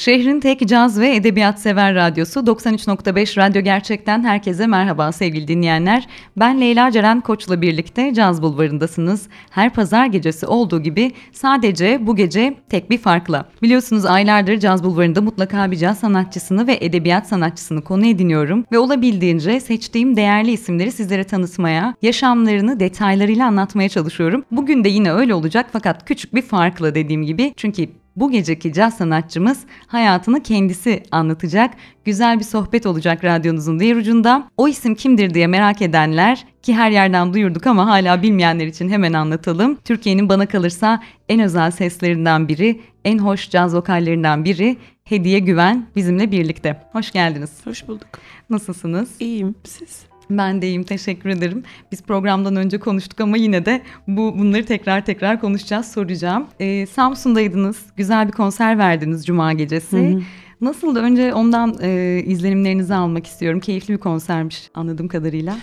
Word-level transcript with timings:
Şehrin 0.00 0.40
tek 0.40 0.68
caz 0.68 1.00
ve 1.00 1.16
edebiyat 1.16 1.60
sever 1.60 1.94
radyosu 1.94 2.40
93.5 2.40 3.36
Radyo 3.36 3.62
Gerçek'ten 3.62 4.24
herkese 4.24 4.66
merhaba 4.66 5.12
sevgili 5.12 5.48
dinleyenler. 5.48 6.06
Ben 6.36 6.60
Leyla 6.60 6.90
Ceren 6.90 7.20
Koç'la 7.20 7.62
birlikte 7.62 8.14
Caz 8.14 8.42
Bulvarı'ndasınız. 8.42 9.28
Her 9.50 9.74
pazar 9.74 10.06
gecesi 10.06 10.46
olduğu 10.46 10.82
gibi 10.82 11.12
sadece 11.32 12.06
bu 12.06 12.16
gece 12.16 12.54
tek 12.68 12.90
bir 12.90 12.98
farkla. 12.98 13.48
Biliyorsunuz 13.62 14.04
aylardır 14.04 14.58
Caz 14.58 14.84
Bulvarı'nda 14.84 15.20
mutlaka 15.20 15.70
bir 15.70 15.76
caz 15.76 15.98
sanatçısını 15.98 16.66
ve 16.66 16.78
edebiyat 16.80 17.28
sanatçısını 17.28 17.82
konu 17.82 18.06
ediniyorum. 18.06 18.64
Ve 18.72 18.78
olabildiğince 18.78 19.60
seçtiğim 19.60 20.16
değerli 20.16 20.50
isimleri 20.50 20.92
sizlere 20.92 21.24
tanıtmaya, 21.24 21.94
yaşamlarını 22.02 22.80
detaylarıyla 22.80 23.46
anlatmaya 23.46 23.88
çalışıyorum. 23.88 24.44
Bugün 24.50 24.84
de 24.84 24.88
yine 24.88 25.12
öyle 25.12 25.34
olacak 25.34 25.66
fakat 25.72 26.04
küçük 26.04 26.34
bir 26.34 26.42
farkla 26.42 26.94
dediğim 26.94 27.22
gibi. 27.22 27.54
Çünkü 27.56 27.99
bu 28.20 28.30
geceki 28.30 28.72
caz 28.72 28.96
sanatçımız 28.96 29.60
hayatını 29.86 30.42
kendisi 30.42 31.02
anlatacak. 31.10 31.74
Güzel 32.04 32.38
bir 32.38 32.44
sohbet 32.44 32.86
olacak 32.86 33.24
radyonuzun 33.24 33.80
diğer 33.80 33.96
ucunda. 33.96 34.48
O 34.56 34.68
isim 34.68 34.94
kimdir 34.94 35.34
diye 35.34 35.46
merak 35.46 35.82
edenler 35.82 36.46
ki 36.62 36.74
her 36.74 36.90
yerden 36.90 37.34
duyurduk 37.34 37.66
ama 37.66 37.86
hala 37.86 38.22
bilmeyenler 38.22 38.66
için 38.66 38.88
hemen 38.88 39.12
anlatalım. 39.12 39.78
Türkiye'nin 39.84 40.28
bana 40.28 40.46
kalırsa 40.46 41.02
en 41.28 41.40
özel 41.40 41.70
seslerinden 41.70 42.48
biri, 42.48 42.80
en 43.04 43.18
hoş 43.18 43.50
caz 43.50 43.74
vokallerinden 43.74 44.44
biri 44.44 44.76
Hediye 45.04 45.38
Güven 45.38 45.86
bizimle 45.96 46.30
birlikte. 46.30 46.82
Hoş 46.92 47.10
geldiniz. 47.10 47.50
Hoş 47.64 47.88
bulduk. 47.88 48.08
Nasılsınız? 48.50 49.10
İyiyim. 49.20 49.54
Siz? 49.64 50.09
Ben 50.30 50.62
de 50.62 50.66
iyiyim 50.66 50.84
teşekkür 50.84 51.30
ederim. 51.30 51.62
Biz 51.92 52.02
programdan 52.02 52.56
önce 52.56 52.78
konuştuk 52.78 53.20
ama 53.20 53.36
yine 53.36 53.66
de 53.66 53.82
bu 54.06 54.38
bunları 54.38 54.64
tekrar 54.64 55.04
tekrar 55.04 55.40
konuşacağız 55.40 55.92
soracağım. 55.92 56.46
Ee, 56.60 56.86
Samsun'daydınız 56.86 57.86
güzel 57.96 58.26
bir 58.26 58.32
konser 58.32 58.78
verdiniz 58.78 59.26
Cuma 59.26 59.52
gecesi. 59.52 59.98
Hı 59.98 60.16
hı. 60.16 60.20
Nasıldı? 60.60 61.00
Önce 61.00 61.34
ondan 61.34 61.76
e, 61.82 62.22
izlenimlerinizi 62.26 62.94
almak 62.94 63.26
istiyorum. 63.26 63.60
Keyifli 63.60 63.94
bir 63.94 63.98
konsermiş 63.98 64.70
anladığım 64.74 65.08
kadarıyla. 65.08 65.56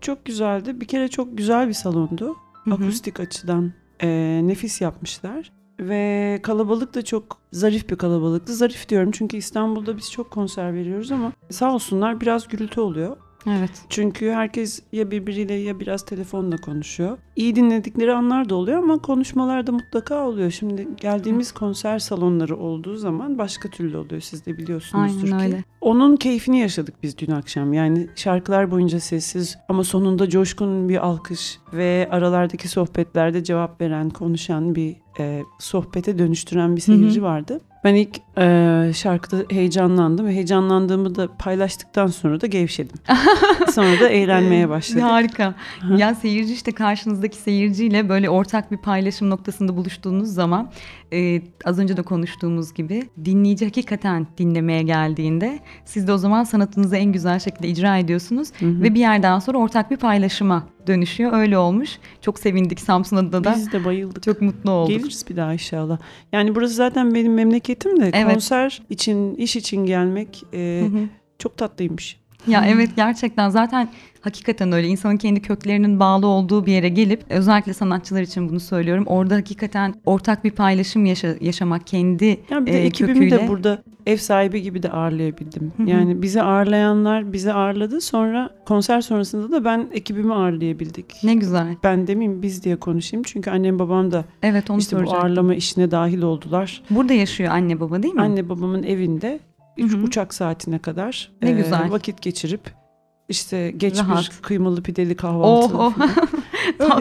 Çok 0.00 0.24
güzeldi. 0.24 0.80
Bir 0.80 0.86
kere 0.86 1.08
çok 1.08 1.38
güzel 1.38 1.68
bir 1.68 1.72
salondu. 1.72 2.36
Hı 2.64 2.70
hı. 2.70 2.74
Akustik 2.74 3.20
açıdan 3.20 3.72
e, 4.02 4.40
nefis 4.44 4.80
yapmışlar. 4.80 5.52
Ve 5.80 6.40
kalabalık 6.42 6.94
da 6.94 7.04
çok 7.04 7.38
zarif 7.52 7.90
bir 7.90 7.96
kalabalıktı. 7.96 8.54
Zarif 8.54 8.88
diyorum 8.88 9.10
çünkü 9.10 9.36
İstanbul'da 9.36 9.96
biz 9.96 10.10
çok 10.12 10.30
konser 10.30 10.74
veriyoruz 10.74 11.12
ama 11.12 11.32
sağ 11.50 11.74
olsunlar 11.74 12.20
biraz 12.20 12.48
gürültü 12.48 12.80
oluyor. 12.80 13.16
Evet. 13.46 13.70
Çünkü 13.88 14.30
herkes 14.30 14.82
ya 14.92 15.10
birbiriyle 15.10 15.54
ya 15.54 15.80
biraz 15.80 16.04
telefonla 16.04 16.56
konuşuyor. 16.56 17.18
İyi 17.36 17.56
dinledikleri 17.56 18.12
anlar 18.12 18.48
da 18.48 18.54
oluyor 18.54 18.78
ama 18.78 18.98
konuşmalar 18.98 19.66
da 19.66 19.72
mutlaka 19.72 20.28
oluyor. 20.28 20.50
Şimdi 20.50 20.88
geldiğimiz 20.96 21.52
konser 21.52 21.98
salonları 21.98 22.56
olduğu 22.56 22.96
zaman 22.96 23.38
başka 23.38 23.70
türlü 23.70 23.96
oluyor. 23.96 24.20
Siz 24.20 24.46
de 24.46 24.58
biliyorsunuzdur 24.58 25.32
Aynen 25.32 25.38
ki. 25.38 25.44
öyle. 25.44 25.64
Onun 25.80 26.16
keyfini 26.16 26.60
yaşadık 26.60 26.94
biz 27.02 27.18
dün 27.18 27.30
akşam. 27.32 27.72
Yani 27.72 28.08
şarkılar 28.16 28.70
boyunca 28.70 29.00
sessiz 29.00 29.58
ama 29.68 29.84
sonunda 29.84 30.28
coşkun 30.28 30.88
bir 30.88 31.06
alkış 31.06 31.58
ve 31.72 32.08
aralardaki 32.10 32.68
sohbetlerde 32.68 33.44
cevap 33.44 33.80
veren, 33.80 34.10
konuşan 34.10 34.74
bir 34.74 34.96
e, 35.18 35.42
sohbete 35.58 36.18
dönüştüren 36.18 36.76
bir 36.76 36.80
seyirci 36.80 37.16
hı 37.16 37.20
hı. 37.20 37.26
vardı. 37.26 37.60
Ben 37.84 37.94
ilk 37.94 38.16
e, 38.38 38.90
şarkıda 38.94 39.54
heyecanlandım 39.54 40.26
ve 40.26 40.32
heyecanlandığımı 40.32 41.14
da 41.14 41.28
paylaştıktan 41.36 42.06
sonra 42.06 42.40
da 42.40 42.46
gevşedim. 42.46 42.96
sonra 43.72 44.00
da 44.00 44.08
eğlenmeye 44.08 44.68
başladım. 44.68 45.02
Harika. 45.02 45.54
ya 45.96 46.14
seyirci 46.14 46.52
işte 46.52 46.72
karşınızdaki 46.72 47.36
seyirciyle 47.36 48.08
böyle 48.08 48.30
ortak 48.30 48.70
bir 48.70 48.76
paylaşım 48.76 49.30
noktasında 49.30 49.76
buluştuğunuz 49.76 50.28
zaman 50.28 50.72
e, 51.12 51.42
az 51.64 51.78
önce 51.78 51.96
de 51.96 52.02
konuştuğumuz 52.02 52.74
gibi 52.74 53.02
dinleyici 53.24 53.64
hakikaten 53.64 54.26
dinlemeye 54.38 54.82
geldiğinde 54.82 55.58
siz 55.84 56.08
de 56.08 56.12
o 56.12 56.18
zaman 56.18 56.44
sanatınızı 56.44 56.96
en 56.96 57.12
güzel 57.12 57.38
şekilde 57.38 57.68
icra 57.68 57.98
ediyorsunuz 57.98 58.48
hı 58.58 58.66
hı. 58.66 58.82
ve 58.82 58.94
bir 58.94 59.00
yerden 59.00 59.38
sonra 59.38 59.58
ortak 59.58 59.90
bir 59.90 59.96
paylaşıma 59.96 60.66
dönüşüyor. 60.86 61.32
Öyle 61.32 61.58
olmuş. 61.58 61.98
Çok 62.20 62.38
sevindik 62.38 62.80
Samsun'da 62.80 63.44
da. 63.44 63.54
Biz 63.56 63.72
de 63.72 63.84
bayıldık. 63.84 64.22
Çok 64.22 64.40
mutlu 64.42 64.70
olduk. 64.70 64.96
Geliriz 64.96 65.24
bir 65.30 65.36
daha 65.36 65.52
inşallah. 65.52 65.98
Yani 66.32 66.54
burası 66.54 66.74
zaten 66.74 67.14
benim 67.14 67.34
memleketim 67.34 68.00
de 68.00 68.10
evet. 68.14 68.32
konser 68.32 68.82
için, 68.90 69.34
iş 69.34 69.56
için 69.56 69.86
gelmek 69.86 70.44
e, 70.52 70.82
hı 70.90 70.98
hı. 70.98 71.08
çok 71.38 71.56
tatlıymış. 71.56 72.21
Ya 72.46 72.64
evet 72.66 72.90
gerçekten 72.96 73.48
zaten 73.48 73.88
hakikaten 74.20 74.72
öyle 74.72 74.88
insanın 74.88 75.16
kendi 75.16 75.42
köklerinin 75.42 76.00
bağlı 76.00 76.26
olduğu 76.26 76.66
bir 76.66 76.72
yere 76.72 76.88
gelip 76.88 77.24
özellikle 77.30 77.74
sanatçılar 77.74 78.22
için 78.22 78.48
bunu 78.48 78.60
söylüyorum. 78.60 79.04
Orada 79.06 79.34
hakikaten 79.34 79.94
ortak 80.06 80.44
bir 80.44 80.50
paylaşım 80.50 81.06
yaşa, 81.06 81.34
yaşamak 81.40 81.86
kendi 81.86 82.40
yani 82.50 82.66
bir 82.66 82.72
de 82.72 82.82
e, 82.82 82.86
ekibimi 82.86 83.14
köküyle. 83.14 83.38
de 83.38 83.48
burada 83.48 83.82
ev 84.06 84.16
sahibi 84.16 84.62
gibi 84.62 84.82
de 84.82 84.90
ağırlayabildim. 84.90 85.72
Hı 85.76 85.82
hı. 85.82 85.90
Yani 85.90 86.22
bizi 86.22 86.42
ağırlayanlar 86.42 87.32
bizi 87.32 87.52
ağırladı. 87.52 88.00
Sonra 88.00 88.50
konser 88.66 89.00
sonrasında 89.00 89.52
da 89.52 89.64
ben 89.64 89.88
ekibimi 89.92 90.34
ağırlayabildik. 90.34 91.14
Ne 91.24 91.34
güzel. 91.34 91.76
Ben 91.84 92.06
demeyeyim 92.06 92.42
biz 92.42 92.64
diye 92.64 92.76
konuşayım. 92.76 93.22
Çünkü 93.22 93.50
annem 93.50 93.78
babam 93.78 94.12
da 94.12 94.24
evet, 94.42 94.70
onu 94.70 94.78
işte 94.78 95.04
bu 95.04 95.14
ağırlama 95.14 95.54
işine 95.54 95.90
dahil 95.90 96.22
oldular. 96.22 96.82
Burada 96.90 97.12
yaşıyor 97.12 97.52
anne 97.52 97.80
baba 97.80 98.02
değil 98.02 98.14
mi? 98.14 98.20
Anne 98.20 98.48
babamın 98.48 98.82
evinde. 98.82 99.40
Üç 99.76 99.94
uçak 99.94 100.34
saatine 100.34 100.78
kadar 100.78 101.32
ne 101.42 101.50
e, 101.50 101.52
güzel. 101.52 101.90
vakit 101.90 102.22
geçirip 102.22 102.74
işte 103.28 103.70
geç 103.70 103.98
Rahat. 103.98 104.30
bir 104.30 104.42
kıymalı 104.42 104.82
pideli 104.82 105.16
kahvaltı. 105.16 105.78
Oh, 105.78 105.94
oh. 105.98 106.06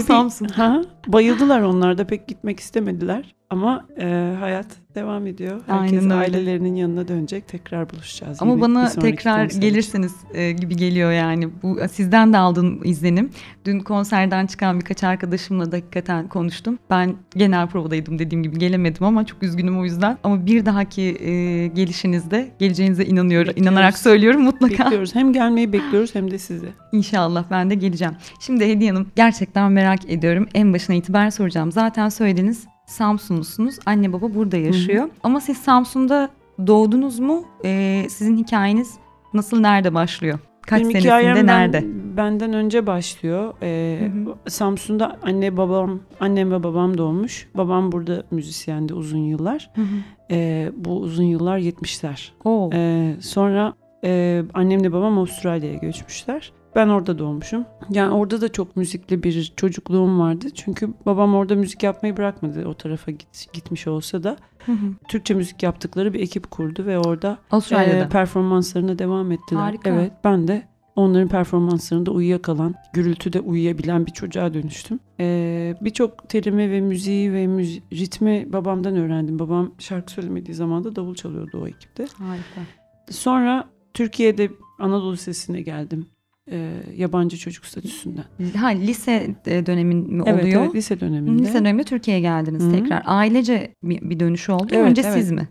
Samsun. 0.08 0.46
Ha, 0.48 0.82
bayıldılar 1.08 1.62
onlar 1.62 1.98
da 1.98 2.08
pek 2.08 2.28
gitmek 2.28 2.60
istemediler. 2.60 3.36
Ama 3.52 3.86
e, 4.00 4.36
hayat 4.40 4.68
devam 4.96 5.28
ediyor. 5.28 5.62
Herkes 5.68 6.04
Aynen 6.04 6.10
ailelerinin 6.10 6.76
yanına 6.76 7.08
dönecek. 7.08 7.48
Tekrar 7.48 7.90
buluşacağız. 7.90 8.42
Ama 8.42 8.62
bana 8.62 8.90
tekrar 8.90 9.46
gelirsiniz 9.46 10.14
e, 10.34 10.52
gibi 10.52 10.76
geliyor 10.76 11.12
yani. 11.12 11.50
Bu 11.64 11.80
sizden 11.92 12.34
de 12.34 12.38
aldığım 12.38 12.84
izlenim. 12.84 13.30
Dün 13.66 13.80
konserden 13.80 14.48
çıkan 14.48 14.80
birkaç 14.80 15.04
arkadaşımla 15.04 15.72
da 15.72 15.76
hakikaten 15.76 16.28
konuştum. 16.28 16.80
Ben 16.90 17.16
genel 17.36 17.68
provadaydım 17.68 18.20
dediğim 18.20 18.44
gibi 18.44 18.58
gelemedim 18.60 19.04
ama 19.04 19.26
çok 19.26 19.44
üzgünüm 19.44 19.80
o 19.80 19.84
yüzden. 19.84 20.18
Ama 20.24 20.46
bir 20.46 20.66
dahaki 20.66 21.02
e, 21.02 21.68
gelişinizde 21.68 22.52
geleceğinize 22.60 23.06
inanıyorum. 23.06 23.48
Bekliyoruz. 23.48 23.72
İnanarak 23.72 23.98
söylüyorum 23.98 24.42
mutlaka. 24.42 24.84
Bekliyoruz. 24.84 25.16
Hem 25.16 25.34
gelmeyi 25.34 25.74
bekliyoruz 25.74 26.16
hem 26.16 26.32
de 26.32 26.38
sizi. 26.38 26.70
İnşallah 26.92 27.46
ben 27.52 27.70
de 27.70 27.76
geleceğim. 27.76 28.14
Şimdi 28.40 28.68
Hediye 28.68 28.92
Hanım 28.92 29.08
gerçekten 29.16 29.51
merak 29.56 30.10
ediyorum. 30.10 30.48
En 30.54 30.74
başına 30.74 30.96
itibaren 30.96 31.30
soracağım. 31.30 31.72
Zaten 31.72 32.10
söylediniz 32.10 32.68
Samsunlusunuz. 32.86 33.80
Anne 33.86 34.14
baba 34.14 34.34
burada 34.36 34.58
yaşıyor. 34.58 35.04
Hı 35.04 35.08
hı. 35.08 35.12
Ama 35.24 35.42
siz 35.42 35.58
Samsun'da 35.58 36.30
doğdunuz 36.68 37.20
mu? 37.20 37.46
Ee, 37.66 38.06
sizin 38.10 38.38
hikayeniz 38.38 38.96
nasıl, 39.34 39.60
nerede 39.60 39.94
başlıyor? 39.94 40.40
Kaç 40.62 40.82
Benim 40.82 40.92
senesinde, 40.92 41.46
nerede? 41.46 41.82
Ben, 41.84 42.18
benden 42.18 42.54
önce 42.54 42.88
başlıyor. 42.88 43.54
Ee, 43.62 44.00
hı 44.02 44.32
hı. 44.32 44.50
Samsun'da 44.50 45.18
anne 45.24 45.58
babam, 45.58 46.00
annem 46.20 46.52
ve 46.52 46.64
babam 46.64 46.98
doğmuş. 46.98 47.50
Babam 47.56 47.92
burada 47.92 48.24
müzisyendi 48.32 48.94
uzun 48.94 49.20
yıllar. 49.20 49.72
Hı 49.76 49.82
hı. 49.82 49.86
Ee, 50.32 50.72
bu 50.76 51.00
uzun 51.00 51.24
yıllar 51.24 51.60
70'ler. 51.60 52.32
Ee, 52.74 53.22
sonra 53.22 53.74
e, 54.04 54.44
annemle 54.54 54.94
babam 54.94 55.18
Avustralya'ya 55.18 55.78
göçmüşler. 55.78 56.52
Ben 56.76 56.88
orada 56.88 57.20
doğmuşum. 57.20 57.66
Yani 57.90 58.14
orada 58.14 58.42
da 58.42 58.50
çok 58.52 58.78
müzikli 58.78 59.24
bir 59.24 59.54
çocukluğum 59.56 60.20
vardı. 60.20 60.46
Çünkü 60.56 60.90
babam 61.06 61.36
orada 61.36 61.56
müzik 61.56 61.84
yapmayı 61.84 62.18
bırakmadı 62.18 62.66
o 62.68 62.74
tarafa 62.74 63.12
git, 63.12 63.54
gitmiş 63.54 63.88
olsa 63.88 64.24
da. 64.24 64.38
Hı 64.66 64.72
hı. 64.72 64.94
Türkçe 65.08 65.34
müzik 65.34 65.64
yaptıkları 65.64 66.14
bir 66.14 66.20
ekip 66.20 66.52
kurdu 66.52 66.86
ve 66.86 67.00
orada 67.00 67.38
e, 67.72 68.10
performanslarına 68.10 69.00
devam 69.00 69.32
ettiler. 69.32 69.60
Harika. 69.60 69.90
Evet 69.90 70.12
ben 70.24 70.48
de 70.48 70.72
onların 70.96 71.28
performanslarında 71.28 72.12
uyuyakalan, 72.12 72.76
gürültüde 72.94 73.40
uyuyabilen 73.40 74.06
bir 74.06 74.12
çocuğa 74.12 74.54
dönüştüm. 74.54 75.00
Ee, 75.20 75.76
Birçok 75.82 76.30
terimi 76.30 76.72
ve 76.72 76.82
müziği 76.82 77.34
ve 77.34 77.48
müzi 77.48 77.82
ritmi 77.94 78.54
babamdan 78.54 78.96
öğrendim. 78.96 79.40
Babam 79.40 79.72
şarkı 79.80 80.12
söylemediği 80.12 80.56
zaman 80.56 80.84
da 80.84 80.96
davul 80.96 81.16
çalıyordu 81.16 81.62
o 81.64 81.68
ekipte. 81.68 82.08
Harika. 82.18 82.62
Sonra 83.10 83.70
Türkiye'de 83.94 84.52
Anadolu 84.80 85.14
Lisesi'ne 85.14 85.62
geldim. 85.62 86.06
E, 86.52 86.84
yabancı 86.98 87.38
çocuk 87.38 87.66
statüsünden. 87.66 88.24
Ha 88.58 88.68
lise 88.68 89.36
e, 89.46 89.66
dönemin 89.66 90.14
mi 90.14 90.24
evet, 90.26 90.44
oluyor? 90.44 90.62
Evet 90.64 90.76
lise 90.76 91.00
döneminde. 91.00 91.44
Lise 91.44 91.60
döneminde 91.60 91.84
Türkiye'ye 91.84 92.22
geldiniz 92.22 92.64
Hı-hı. 92.64 92.72
tekrar. 92.72 93.04
Ailece 93.06 93.76
bir, 93.84 94.10
bir 94.10 94.20
dönüş 94.20 94.50
oldu. 94.50 94.68
Evet, 94.72 94.90
Önce 94.90 95.02
evet. 95.02 95.14
siz 95.14 95.32
mi? 95.32 95.48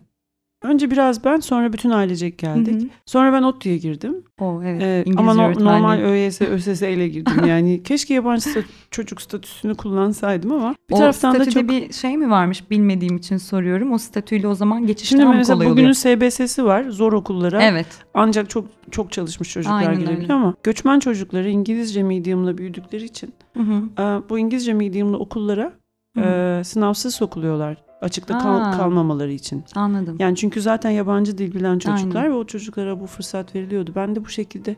Önce 0.61 0.91
biraz 0.91 1.23
ben 1.25 1.39
sonra 1.39 1.73
bütün 1.73 1.89
ailecek 1.89 2.37
geldik. 2.37 2.73
Hı 2.81 2.85
hı. 2.85 2.89
Sonra 3.05 3.33
ben 3.33 3.43
ODTÜ'ye 3.43 3.77
girdim. 3.77 4.23
O 4.39 4.61
evet. 4.63 4.81
Ee, 4.81 4.99
İngilizce 5.05 5.19
ama 5.21 5.33
no- 5.33 5.65
normal 5.65 5.99
ÖYS, 5.99 6.41
ÖSS 6.51 6.81
ile 6.81 7.07
girdim. 7.07 7.45
Yani 7.47 7.83
keşke 7.83 8.13
yabancı 8.13 8.49
sta- 8.49 8.63
çocuk 8.91 9.21
statüsünü 9.21 9.75
kullansaydım 9.75 10.51
ama 10.51 10.75
bir 10.89 10.95
o 10.95 10.97
taraftan 10.97 11.39
da 11.39 11.49
çok... 11.49 11.69
bir 11.69 11.93
şey 11.93 12.17
mi 12.17 12.29
varmış 12.29 12.71
bilmediğim 12.71 13.17
için 13.17 13.37
soruyorum. 13.37 13.91
O 13.91 13.97
statüyle 13.97 14.47
o 14.47 14.55
zaman 14.55 14.87
geçiş 14.87 15.09
Şimdi 15.09 15.21
daha 15.21 15.31
mı 15.31 15.37
mesela 15.37 15.55
kolay 15.55 15.69
bugünün 15.69 15.93
oluyor? 16.05 16.29
SBS'si 16.31 16.65
var 16.65 16.83
zor 16.89 17.13
okullara. 17.13 17.63
Evet. 17.63 17.87
Ancak 18.13 18.49
çok 18.49 18.65
çok 18.91 19.11
çalışmış 19.11 19.49
çocuklar 19.53 19.77
Aynen 19.77 19.93
girebiliyor 19.95 20.21
öyle. 20.21 20.33
ama 20.33 20.53
göçmen 20.63 20.99
çocukları 20.99 21.49
İngilizce 21.49 22.03
medium'la 22.03 22.57
büyüdükleri 22.57 23.03
için 23.03 23.33
Hı 23.57 23.63
hı. 23.63 24.01
e, 24.01 24.29
bu 24.29 24.39
İngilizce 24.39 24.73
medium'lu 24.73 25.17
okullara 25.17 25.73
Hı 26.17 26.21
hı. 26.21 26.59
e, 26.59 26.63
sınavsız 26.63 27.15
sokuluyorlar. 27.15 27.90
Açıkta 28.01 28.37
kal- 28.37 28.71
kalmamaları 28.77 29.31
için. 29.31 29.63
Anladım. 29.75 30.15
Yani 30.19 30.35
çünkü 30.35 30.61
zaten 30.61 30.89
yabancı 30.89 31.37
dil 31.37 31.53
bilen 31.55 31.79
çocuklar 31.79 32.21
Aynen. 32.21 32.31
ve 32.33 32.37
o 32.37 32.45
çocuklara 32.45 32.99
bu 32.99 33.07
fırsat 33.07 33.55
veriliyordu. 33.55 33.91
Ben 33.95 34.15
de 34.15 34.25
bu 34.25 34.29
şekilde 34.29 34.75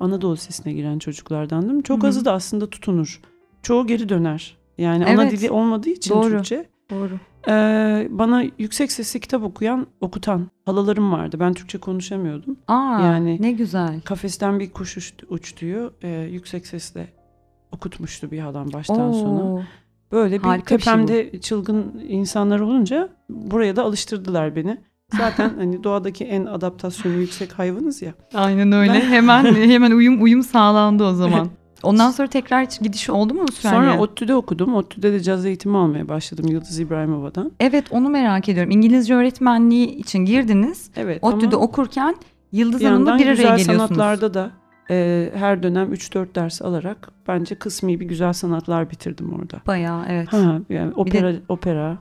Anadolu 0.00 0.32
Lisesi'ne 0.32 0.72
giren 0.72 0.98
çocuklardandım. 0.98 1.82
Çok 1.82 1.98
Hı 1.98 2.02
hı. 2.02 2.08
azı 2.08 2.24
da 2.24 2.32
aslında 2.32 2.70
tutunur. 2.70 3.20
Çoğu 3.62 3.86
geri 3.86 4.08
döner. 4.08 4.56
Yani 4.78 5.06
ana 5.06 5.22
Evet. 5.22 5.32
dili 5.32 5.50
olmadığı 5.50 5.88
için 5.90 6.14
Doğru. 6.14 6.28
Türkçe. 6.30 6.68
Doğru. 6.90 7.10
Ee, 7.48 8.08
bana 8.10 8.44
yüksek 8.58 8.92
sesli 8.92 9.20
kitap 9.20 9.42
okuyan, 9.42 9.86
okutan 10.00 10.46
halalarım 10.64 11.12
vardı. 11.12 11.36
Ben 11.40 11.54
Türkçe 11.54 11.78
konuşamıyordum. 11.78 12.56
Aa 12.68 13.00
Yani- 13.02 13.42
ne 13.42 13.52
güzel. 13.52 14.00
Kafesten 14.00 14.60
bir 14.60 14.70
kuş 14.70 14.96
uçtu, 14.96 15.26
uçtuyu 15.30 15.92
e, 16.02 16.08
yüksek 16.32 16.66
sesle 16.66 17.08
okutmuştu 17.72 18.30
bir 18.30 18.38
halam 18.38 18.72
baştan 18.72 19.12
sona. 19.12 19.66
Böyle 20.12 20.38
bir 20.38 20.44
Harika 20.44 20.76
bir 20.76 20.82
şey 20.82 20.92
tepemde 20.92 21.40
çılgın 21.40 22.02
insanlar 22.08 22.60
olunca 22.60 23.08
buraya 23.28 23.76
da 23.76 23.82
alıştırdılar 23.82 24.56
beni. 24.56 24.78
Zaten 25.16 25.50
hani 25.58 25.84
doğadaki 25.84 26.24
en 26.24 26.44
adaptasyonu 26.44 27.16
yüksek 27.16 27.52
hayvanız 27.52 28.02
ya. 28.02 28.14
Aynen 28.34 28.72
öyle. 28.72 28.92
Ben- 28.92 29.00
hemen 29.00 29.44
hemen 29.54 29.90
uyum 29.90 30.22
uyum 30.22 30.42
sağlandı 30.42 31.04
o 31.04 31.12
zaman. 31.14 31.48
Ondan 31.82 32.10
sonra 32.10 32.28
tekrar 32.28 32.66
gidiş 32.80 33.10
oldu 33.10 33.34
mu 33.34 33.40
Avustralya'ya? 33.40 33.92
Sonra 33.92 34.02
ODTÜ'de 34.02 34.34
okudum. 34.34 34.74
ODTÜ'de 34.74 35.12
de 35.12 35.20
caz 35.20 35.46
eğitimi 35.46 35.76
almaya 35.78 36.08
başladım 36.08 36.46
Yıldız 36.48 36.78
İbrahimova'dan. 36.78 37.52
Evet 37.60 37.84
onu 37.90 38.08
merak 38.08 38.48
ediyorum. 38.48 38.70
İngilizce 38.70 39.14
öğretmenliği 39.14 39.88
için 39.88 40.18
girdiniz. 40.18 40.90
Evet 40.96 41.24
ODTÜ'de 41.24 41.56
okurken 41.56 42.16
Yıldız 42.52 42.84
Hanım'la 42.84 43.18
bir 43.18 43.22
araya 43.22 43.30
güzel 43.30 43.56
geliyorsunuz. 43.56 43.88
sanatlarda 43.88 44.34
da 44.34 44.50
e, 44.90 45.30
her 45.34 45.62
dönem 45.62 45.92
3-4 45.92 46.34
ders 46.34 46.62
alarak 46.62 47.08
bence 47.28 47.54
kısmi 47.54 48.00
bir 48.00 48.06
güzel 48.06 48.32
sanatlar 48.32 48.90
bitirdim 48.90 49.32
orada. 49.32 49.60
Bayağı 49.66 50.04
evet. 50.08 50.32
Ha, 50.32 50.60
yani 50.68 50.92
opera, 50.94 51.32
de- 51.32 51.40
opera, 51.48 51.98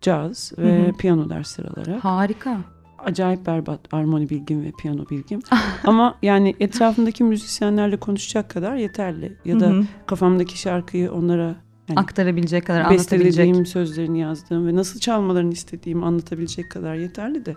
caz 0.00 0.52
ve 0.58 0.84
Hı 0.84 0.88
hı. 0.88 0.92
piyano 0.92 1.28
dersleri 1.30 1.68
alarak. 1.68 2.04
Harika. 2.04 2.56
acayip 2.98 3.46
berbat 3.46 3.80
armoni 3.92 4.30
bilgim 4.30 4.64
ve 4.64 4.72
piyano 4.82 5.04
bilgim. 5.10 5.40
Ama 5.84 6.14
yani 6.22 6.54
etrafımdaki 6.60 7.24
müzisyenlerle 7.24 7.96
konuşacak 7.96 8.50
kadar 8.50 8.76
yeterli. 8.76 9.36
Ya 9.44 9.60
da 9.60 9.66
Hı 9.66 9.70
hı. 9.70 9.84
kafamdaki 10.06 10.58
şarkıyı 10.58 11.12
onlara 11.12 11.54
yani 11.88 12.00
aktarabilecek 12.00 12.66
kadar 12.66 12.80
anlatabilecek. 12.80 13.66
sözlerini 13.68 14.20
yazdığım 14.20 14.66
ve 14.66 14.74
nasıl 14.74 15.00
çalmalarını 15.00 15.52
istediğimi 15.52 16.04
anlatabilecek 16.04 16.70
kadar 16.70 16.94
yeterli 16.94 17.46
de 17.46 17.56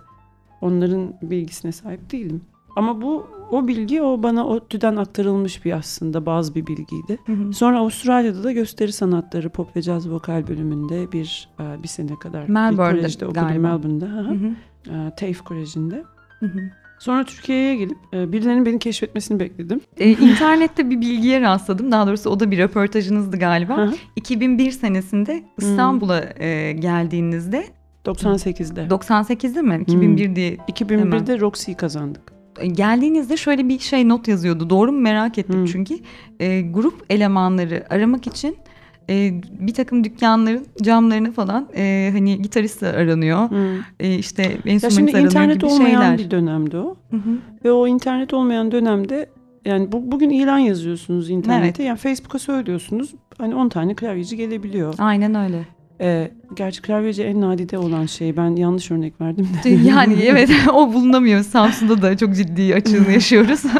onların 0.61 1.13
bilgisine 1.21 1.71
sahip 1.71 2.11
değilim. 2.11 2.41
Ama 2.77 3.01
bu 3.01 3.27
o 3.51 3.67
bilgi 3.67 4.01
o 4.01 4.23
bana 4.23 4.47
ODTÜ'den 4.47 4.95
aktarılmış 4.95 5.65
bir 5.65 5.71
aslında 5.71 6.25
bazı 6.25 6.55
bir 6.55 6.67
bilgiydi. 6.67 7.17
Hı 7.25 7.33
hı. 7.33 7.53
Sonra 7.53 7.79
Avustralya'da 7.79 8.43
da 8.43 8.51
gösteri 8.51 8.91
sanatları 8.91 9.49
pop 9.49 9.75
ve 9.75 9.81
caz 9.81 10.09
vokal 10.09 10.47
bölümünde 10.47 11.11
bir 11.11 11.49
e, 11.59 11.83
bir 11.83 11.87
sene 11.87 12.15
kadar 12.19 12.49
Melbourne'de 12.49 12.93
bir 12.93 13.01
kolejde 13.01 13.25
okudum 13.25 13.43
galiba. 13.43 13.67
Melbourne'da. 13.67 14.05
Hı 14.05 14.19
hı. 14.19 14.29
Hı 14.29 14.33
hı. 14.33 15.07
E, 15.07 15.09
TAFE 15.09 15.43
Koleji'nde. 15.43 16.03
Hı 16.39 16.45
hı. 16.45 16.59
Sonra 16.99 17.23
Türkiye'ye 17.23 17.75
gelip 17.75 17.97
e, 18.13 18.31
birilerinin 18.31 18.65
beni 18.65 18.79
keşfetmesini 18.79 19.39
bekledim. 19.39 19.81
Ee, 19.97 20.09
internette 20.09 20.89
bir 20.89 21.01
bilgiye 21.01 21.41
rastladım. 21.41 21.91
Daha 21.91 22.07
doğrusu 22.07 22.29
o 22.29 22.39
da 22.39 22.51
bir 22.51 22.57
röportajınızdı 22.57 23.37
galiba. 23.37 23.77
Hı 23.77 23.85
hı. 23.85 23.95
2001 24.15 24.71
senesinde 24.71 25.43
İstanbul'a 25.57 26.23
e, 26.39 26.71
geldiğinizde 26.71 27.65
98'de. 28.05 28.81
98'de 28.81 29.61
mi? 29.61 29.79
2001 29.81 30.35
diye 30.35 30.55
2001'de 30.55 31.39
Roxy'yi 31.39 31.77
kazandık. 31.77 32.36
Geldiğinizde 32.65 33.37
şöyle 33.37 33.69
bir 33.69 33.79
şey 33.79 34.09
not 34.09 34.27
yazıyordu. 34.27 34.69
Doğru 34.69 34.91
mu 34.91 34.99
merak 34.99 35.37
ettim 35.37 35.61
Hı. 35.61 35.67
çünkü. 35.67 35.97
E, 36.39 36.61
grup 36.61 37.05
elemanları 37.09 37.83
aramak 37.89 38.27
için 38.27 38.57
e, 39.09 39.41
bir 39.59 39.73
takım 39.73 40.03
dükkanların 40.03 40.65
camlarını 40.81 41.31
falan 41.31 41.67
e, 41.75 42.09
hani 42.13 42.41
gitarist 42.41 42.83
aranıyor. 42.83 43.51
Hı. 43.51 43.77
E, 43.99 44.15
işte 44.15 44.43
Ya 44.43 44.49
enstrüman 44.65 44.95
şimdi 44.95 45.11
aranıyor 45.11 45.31
internet 45.31 45.55
gibi 45.55 45.65
olmayan 45.65 46.01
şeyler. 46.01 46.17
bir 46.17 46.31
dönemdi 46.31 46.77
o. 46.77 46.95
Hı 47.11 47.17
hı. 47.17 47.37
Ve 47.65 47.71
o 47.71 47.87
internet 47.87 48.33
olmayan 48.33 48.71
dönemde 48.71 49.29
yani 49.65 49.91
bu, 49.91 50.11
bugün 50.11 50.29
ilan 50.29 50.57
yazıyorsunuz 50.57 51.29
internete. 51.29 51.83
Yani 51.83 51.97
Facebook'a 51.97 52.39
söylüyorsunuz. 52.39 53.13
Hani 53.37 53.55
10 53.55 53.69
tane 53.69 53.95
klavyeci 53.95 54.37
gelebiliyor. 54.37 54.93
Aynen 54.97 55.35
öyle. 55.35 55.65
Ee, 56.01 56.31
gerçi 56.55 56.81
klavyeci 56.81 57.23
en 57.23 57.41
nadide 57.41 57.77
olan 57.77 58.05
şey. 58.05 58.37
Ben 58.37 58.55
yanlış 58.55 58.91
örnek 58.91 59.21
verdim 59.21 59.47
de. 59.63 59.69
Yani 59.89 60.13
evet 60.23 60.49
o 60.73 60.93
bulunamıyor. 60.93 61.43
Samsun'da 61.43 62.01
da 62.01 62.17
çok 62.17 62.35
ciddi 62.35 62.75
açığını 62.75 63.11
yaşıyoruz. 63.11 63.61
çok 63.61 63.71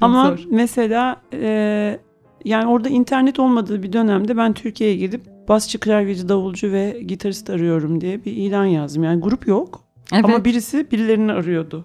Ama 0.00 0.26
zor. 0.26 0.38
mesela 0.50 1.16
e, 1.32 1.98
yani 2.44 2.66
orada 2.66 2.88
internet 2.88 3.38
olmadığı 3.38 3.82
bir 3.82 3.92
dönemde 3.92 4.36
ben 4.36 4.52
Türkiye'ye 4.52 4.96
gidip 4.96 5.20
basçı, 5.48 5.80
klavyeci, 5.80 6.28
davulcu 6.28 6.72
ve 6.72 7.02
gitarist 7.06 7.50
arıyorum 7.50 8.00
diye 8.00 8.24
bir 8.24 8.32
ilan 8.32 8.64
yazdım. 8.64 9.04
Yani 9.04 9.20
grup 9.20 9.46
yok 9.46 9.80
Evet. 10.12 10.24
ama 10.24 10.44
birisi 10.44 10.86
birilerini 10.92 11.32
arıyordu. 11.32 11.84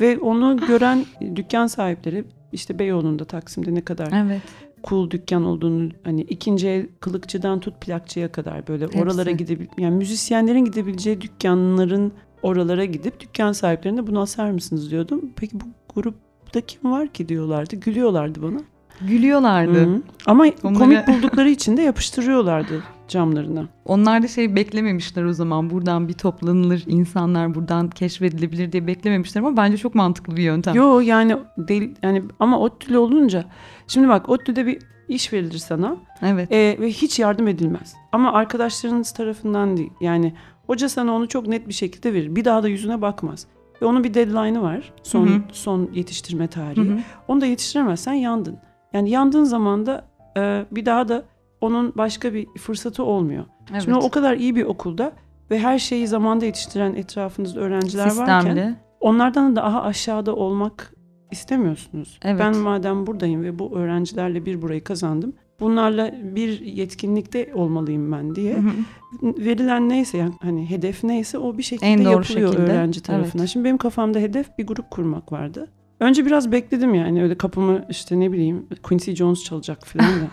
Ve 0.00 0.18
onu 0.18 0.56
gören 0.68 1.04
dükkan 1.36 1.66
sahipleri 1.66 2.24
işte 2.52 2.78
Beyoğlu'nda 2.78 3.24
Taksim'de 3.24 3.74
ne 3.74 3.80
kadar 3.80 4.24
Evet. 4.26 4.42
Cool 4.86 5.10
dükkan 5.10 5.44
olduğunu 5.44 5.90
hani 6.04 6.20
ikinci 6.20 6.68
el 6.68 6.86
kılıkçıdan 7.00 7.60
tut 7.60 7.80
plakçıya 7.80 8.32
kadar 8.32 8.68
böyle 8.68 8.84
Hepsi. 8.84 9.02
oralara 9.02 9.30
gidebil 9.30 9.66
yani 9.78 9.96
müzisyenlerin 9.96 10.64
gidebileceği 10.64 11.20
dükkanların 11.20 12.12
oralara 12.42 12.84
gidip 12.84 13.20
dükkan 13.20 13.52
sahiplerine 13.52 14.06
bunu 14.06 14.20
asar 14.20 14.50
mısınız 14.50 14.90
diyordum. 14.90 15.22
Peki 15.36 15.60
bu 15.60 15.64
grupta 15.94 16.60
kim 16.60 16.92
var 16.92 17.08
ki 17.08 17.28
diyorlardı. 17.28 17.76
Gülüyorlardı 17.76 18.42
bana. 18.42 18.60
Gülüyorlardı. 19.08 19.84
Hı. 19.86 20.02
Ama 20.26 20.44
Onları- 20.62 20.78
komik 20.78 21.08
buldukları 21.08 21.50
için 21.50 21.76
de 21.76 21.82
yapıştırıyorlardı 21.82 22.82
camlarına. 23.08 23.68
Onlar 23.84 24.22
da 24.22 24.28
şey 24.28 24.56
beklememişler 24.56 25.24
o 25.24 25.32
zaman. 25.32 25.70
Buradan 25.70 26.08
bir 26.08 26.12
toplanılır, 26.12 26.84
insanlar 26.86 27.54
buradan 27.54 27.90
keşfedilebilir 27.90 28.72
diye 28.72 28.86
beklememişler 28.86 29.40
ama 29.40 29.56
bence 29.56 29.76
çok 29.76 29.94
mantıklı 29.94 30.36
bir 30.36 30.42
yöntem. 30.42 30.74
Yo 30.74 31.00
yani 31.00 31.36
del, 31.58 31.94
yani 32.02 32.22
ama 32.40 32.58
ODTÜ'lü 32.60 32.98
olunca 32.98 33.44
şimdi 33.86 34.08
bak 34.08 34.28
ODTÜ'de 34.28 34.66
bir 34.66 34.78
iş 35.08 35.32
verilir 35.32 35.58
sana 35.58 35.96
Evet. 36.22 36.52
e, 36.52 36.76
ve 36.80 36.88
hiç 36.88 37.18
yardım 37.18 37.48
edilmez. 37.48 37.94
Ama 38.12 38.32
arkadaşlarınız 38.32 39.12
tarafından 39.12 39.76
değil. 39.76 39.92
Yani 40.00 40.34
hoca 40.66 40.88
sana 40.88 41.12
onu 41.12 41.28
çok 41.28 41.46
net 41.46 41.68
bir 41.68 41.74
şekilde 41.74 42.14
verir. 42.14 42.36
Bir 42.36 42.44
daha 42.44 42.62
da 42.62 42.68
yüzüne 42.68 43.02
bakmaz. 43.02 43.46
Ve 43.82 43.86
onun 43.86 44.04
bir 44.04 44.14
deadline'ı 44.14 44.62
var. 44.62 44.92
Son 45.02 45.26
Hı 45.26 45.30
hı. 45.30 45.40
son 45.52 45.90
yetiştirme 45.94 46.44
Hı 46.44 46.48
tarihi. 46.48 46.90
hı. 46.90 46.98
Onu 47.28 47.40
da 47.40 47.46
yetiştiremezsen 47.46 48.12
yandın. 48.12 48.58
Yani 48.92 49.10
yandığın 49.10 49.44
zaman 49.44 49.86
da 49.86 50.04
e, 50.36 50.64
bir 50.70 50.86
daha 50.86 51.08
da 51.08 51.24
onun 51.66 51.92
başka 51.96 52.34
bir 52.34 52.46
fırsatı 52.58 53.04
olmuyor. 53.04 53.44
Evet. 53.70 53.82
Şimdi 53.82 53.96
o 53.96 54.10
kadar 54.10 54.36
iyi 54.36 54.56
bir 54.56 54.64
okulda 54.64 55.12
ve 55.50 55.58
her 55.58 55.78
şeyi 55.78 56.06
zamanda 56.06 56.44
yetiştiren 56.44 56.94
etrafınızda 56.94 57.60
öğrenciler 57.60 58.06
varken 58.06 58.40
Sistemli. 58.40 58.74
onlardan 59.00 59.56
da 59.56 59.60
daha 59.62 59.82
aşağıda 59.82 60.34
olmak 60.36 60.94
istemiyorsunuz. 61.30 62.18
Evet. 62.22 62.40
Ben 62.40 62.56
madem 62.56 63.06
buradayım 63.06 63.42
ve 63.42 63.58
bu 63.58 63.76
öğrencilerle 63.78 64.46
bir 64.46 64.62
burayı 64.62 64.84
kazandım. 64.84 65.32
Bunlarla 65.60 66.14
bir 66.22 66.60
yetkinlikte 66.60 67.54
olmalıyım 67.54 68.12
ben 68.12 68.34
diye. 68.34 68.54
Hı 68.54 68.58
hı. 68.60 69.34
Verilen 69.38 69.88
neyse 69.88 70.18
yani 70.18 70.32
hani 70.42 70.70
hedef 70.70 71.04
neyse 71.04 71.38
o 71.38 71.58
bir 71.58 71.62
şekilde 71.62 71.86
En 71.90 71.98
doğru 72.04 72.12
yapılıyor 72.12 72.52
şekilde, 72.52 72.72
öğrenci 72.72 73.02
tarafından. 73.02 73.38
evet. 73.38 73.48
Şimdi 73.50 73.64
benim 73.64 73.78
kafamda 73.78 74.18
hedef 74.18 74.58
bir 74.58 74.66
grup 74.66 74.90
kurmak 74.90 75.32
vardı. 75.32 75.68
Önce 76.00 76.26
biraz 76.26 76.52
bekledim 76.52 76.94
yani 76.94 77.22
öyle 77.22 77.34
kapımı 77.34 77.84
işte 77.90 78.20
ne 78.20 78.32
bileyim 78.32 78.66
Quincy 78.82 79.12
Jones 79.12 79.44
çalacak 79.44 79.86
falan 79.86 80.08
da. 80.08 80.24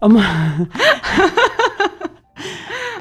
Ama 0.00 0.22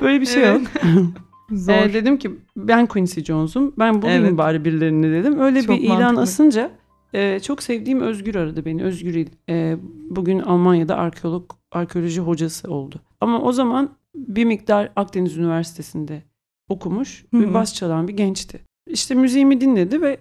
böyle 0.01 0.21
bir 0.21 0.25
şey 0.25 0.43
Evet. 0.43 0.61
yok. 0.61 0.67
Zor. 1.51 1.73
Ee, 1.73 1.93
dedim 1.93 2.17
ki 2.17 2.31
ben 2.57 2.85
Quincy 2.85 3.21
Jones'um. 3.21 3.73
Ben 3.79 4.01
bulayım 4.01 4.25
Evet. 4.25 4.37
bari 4.37 4.65
birilerini 4.65 5.11
dedim. 5.11 5.39
Öyle 5.39 5.61
Çok 5.61 5.75
bir 5.77 5.81
ilan 5.81 5.99
mantıklı. 6.01 6.21
asınca 6.21 6.71
e, 7.13 7.39
çok 7.39 7.63
sevdiğim 7.63 8.01
Özgür 8.01 8.35
aradı 8.35 8.65
beni. 8.65 8.83
Özgür. 8.83 9.27
E, 9.49 9.77
bugün 10.09 10.39
Almanya'da 10.39 10.95
arkeolog 10.97 11.51
arkeoloji 11.71 12.21
hocası 12.21 12.71
oldu. 12.71 12.95
Ama 13.21 13.41
o 13.41 13.51
zaman 13.51 13.89
bir 14.15 14.45
miktar 14.45 14.91
Akdeniz 14.95 15.37
Üniversitesi'nde 15.37 16.23
okumuş 16.69 17.25
Hı 17.33 17.39
ve 17.39 17.45
hı. 17.45 17.53
bas 17.53 17.73
çalan 17.73 18.07
bir 18.07 18.13
gençti. 18.13 18.59
İşte 18.87 19.15
müziğimi 19.15 19.61
dinledi 19.61 20.01
ve 20.01 20.17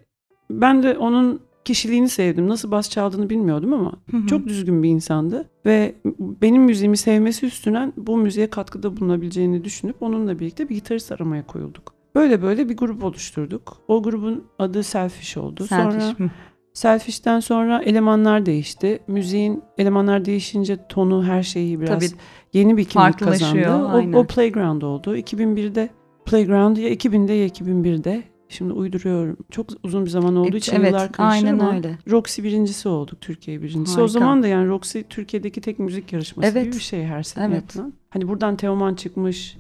ben 0.51 0.83
de 0.83 0.99
onun 0.99 1.41
kişiliğini 1.65 2.09
sevdim. 2.09 2.49
Nasıl 2.49 2.71
bas 2.71 2.91
çaldığını 2.91 3.31
bilmiyordum 3.31 3.73
ama 3.73 3.93
çok 4.27 4.47
düzgün 4.47 4.83
bir 4.83 4.89
insandı. 4.89 5.51
Ve 5.67 5.95
benim 6.43 6.63
müziğimi 6.63 6.97
sevmesi 6.97 7.47
üstünen 7.47 7.93
bu 7.97 8.17
müziğe 8.17 8.51
katkıda 8.51 8.97
bulunabileceğini 8.97 9.65
düşünüp 9.65 10.03
onunla 10.03 10.39
birlikte 10.39 10.69
bir 10.69 10.75
gitarist 10.75 11.13
aramaya 11.13 11.47
koyulduk. 11.47 11.95
Böyle 12.15 12.43
böyle 12.43 12.69
bir 12.69 12.77
grup 12.77 13.05
oluşturduk. 13.05 13.77
O 13.89 14.03
grubun 14.03 14.45
adı 14.59 14.83
Selfish 14.83 15.37
oldu. 15.37 15.67
Selfish. 15.67 16.05
Sonra 16.05 16.31
Selfish'ten 16.73 17.41
sonra 17.41 17.83
elemanlar 17.83 18.47
değişti. 18.47 18.99
Müziğin 19.07 19.63
elemanlar 19.79 20.25
değişince 20.25 20.79
tonu 20.89 21.25
her 21.25 21.43
şeyi 21.43 21.81
biraz 21.81 22.01
Tabii. 22.01 22.21
yeni 22.53 22.77
bir 22.77 22.85
kimlik 22.85 23.19
kazandı. 23.19 23.69
aynen. 23.69 24.13
O, 24.13 24.19
o 24.19 24.27
Playground 24.27 24.83
oldu. 24.83 25.17
2001'de 25.17 25.89
Playground 26.25 26.77
ya 26.77 26.91
2000'de 26.91 27.33
ya 27.33 27.47
2001'de. 27.47 28.23
Şimdi 28.49 28.73
uyduruyorum. 28.73 29.37
Çok 29.51 29.67
uzun 29.83 30.05
bir 30.05 30.11
zaman 30.11 30.37
olduğu 30.37 30.57
için 30.57 30.77
evet, 30.77 30.87
yıllar 30.93 31.13
karışır 31.13 31.47
aynen 31.47 31.59
ama 31.59 31.75
öyle. 31.77 31.99
Roxy 32.11 32.43
birincisi 32.43 32.89
olduk. 32.89 33.21
Türkiye 33.21 33.63
birincisi. 33.63 33.91
Harika. 33.93 34.03
O 34.05 34.09
zaman 34.09 34.43
da 34.43 34.49
yani 34.49 34.69
Roxy 34.69 35.01
Türkiye'deki 35.11 35.61
tek 35.61 35.79
müzik 35.79 36.13
yarışması 36.13 36.49
Evet. 36.49 36.65
gibi 36.65 36.75
bir 36.75 36.81
şey 36.81 37.05
her 37.05 37.23
sene 37.23 37.45
Evet. 37.45 37.57
yapılan. 37.57 37.93
Hani 38.11 38.29
buradan 38.29 38.57
Teoman 38.57 38.95
çıkmış. 38.95 39.57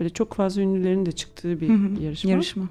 Böyle 0.00 0.10
çok 0.10 0.34
fazla 0.34 0.62
ünlülerin 0.62 1.06
de 1.06 1.12
çıktığı 1.12 1.60
bir 1.60 2.00
yarışma. 2.00 2.30
Yarışma. 2.30 2.64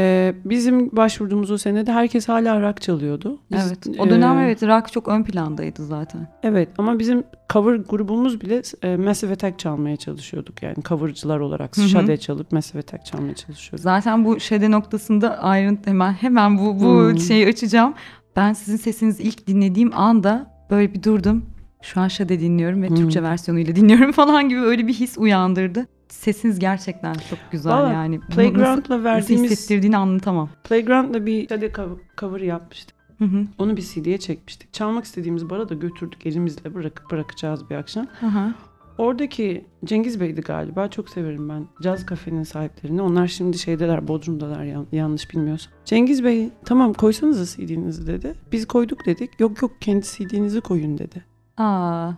Ee, 0.00 0.34
bizim 0.44 0.96
başvurduğumuz 0.96 1.50
o 1.50 1.58
senede 1.58 1.92
herkes 1.92 2.28
hala 2.28 2.60
rock 2.62 2.80
çalıyordu. 2.80 3.38
Biz, 3.52 3.66
evet. 3.66 3.98
O 4.00 4.10
dönem 4.10 4.38
e, 4.38 4.42
evet 4.44 4.62
rock 4.62 4.92
çok 4.92 5.08
ön 5.08 5.22
plandaydı 5.22 5.86
zaten. 5.86 6.28
Evet 6.42 6.68
ama 6.78 6.98
bizim 6.98 7.24
cover 7.52 7.74
grubumuz 7.76 8.40
bile 8.40 8.62
e, 8.82 8.96
Massive 8.96 9.32
Attack 9.32 9.58
çalmaya 9.58 9.96
çalışıyorduk. 9.96 10.62
Yani 10.62 10.76
covercılar 10.88 11.40
olarak 11.40 11.76
Hı 11.76 11.82
hı. 11.82 11.88
Sade 11.88 12.16
çalıp 12.16 12.52
Massive 12.52 12.78
Attack 12.78 13.06
çalmaya 13.06 13.34
çalışıyorduk. 13.34 13.80
Zaten 13.82 14.24
bu 14.24 14.40
şede 14.40 14.70
noktasında 14.70 15.38
ayrıntı 15.38 15.90
hemen 15.90 16.12
hemen 16.12 16.58
bu 16.58 16.80
bu 16.80 17.08
Hmm. 17.10 17.18
şeyi 17.18 17.46
açacağım. 17.46 17.94
Ben 18.36 18.52
sizin 18.52 18.76
sesinizi 18.76 19.22
ilk 19.22 19.46
dinlediğim 19.46 19.90
anda 19.98 20.50
böyle 20.70 20.94
bir 20.94 21.02
durdum. 21.02 21.44
Şu 21.82 22.00
an 22.00 22.08
şade 22.08 22.40
dinliyorum 22.40 22.82
ve 22.82 22.88
Hmm. 22.88 22.96
Türkçe 22.96 23.22
versiyonuyla 23.22 23.76
dinliyorum 23.76 24.12
falan 24.22 24.48
gibi 24.48 24.60
öyle 24.60 24.86
bir 24.86 24.94
his 24.94 25.18
uyandırdı. 25.18 25.86
Sesiniz 26.12 26.58
gerçekten 26.58 27.12
çok 27.14 27.38
güzel 27.50 27.72
Vallahi 27.72 27.94
yani. 27.94 28.18
Nasıl, 28.20 28.32
Playground'la 28.34 28.76
nasıl 28.96 29.04
verdiğimiz 29.04 29.50
hissettirdiğini 29.50 29.96
anlatamam. 29.96 30.48
Playground'la 30.64 31.26
bir 31.26 31.48
Sade 31.48 31.72
cover, 31.72 31.98
cover 32.18 32.40
yapmıştık. 32.40 32.96
Hı 33.18 33.24
hı. 33.24 33.46
Onu 33.58 33.76
bir 33.76 33.82
CD'ye 33.82 34.18
çekmiştik. 34.18 34.72
Çalmak 34.72 35.04
istediğimiz 35.04 35.50
bara 35.50 35.68
da 35.68 35.74
götürdük 35.74 36.26
elimizle 36.26 36.74
bırakıp 36.74 37.10
bırakacağız 37.10 37.70
bir 37.70 37.74
akşam. 37.74 38.06
Hı 38.20 38.26
hı. 38.26 38.54
Oradaki 38.98 39.64
Cengiz 39.84 40.20
Bey'di 40.20 40.40
galiba. 40.40 40.88
Çok 40.88 41.08
severim 41.08 41.48
ben. 41.48 41.66
Caz 41.82 42.06
kafenin 42.06 42.42
sahiplerini. 42.42 43.02
Onlar 43.02 43.26
şimdi 43.26 43.58
şeydeler, 43.58 44.08
Bodrum'dalar 44.08 44.64
yan- 44.64 44.86
yanlış 44.92 45.30
bilmiyorsam. 45.30 45.72
Cengiz 45.84 46.24
Bey 46.24 46.48
tamam 46.64 46.92
koysanıza 46.92 47.56
CD'nizi 47.56 48.06
dedi. 48.06 48.34
Biz 48.52 48.66
koyduk 48.66 49.06
dedik. 49.06 49.40
Yok 49.40 49.62
yok 49.62 49.70
kendi 49.80 50.06
CD'nizi 50.06 50.60
koyun 50.60 50.98
dedi. 50.98 51.24
Aa, 51.56 52.12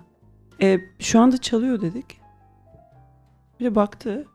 E, 0.62 0.80
şu 0.98 1.20
anda 1.20 1.38
çalıyor 1.38 1.80
dedik. 1.80 2.21
Bir 3.62 3.66
de 3.66 3.74
baktı. 3.74 4.26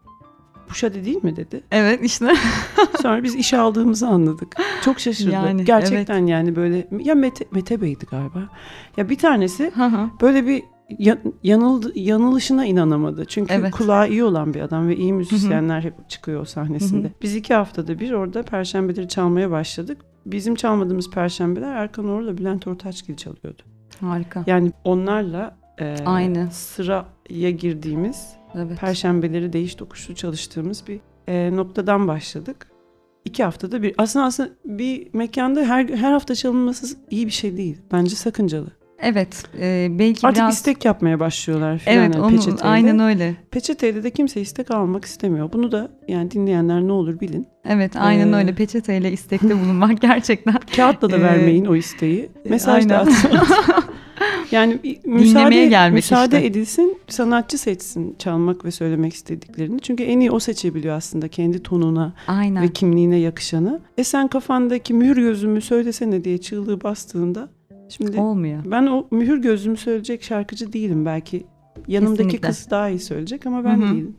Bu 0.70 0.74
şade 0.76 1.06
değil 1.06 1.24
mi 1.24 1.36
dedi. 1.36 1.64
evet 1.72 2.00
işte. 2.04 2.34
Sonra 3.02 3.24
biz 3.24 3.36
işe 3.36 3.58
aldığımızı 3.58 4.08
anladık. 4.08 4.56
Çok 4.84 5.00
şaşırdı. 5.00 5.32
Yani, 5.32 5.66
Gerçekten 5.66 6.26
yani 6.26 6.56
böyle 6.56 6.88
ya 7.00 7.16
Mete, 7.16 7.46
Mete 7.52 7.82
Bey'di 7.82 8.06
galiba. 8.06 8.50
Ya 8.98 9.10
bir 9.10 9.18
tanesi 9.18 9.72
Hı 9.76 9.86
hı. 9.86 10.10
böyle 10.22 10.48
bir 10.48 10.64
ya- 11.00 11.18
yanıldı, 11.44 11.92
yanılışına 11.96 12.66
inanamadı. 12.66 13.26
Çünkü 13.26 13.54
Evet. 13.54 13.72
kulağı 13.72 14.10
iyi 14.10 14.24
olan 14.24 14.54
bir 14.54 14.62
adam 14.62 14.88
ve 14.88 14.96
iyi 14.96 15.14
müzisyenler 15.14 15.82
hep 15.82 16.10
çıkıyor 16.10 16.42
o 16.42 16.46
sahnesinde. 16.46 17.12
Biz 17.22 17.36
iki 17.36 17.54
haftada 17.54 18.00
bir 18.00 18.12
orada 18.12 18.44
perşembeleri 18.44 19.08
çalmaya 19.08 19.52
başladık. 19.52 19.98
Bizim 20.26 20.56
çalmadığımız 20.56 21.10
perşembeler 21.12 21.76
Erkan 21.76 22.10
Oğur'la 22.10 22.38
Bülent 22.38 22.68
Ortaçgil 22.68 23.16
çalıyordu. 23.16 23.62
Harika. 24.02 24.44
Yani 24.48 24.72
onlarla 24.84 25.58
e, 25.80 25.96
Aynı. 26.06 26.52
sıraya 26.52 27.52
girdiğimiz 27.52 28.37
Evet. 28.56 28.80
perşembeleri 28.80 29.54
değiş 29.54 29.75
tokuşlu 29.75 30.16
çalıştığımız 30.16 30.84
bir 30.88 31.00
e, 31.27 31.56
noktadan 31.56 32.08
başladık. 32.08 32.68
İki 33.25 33.44
haftada 33.44 33.82
bir. 33.82 33.96
Aslında 33.98 34.25
aslında 34.25 34.50
bir 34.66 35.08
mekanda 35.13 35.62
her 35.66 35.89
her 35.89 36.12
hafta 36.12 36.36
çalınması 36.36 36.98
iyi 37.10 37.25
bir 37.25 37.32
şey 37.32 37.58
değil. 37.58 37.77
Bence 37.92 38.16
sakıncalı. 38.16 38.68
Evet. 39.00 39.44
e, 39.62 39.88
belki 39.92 40.27
Artık 40.27 40.42
biraz 40.42 40.56
istek 40.56 40.86
yapmaya 40.86 41.20
başlıyorlar 41.20 41.77
filan 41.77 41.98
Evet, 41.98 42.16
yani 42.16 42.24
onu 42.25 42.32
peçeteyle. 42.36 42.63
aynen 42.63 43.00
öyle. 43.00 43.36
Peçeteyle 43.51 44.04
de 44.04 44.12
kimse 44.12 44.42
istek 44.42 44.72
almak 44.72 45.06
istemiyor. 45.06 45.54
Bunu 45.54 45.72
da 45.72 45.92
yani 46.08 46.32
dinleyenler 46.32 46.82
ne 46.82 46.92
olur 46.92 47.20
bilin. 47.20 47.48
Evet, 47.66 47.92
aynen 47.96 48.34
Ee, 48.34 48.36
öyle. 48.36 48.56
Peçeteyle 48.56 49.12
istekte 49.12 49.50
bulunmak 49.62 50.01
gerçekten. 50.01 50.56
Kağıtla 50.75 51.10
da 51.12 51.18
Ee, 51.18 51.22
vermeyin 51.22 51.66
o 51.66 51.75
isteği. 51.75 52.30
Mesaj 52.50 52.89
da 52.89 52.98
atın. 52.98 53.13
yani 54.52 54.80
müsaade, 55.06 55.66
gelmek 55.68 55.94
müsaade 55.96 56.36
işte. 56.36 56.48
edilsin, 56.48 56.98
sanatçı 57.08 57.58
seçsin 57.58 58.16
çalmak 58.20 58.66
ve 58.66 58.72
söylemek 58.72 59.14
istediklerini. 59.14 59.80
Çünkü 59.80 60.04
en 60.04 60.20
iyi 60.20 60.32
o 60.32 60.40
seçebiliyor 60.40 60.96
aslında 60.96 61.28
kendi 61.28 61.64
tonuna 61.64 62.14
Aynen. 62.28 62.64
ve 62.64 62.68
kimliğine 62.68 63.18
yakışanı. 63.18 63.80
E 63.98 64.04
sen 64.04 64.28
kafandaki 64.28 64.94
mühür 64.94 65.18
gözümü 65.18 65.62
söylesene 65.62 66.24
diye 66.24 66.38
çığlığı 66.38 66.82
bastığında 66.82 67.50
şimdi 67.90 68.20
Olmuyor. 68.20 68.60
ben 68.66 68.88
o 68.88 69.08
mühür 69.12 69.38
gözümü 69.42 69.78
söyleyecek 69.78 70.24
şarkıcı 70.24 70.74
değilim 70.74 71.06
belki. 71.06 71.46
Yanımdaki 71.88 72.18
Kesinlikle. 72.24 72.48
kız 72.48 72.68
daha 72.70 72.90
iyi 72.90 73.00
söyleyecek 73.00 73.46
ama 73.46 73.64
ben 73.64 73.82
Hı 73.82 73.86
hı. 73.86 73.94
değilim. 73.94 74.16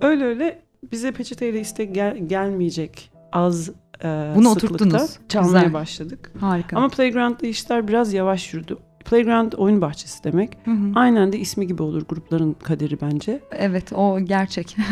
Öyle 0.00 0.24
öyle 0.24 0.58
bize 0.92 1.12
peçeteyle 1.12 1.60
istek 1.60 1.94
gel- 1.94 2.18
gelmeyecek 2.28 3.10
az 3.32 3.68
e, 4.04 4.32
Bunu 4.36 4.48
sıklıkta 4.50 4.74
oturttunuz. 4.74 5.18
çalmaya 5.28 5.52
Güzel. 5.58 5.72
başladık. 5.72 6.32
Harika. 6.40 6.76
Ama 6.76 6.88
Playground'da 6.88 7.46
işler 7.46 7.88
biraz 7.88 8.12
yavaş 8.12 8.54
yürüdü. 8.54 8.78
Playground 9.04 9.52
oyun 9.52 9.80
bahçesi 9.80 10.24
demek. 10.24 10.58
Hı 10.64 10.70
hı. 10.70 10.92
Aynen 10.94 11.32
de 11.32 11.38
ismi 11.38 11.66
gibi 11.66 11.82
olur 11.82 12.02
grupların 12.08 12.56
kaderi 12.62 13.00
bence. 13.00 13.40
Evet, 13.52 13.92
o 13.92 14.20
gerçek. 14.20 14.76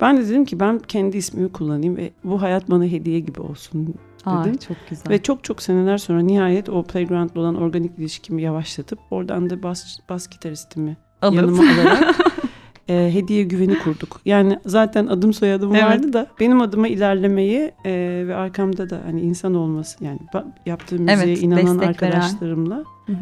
Ben 0.00 0.16
de 0.16 0.28
dedim 0.28 0.44
ki 0.44 0.60
ben 0.60 0.78
kendi 0.78 1.16
ismimi 1.16 1.52
kullanayım 1.52 1.96
ve 1.96 2.10
bu 2.24 2.42
hayat 2.42 2.70
bana 2.70 2.84
hediye 2.84 3.20
gibi 3.20 3.40
olsun 3.40 3.94
Aa, 4.24 4.44
dedim. 4.44 4.56
çok 4.56 4.76
güzel. 4.90 5.10
Ve 5.10 5.22
çok 5.22 5.44
çok 5.44 5.62
seneler 5.62 5.98
sonra 5.98 6.20
nihayet 6.20 6.68
o 6.68 6.82
Playground'la 6.82 7.40
olan 7.40 7.54
organik 7.54 7.98
ilişkimi 7.98 8.42
yavaşlatıp 8.42 8.98
oradan 9.10 9.50
da 9.50 9.62
bas, 9.62 9.98
bas 10.08 10.28
gitaristimi 10.28 10.96
Alıp. 11.22 11.34
yanıma 11.36 11.62
alarak 11.62 12.16
e, 12.88 13.14
hediye 13.14 13.42
güveni 13.42 13.78
kurduk. 13.78 14.20
Yani 14.24 14.58
zaten 14.66 15.06
adım 15.06 15.32
soyadım 15.32 15.74
Evet. 15.74 15.84
vardı 15.84 16.12
da 16.12 16.26
benim 16.40 16.60
adıma 16.60 16.88
ilerlemeyi 16.88 17.72
e, 17.84 18.24
ve 18.26 18.34
arkamda 18.34 18.90
da 18.90 19.00
hani 19.06 19.20
insan 19.20 19.54
olması 19.54 20.04
yani 20.04 20.18
yaptığım 20.66 21.02
müziğe 21.02 21.26
Evet, 21.26 21.42
inanan 21.42 21.78
arkadaşlarımla 21.78 22.84
Hı 23.06 23.12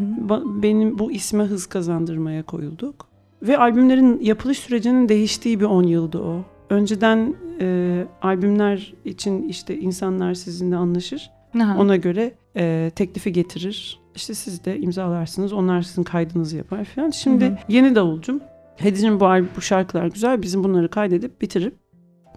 benim 0.63 0.99
bu 0.99 1.13
isme 1.13 1.45
hız 1.45 1.67
kazandırmaya 1.67 2.43
koyulduk. 2.43 3.07
Ve 3.43 3.59
albümlerin 3.59 4.21
yapılış 4.21 4.59
sürecinin 4.59 5.09
değiştiği 5.09 5.61
bir 5.61 5.65
10 5.65 5.83
yıldı 5.83 6.19
o. 6.19 6.45
Önceden 6.71 7.35
e, 7.61 8.05
albümler 8.23 8.95
için 9.05 9.49
işte 9.49 9.79
insanlar 9.79 10.35
sizinle 10.35 10.77
anlaşır. 10.77 11.31
Aha. 11.61 11.79
Ona 11.79 11.97
göre 11.97 12.33
e, 12.57 12.91
teklifi 12.95 13.33
getirir. 13.33 14.01
İşte 14.15 14.35
siz 14.35 14.65
de 14.65 14.79
imzalarsınız. 14.79 15.53
Onlar 15.53 15.83
sizin 15.83 16.03
kaydınızı 16.03 16.57
yapar 16.57 16.85
falan. 16.85 17.11
Şimdi 17.11 17.45
Hı 17.45 17.49
hı. 17.49 17.57
yeni 17.69 17.95
davulcum. 17.95 18.41
Hedi'cim 18.77 19.21
bu, 19.21 19.25
bu 19.57 19.61
şarkılar 19.61 20.07
güzel. 20.07 20.43
Bizim 20.43 20.65
bunları 20.65 20.91
kaydedip 20.91 21.41
bitirip 21.41 21.77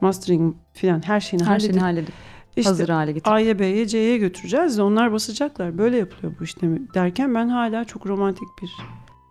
mastering 0.02 0.56
falan 0.74 1.02
her 1.06 1.20
şeyini 1.20 1.44
Her 1.44 1.50
halledip 1.50 1.66
şeyini 1.66 1.80
halledip 1.80 2.14
işte 2.56 2.70
hazır 2.70 2.90
hale 2.90 3.12
getir. 3.12 3.32
A'ya 3.32 3.60
B'ye 3.60 3.88
C'ye 3.88 4.18
götüreceğiz 4.18 4.78
de 4.78 4.82
onlar 4.82 5.12
basacaklar. 5.12 5.78
Böyle 5.78 5.98
yapılıyor 5.98 6.34
bu 6.40 6.44
işte 6.44 6.68
derken 6.94 7.36
ben 7.36 7.50
hala 7.50 7.86
çok 7.86 8.08
romantik 8.08 8.48
bir 8.62 8.72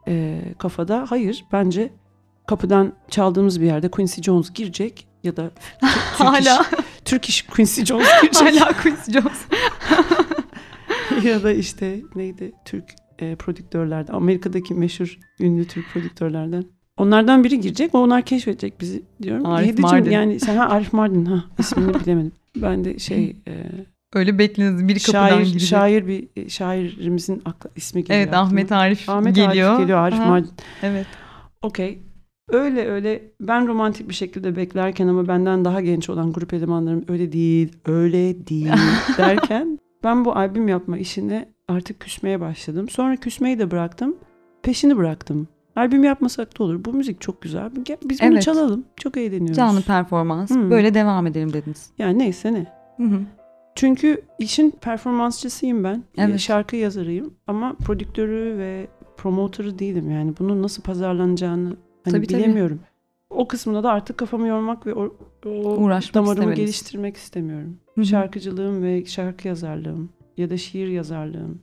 e, 0.08 0.40
kafada. 0.58 1.06
Hayır 1.08 1.44
bence 1.52 1.92
kapıdan 2.46 2.92
çaldığımız 3.10 3.60
bir 3.60 3.66
yerde 3.66 3.88
Quincy 3.88 4.20
Jones 4.20 4.52
girecek 4.52 5.08
ya 5.24 5.36
da 5.36 5.50
Hala 6.12 6.66
Turkish 7.04 7.42
Quincy 7.42 7.82
Jones 7.84 8.08
girecek 8.22 8.60
hala 8.60 8.72
Quincy 8.82 9.10
Jones. 9.12 9.46
ya 11.24 11.42
da 11.42 11.52
işte 11.52 12.00
neydi 12.14 12.52
Türk 12.64 12.84
e, 13.18 13.36
prodüktörlerden 13.36 14.12
Amerika'daki 14.12 14.74
meşhur 14.74 15.18
ünlü 15.40 15.66
Türk 15.66 15.92
prodüktörlerden. 15.92 16.64
Onlardan 16.98 17.44
biri 17.44 17.60
girecek 17.60 17.94
onlar 17.94 18.22
keşfedecek 18.22 18.80
bizi 18.80 19.02
diyorum. 19.22 19.46
Arif 19.46 19.68
Hedicim, 19.68 19.82
Mardin. 19.82 20.10
Yani 20.10 20.40
sen 20.40 20.56
ha 20.56 20.68
Arif 20.70 20.92
Mardin 20.92 21.24
ha 21.24 21.44
ismini 21.58 21.94
bilemedim. 21.94 22.32
Ben 22.56 22.84
de 22.84 22.98
şey 22.98 23.36
e, 23.48 23.52
Öyle 24.14 24.38
bekleniyoruz. 24.38 24.88
Biri 24.88 24.98
kapıdan 24.98 25.28
şair 25.28 25.46
girecek. 25.46 25.68
şair 25.68 26.06
bir 26.06 26.28
e, 26.36 26.48
şairimizin 26.48 27.42
akla, 27.44 27.70
ismi 27.76 28.04
geliyor. 28.04 28.18
Evet 28.18 28.28
aklıma. 28.28 28.46
Ahmet 28.46 28.72
Arif 28.72 29.08
Ahmet 29.08 29.34
geliyor. 29.34 29.70
Arif 29.70 29.80
geliyor 29.80 29.98
Arif 29.98 30.20
Aha, 30.20 30.28
Mardin. 30.28 30.50
Evet. 30.82 31.06
Okey. 31.62 31.98
Öyle 32.48 32.88
öyle 32.88 33.22
ben 33.40 33.68
romantik 33.68 34.08
bir 34.08 34.14
şekilde 34.14 34.56
beklerken 34.56 35.08
ama 35.08 35.28
benden 35.28 35.64
daha 35.64 35.80
genç 35.80 36.10
olan 36.10 36.32
grup 36.32 36.54
elemanlarım 36.54 37.04
öyle 37.08 37.32
değil, 37.32 37.72
öyle 37.86 38.46
değil 38.46 38.72
derken 39.18 39.78
ben 40.04 40.24
bu 40.24 40.36
albüm 40.36 40.68
yapma 40.68 40.98
işine 40.98 41.48
artık 41.68 42.00
küsmeye 42.00 42.40
başladım. 42.40 42.88
Sonra 42.88 43.16
küsmeyi 43.16 43.58
de 43.58 43.70
bıraktım. 43.70 44.16
Peşini 44.62 44.96
bıraktım. 44.96 45.48
Albüm 45.78 46.04
yapmasak 46.04 46.58
da 46.58 46.64
olur. 46.64 46.84
Bu 46.84 46.92
müzik 46.92 47.20
çok 47.20 47.42
güzel. 47.42 47.70
Biz 48.04 48.20
bunu 48.20 48.28
Evet. 48.32 48.42
çalalım. 48.42 48.84
Çok 48.96 49.16
eğleniyoruz. 49.16 49.56
Canlı 49.56 49.82
performans. 49.82 50.50
Hı. 50.50 50.70
Böyle 50.70 50.94
devam 50.94 51.26
edelim 51.26 51.52
dediniz. 51.52 51.90
Yani 51.98 52.18
neyse 52.18 52.52
ne. 52.52 52.66
Hı 52.96 53.02
hı. 53.02 53.20
Çünkü 53.74 54.22
işin 54.38 54.70
performansçısıyım 54.70 55.84
ben. 55.84 56.02
Evet. 56.18 56.40
Şarkı 56.40 56.76
yazarıyım 56.76 57.34
ama 57.46 57.74
prodüktörü 57.74 58.58
ve 58.58 58.86
promotörü 59.16 59.78
değilim. 59.78 60.10
Yani 60.10 60.34
bunun 60.38 60.62
nasıl 60.62 60.82
pazarlanacağını 60.82 61.76
hani 62.04 62.14
Tabii, 62.14 62.26
tabii. 62.26 62.38
bilemiyorum. 62.38 62.80
O 63.30 63.48
kısmında 63.48 63.82
da 63.82 63.90
artık 63.90 64.18
kafamı 64.18 64.46
yormak 64.46 64.86
ve 64.86 64.94
o, 64.94 65.16
o 65.46 65.48
Uğraşmak 65.50 66.14
damarımı 66.14 66.32
istemediniz. 66.34 66.56
geliştirmek 66.56 67.16
istemiyorum. 67.16 67.76
Hı 67.94 68.00
hı. 68.00 68.04
Şarkıcılığım 68.04 68.82
ve 68.82 69.04
şarkı 69.04 69.48
yazarlığım 69.48 70.08
ya 70.36 70.50
da 70.50 70.56
şiir 70.56 70.88
yazarlığım 70.88 71.58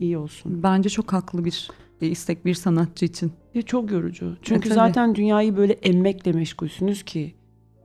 iyi 0.00 0.18
olsun. 0.18 0.62
Bence 0.62 0.88
çok 0.88 1.12
haklı 1.12 1.44
bir 1.44 1.68
e, 2.02 2.06
istek 2.06 2.44
bir 2.46 2.54
sanatçı 2.54 3.04
için. 3.04 3.32
Ya 3.54 3.62
çok 3.62 3.90
yorucu. 3.90 4.36
Çünkü 4.42 4.68
tabii. 4.68 4.74
zaten 4.74 5.14
dünyayı 5.14 5.56
böyle 5.56 5.72
emmekle 5.72 6.32
meşgulsünüz 6.32 7.02
ki 7.02 7.34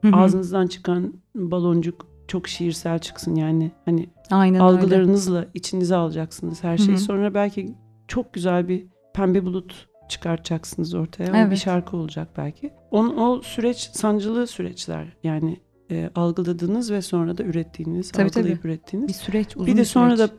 Hı 0.01 0.07
hı. 0.07 0.15
ağzınızdan 0.15 0.67
çıkan 0.67 1.13
baloncuk 1.35 2.07
çok 2.27 2.47
şiirsel 2.47 2.99
çıksın 2.99 3.35
yani. 3.35 3.71
Hani 3.85 4.09
Aynen 4.31 4.53
öyle. 4.55 4.63
algılarınızla 4.63 5.45
içinize 5.53 5.95
alacaksınız 5.95 6.63
her 6.63 6.77
şeyi. 6.77 6.89
Hı 6.89 6.93
hı. 6.93 6.97
Sonra 6.99 7.33
belki 7.33 7.75
çok 8.07 8.33
güzel 8.33 8.67
bir 8.67 8.85
pembe 9.13 9.45
bulut 9.45 9.87
çıkartacaksınız 10.09 10.93
ortaya. 10.93 11.31
O 11.31 11.33
bir 11.33 11.37
Evet. 11.39 11.57
şarkı 11.57 11.97
olacak 11.97 12.27
belki. 12.37 12.73
On, 12.91 13.17
o 13.17 13.41
süreç 13.41 13.77
sancılı 13.77 14.47
süreçler. 14.47 15.07
Yani 15.23 15.57
e, 15.91 16.09
algıladığınız 16.15 16.91
ve 16.91 17.01
sonra 17.01 17.37
da 17.37 17.43
ürettiğiniz, 17.43 18.11
Tabii, 18.11 18.25
algılayıp 18.27 18.61
tabii. 18.61 18.67
ürettiğiniz. 18.71 19.07
Bir 19.09 19.13
süreç, 19.13 19.55
uzun 19.55 19.67
bir 19.67 19.75
de 19.75 19.79
bir 19.79 19.85
sonra 19.85 20.17
süreç. 20.17 20.29
da 20.29 20.35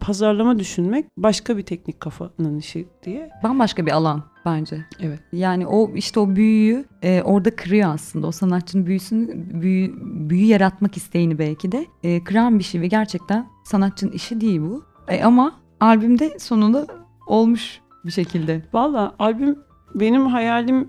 pazarlama 0.00 0.58
düşünmek 0.58 1.06
başka 1.16 1.56
bir 1.56 1.62
teknik 1.62 2.00
kafanın 2.00 2.58
işi 2.58 2.88
diye. 3.04 3.30
bambaşka 3.44 3.86
bir 3.86 3.90
alan 3.92 4.22
bence. 4.44 4.84
Evet. 5.00 5.20
Yani 5.32 5.66
o 5.66 5.90
işte 5.94 6.20
o 6.20 6.36
büyüyü 6.36 6.84
e, 7.02 7.22
orada 7.22 7.56
kırıyor 7.56 7.94
aslında. 7.94 8.26
O 8.26 8.32
sanatçının 8.32 8.86
büyüsünü, 8.86 9.60
büyü, 9.62 9.94
büyü 10.30 10.44
yaratmak 10.44 10.96
isteğini 10.96 11.38
belki 11.38 11.72
de 11.72 11.86
e, 12.02 12.24
kıran 12.24 12.58
bir 12.58 12.64
şey 12.64 12.80
ve 12.80 12.86
gerçekten 12.86 13.46
sanatçının 13.64 14.12
işi 14.12 14.40
değil 14.40 14.60
bu. 14.60 14.84
E, 15.08 15.24
ama 15.24 15.52
albümde 15.80 16.38
sonunda 16.38 16.86
olmuş 17.26 17.80
bir 18.04 18.10
şekilde. 18.10 18.62
Valla 18.72 19.14
albüm 19.18 19.58
benim 19.94 20.26
hayalimi 20.26 20.86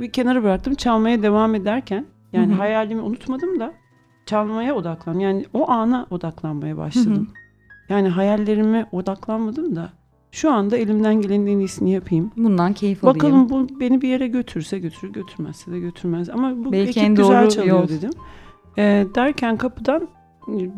bir 0.00 0.12
kenara 0.12 0.42
bıraktım. 0.42 0.74
Çalmaya 0.74 1.22
devam 1.22 1.54
ederken 1.54 2.06
yani 2.32 2.52
Hı 2.52 2.54
hı. 2.54 2.58
hayalimi 2.58 3.00
unutmadım 3.00 3.60
da 3.60 3.72
çalmaya 4.26 4.74
odaklan. 4.74 5.18
Yani 5.18 5.44
o 5.52 5.70
ana 5.70 6.06
odaklanmaya 6.10 6.76
başladım. 6.76 7.28
Yani 7.88 8.08
hayallerime 8.08 8.86
odaklanmadım 8.92 9.76
da 9.76 9.92
şu 10.32 10.50
anda 10.52 10.76
elimden 10.76 11.14
gelenin 11.20 11.46
en 11.46 11.58
iyisini 11.58 11.90
yapayım. 11.92 12.30
Bundan 12.36 12.72
keyif 12.72 13.04
alayım. 13.04 13.18
Bakalım 13.18 13.48
bu 13.50 13.80
beni 13.80 14.02
bir 14.02 14.08
yere 14.08 14.26
götürse 14.26 14.78
götürür, 14.78 15.12
götürmezse 15.12 15.72
de 15.72 15.78
götürmez. 15.80 16.30
Ama 16.30 16.64
bu 16.64 16.72
Belki 16.72 16.88
ekip 16.90 17.02
en 17.02 17.14
güzel 17.14 17.42
doğru 17.42 17.50
çalıyor 17.50 17.80
yol. 17.80 17.88
dedim. 17.88 18.10
Ee, 18.78 19.06
derken 19.14 19.56
kapıdan 19.56 20.08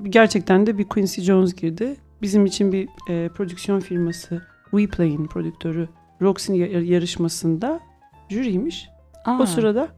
gerçekten 0.03 0.67
de 0.67 0.79
bir 0.79 0.85
Quincy 0.85 1.21
Jones 1.21 1.55
girdi. 1.55 1.97
Bizim 2.23 2.47
için 2.47 2.73
bir 2.73 2.89
e, 3.11 3.29
prodüksiyon 3.29 3.81
firması 3.81 4.43
WePlay'in 4.71 5.27
prodüktörü 5.27 5.89
Roxy'nin 6.23 6.59
ya- 6.59 6.81
yarışmasında 6.83 7.81
jüriymiş. 8.29 8.89
Aa, 9.25 9.39
O 9.43 9.47
sırada 9.47 9.89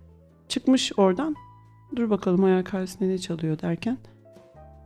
çıkmış 0.48 0.92
oradan. 0.96 1.34
Dur 1.96 2.10
bakalım 2.10 2.42
hayal 2.42 2.62
kahvesinde 2.62 3.08
ne 3.08 3.18
çalıyor 3.18 3.58
derken. 3.62 3.98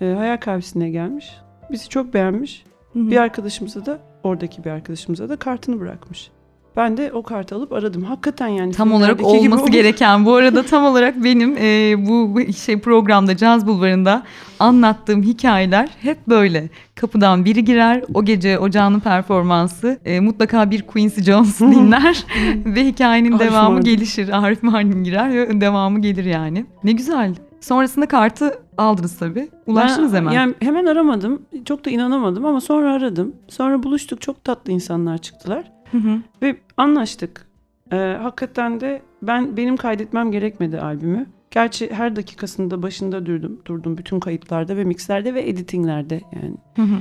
E, 0.00 0.06
hayal 0.12 0.36
kahvesine 0.36 0.90
gelmiş. 0.90 1.36
Bizi 1.72 1.88
çok 1.88 2.14
beğenmiş. 2.14 2.64
hı 2.92 2.98
hı. 2.98 3.10
Bir 3.10 3.16
arkadaşımıza 3.16 3.86
da 3.86 3.98
oradaki 4.22 4.64
bir 4.64 4.70
arkadaşımıza 4.70 5.28
da 5.28 5.36
kartını 5.36 5.80
bırakmış. 5.80 6.30
Ben 6.76 6.96
de 6.96 7.12
o 7.12 7.22
kartı 7.22 7.54
alıp 7.56 7.72
aradım. 7.72 8.02
Hakikaten 8.04 8.48
yani 8.48 8.72
Tam 8.72 8.92
olarak 8.92 9.18
gibi 9.18 9.26
olması 9.26 9.62
olmuş. 9.62 9.72
gereken. 9.72 10.24
Bu 10.24 10.34
arada 10.34 10.62
tam 10.62 10.84
olarak 10.84 11.24
benim 11.24 11.56
e, 11.60 11.94
bu 12.08 12.40
şey 12.52 12.80
programda 12.80 13.36
Caz 13.36 13.66
Bulvarı'nda 13.66 14.22
anlattığım 14.58 15.22
hikayeler 15.22 15.88
hep 16.02 16.26
böyle. 16.28 16.68
Kapıdan 16.94 17.44
biri 17.44 17.64
girer, 17.64 18.04
o 18.14 18.24
gece 18.24 18.58
ocağının 18.58 19.00
performansı 19.00 19.98
e, 20.04 20.20
mutlaka 20.20 20.70
bir 20.70 20.82
Quincy 20.82 21.20
Jones 21.20 21.60
dinler 21.60 22.24
ve 22.64 22.86
hikayenin 22.86 23.32
Arif 23.32 23.40
devamı 23.40 23.74
Mardin. 23.74 23.84
gelişir. 23.90 24.44
Arif 24.44 24.62
Mardin 24.62 25.04
girer 25.04 25.32
ve 25.34 25.60
devamı 25.60 26.00
gelir 26.00 26.24
yani. 26.24 26.66
Ne 26.84 26.92
güzel. 26.92 27.34
Sonrasında 27.62 28.08
kartı 28.08 28.58
aldınız 28.78 29.18
tabii. 29.18 29.48
Ulaştınız 29.66 30.12
Ben- 30.12 30.18
hemen. 30.18 30.32
Yani 30.32 30.54
hemen 30.60 30.86
aramadım. 30.86 31.42
Çok 31.64 31.84
da 31.84 31.90
inanamadım 31.90 32.44
ama 32.44 32.60
sonra 32.60 32.92
aradım. 32.92 33.36
Sonra 33.48 33.82
buluştuk. 33.82 34.20
Çok 34.20 34.44
tatlı 34.44 34.72
insanlar 34.72 35.18
çıktılar. 35.18 35.72
Hı 35.92 35.98
hı. 35.98 36.18
Ve 36.42 36.56
anlaştık. 36.76 37.46
Ee, 37.92 38.16
hakikaten 38.22 38.80
de 38.80 39.02
ben 39.22 39.56
benim 39.56 39.76
kaydetmem 39.76 40.32
gerekmedi 40.32 40.80
albümü. 40.80 41.26
Gerçi 41.50 41.92
her 41.92 42.16
dakikasında 42.16 42.82
başında 42.82 43.26
durdum, 43.26 43.60
durdum 43.66 43.98
bütün 43.98 44.20
kayıtlarda 44.20 44.76
ve 44.76 44.84
mixlerde 44.84 45.34
ve 45.34 45.48
editinglerde 45.48 46.20
yani. 46.32 46.54
Hı 46.76 46.82
hı. 46.82 46.98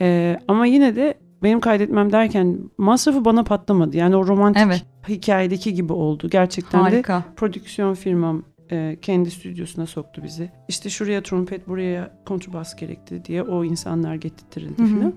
Ee, 0.00 0.38
ama 0.48 0.66
yine 0.66 0.96
de 0.96 1.14
benim 1.42 1.60
kaydetmem 1.60 2.12
derken 2.12 2.58
masrafı 2.78 3.24
bana 3.24 3.44
patlamadı. 3.44 3.96
Yani 3.96 4.16
o 4.16 4.26
romantik 4.26 4.62
Evet. 4.66 4.84
hikayedeki 5.08 5.74
gibi 5.74 5.92
oldu. 5.92 6.28
Gerçekten 6.30 6.80
de 6.80 6.84
Harika. 6.84 7.22
prodüksiyon 7.36 7.94
firmam 7.94 8.42
e, 8.70 8.96
kendi 9.02 9.30
stüdyosuna 9.30 9.86
soktu 9.86 10.22
bizi. 10.24 10.50
İşte 10.68 10.90
şuraya 10.90 11.22
trompet, 11.22 11.68
buraya 11.68 12.18
kontrbas 12.26 12.76
gerekti 12.76 13.24
diye 13.24 13.42
o 13.42 13.64
insanlar 13.64 14.14
getirtildi 14.14 14.74
falan. 14.76 15.14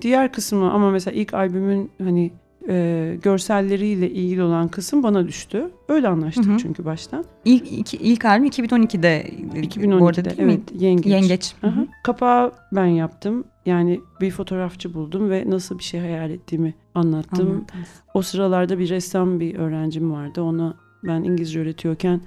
Diğer 0.00 0.32
kısmı 0.32 0.72
ama 0.72 0.90
mesela 0.90 1.14
ilk 1.14 1.34
albümün 1.34 1.90
hani 1.98 2.32
e, 2.68 3.16
görselleriyle 3.22 4.10
ilgili 4.10 4.42
olan 4.42 4.68
kısım 4.68 5.02
bana 5.02 5.28
düştü. 5.28 5.70
Öyle 5.88 6.08
anlaştık 6.08 6.46
Hı 6.46 6.52
hı. 6.52 6.58
çünkü 6.58 6.84
baştan. 6.84 7.24
İlk, 7.44 7.72
iki, 7.72 7.96
ilk 7.96 8.24
albüm 8.24 8.46
2012'de. 8.48 9.30
bu 9.42 10.06
arada 10.06 10.20
2012'de 10.20 10.24
değil 10.24 10.38
mi? 10.38 10.52
evet 10.52 10.82
Yengeç. 10.82 11.12
Yengeç. 11.12 11.54
Hı 11.60 11.66
hı. 11.66 11.86
Kapağı 12.04 12.52
ben 12.72 12.86
yaptım. 12.86 13.44
Yani 13.66 14.00
bir 14.20 14.30
fotoğrafçı 14.30 14.94
buldum 14.94 15.30
ve 15.30 15.44
nasıl 15.50 15.78
bir 15.78 15.84
şey 15.84 16.00
hayal 16.00 16.30
ettiğimi 16.30 16.74
anlattım. 16.94 17.50
Anlattınız. 17.50 17.88
O 18.14 18.22
sıralarda 18.22 18.78
bir 18.78 18.88
ressam 18.88 19.40
bir 19.40 19.54
öğrencim 19.54 20.12
vardı. 20.12 20.42
Ona 20.42 20.76
ben 21.04 21.22
İngilizce 21.22 21.60
öğretiyorken 21.60 22.20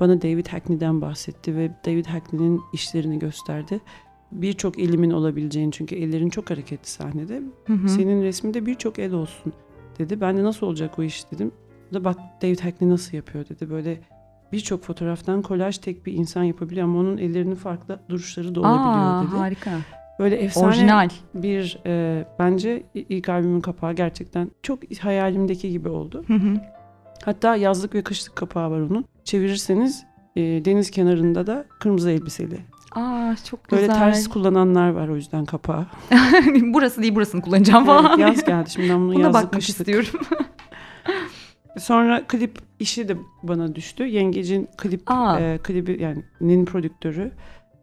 bana 0.00 0.22
David 0.22 0.46
Hackney'den 0.46 1.00
bahsetti 1.00 1.56
ve 1.56 1.70
David 1.86 2.06
Hackney'nin 2.06 2.60
işlerini 2.72 3.18
gösterdi. 3.18 3.80
Birçok 4.32 4.78
elimin 4.78 5.10
olabileceğini 5.10 5.72
çünkü 5.72 5.94
ellerin 5.94 6.28
çok 6.28 6.50
hareketli 6.50 6.88
sahnede. 6.88 7.42
Hı 7.66 7.72
hı. 7.72 7.88
Senin 7.88 8.22
resminde 8.22 8.66
birçok 8.66 8.98
el 8.98 9.12
olsun 9.12 9.52
dedi. 9.98 10.20
Ben 10.20 10.36
de 10.36 10.44
nasıl 10.44 10.66
olacak 10.66 10.98
o 10.98 11.02
iş 11.02 11.30
dedim. 11.32 11.52
O 11.90 11.94
da 11.94 12.04
bak 12.04 12.16
David 12.42 12.60
Hackney 12.60 12.90
nasıl 12.90 13.16
yapıyor 13.16 13.48
dedi. 13.48 13.70
Böyle 13.70 14.00
birçok 14.52 14.82
fotoğraftan 14.82 15.42
kolaj 15.42 15.78
tek 15.78 16.06
bir 16.06 16.12
insan 16.12 16.42
yapabiliyor 16.44 16.86
ama 16.86 16.98
onun 16.98 17.18
ellerinin 17.18 17.54
farklı 17.54 18.00
duruşları 18.08 18.54
da 18.54 18.60
olabiliyor 18.60 19.04
Aa, 19.04 19.22
dedi. 19.26 19.36
harika. 19.36 19.70
Böyle 20.18 20.36
efsane 20.36 20.66
Orijinal. 20.66 21.08
bir 21.34 21.78
e, 21.86 22.24
bence 22.38 22.82
ilk 22.94 23.28
albümün 23.28 23.60
kapağı 23.60 23.92
gerçekten 23.92 24.50
çok 24.62 24.98
hayalimdeki 25.00 25.70
gibi 25.70 25.88
oldu. 25.88 26.24
Hı 26.26 26.34
hı. 26.34 26.60
Hatta 27.24 27.56
yazlık 27.56 27.94
ve 27.94 28.02
kışlık 28.02 28.36
kapağı 28.36 28.70
var 28.70 28.80
onun. 28.80 29.04
Çevirirseniz 29.24 30.04
e, 30.36 30.40
deniz 30.42 30.90
kenarında 30.90 31.46
da 31.46 31.64
kırmızı 31.80 32.10
elbiseli. 32.10 32.60
Aa 32.94 33.34
çok 33.50 33.64
güzel. 33.68 33.80
Böyle 33.88 33.92
ters 33.98 34.28
kullananlar 34.28 34.88
var 34.90 35.08
o 35.08 35.16
yüzden 35.16 35.44
kapağı. 35.44 35.86
burası 36.62 37.02
değil 37.02 37.14
burasını 37.14 37.42
kullanacağım 37.42 37.84
falan. 37.84 38.06
Evet, 38.06 38.18
yaz 38.18 38.44
geldi 38.44 38.70
şimdi 38.70 38.88
ben 38.88 39.00
bunu 39.00 39.14
Buna 39.14 39.22
yazlık 39.22 39.34
bakmak 39.34 39.52
kışlık. 39.52 39.78
istiyorum. 39.78 40.20
Sonra 41.78 42.26
klip 42.26 42.58
işi 42.80 43.08
de 43.08 43.16
bana 43.42 43.74
düştü. 43.74 44.04
Yengecin 44.06 44.68
klip 44.78 45.02
Aa. 45.06 45.40
e, 45.40 45.58
klibi 45.58 46.02
yani 46.02 46.24
nin 46.40 46.64
prodüktörü 46.64 47.32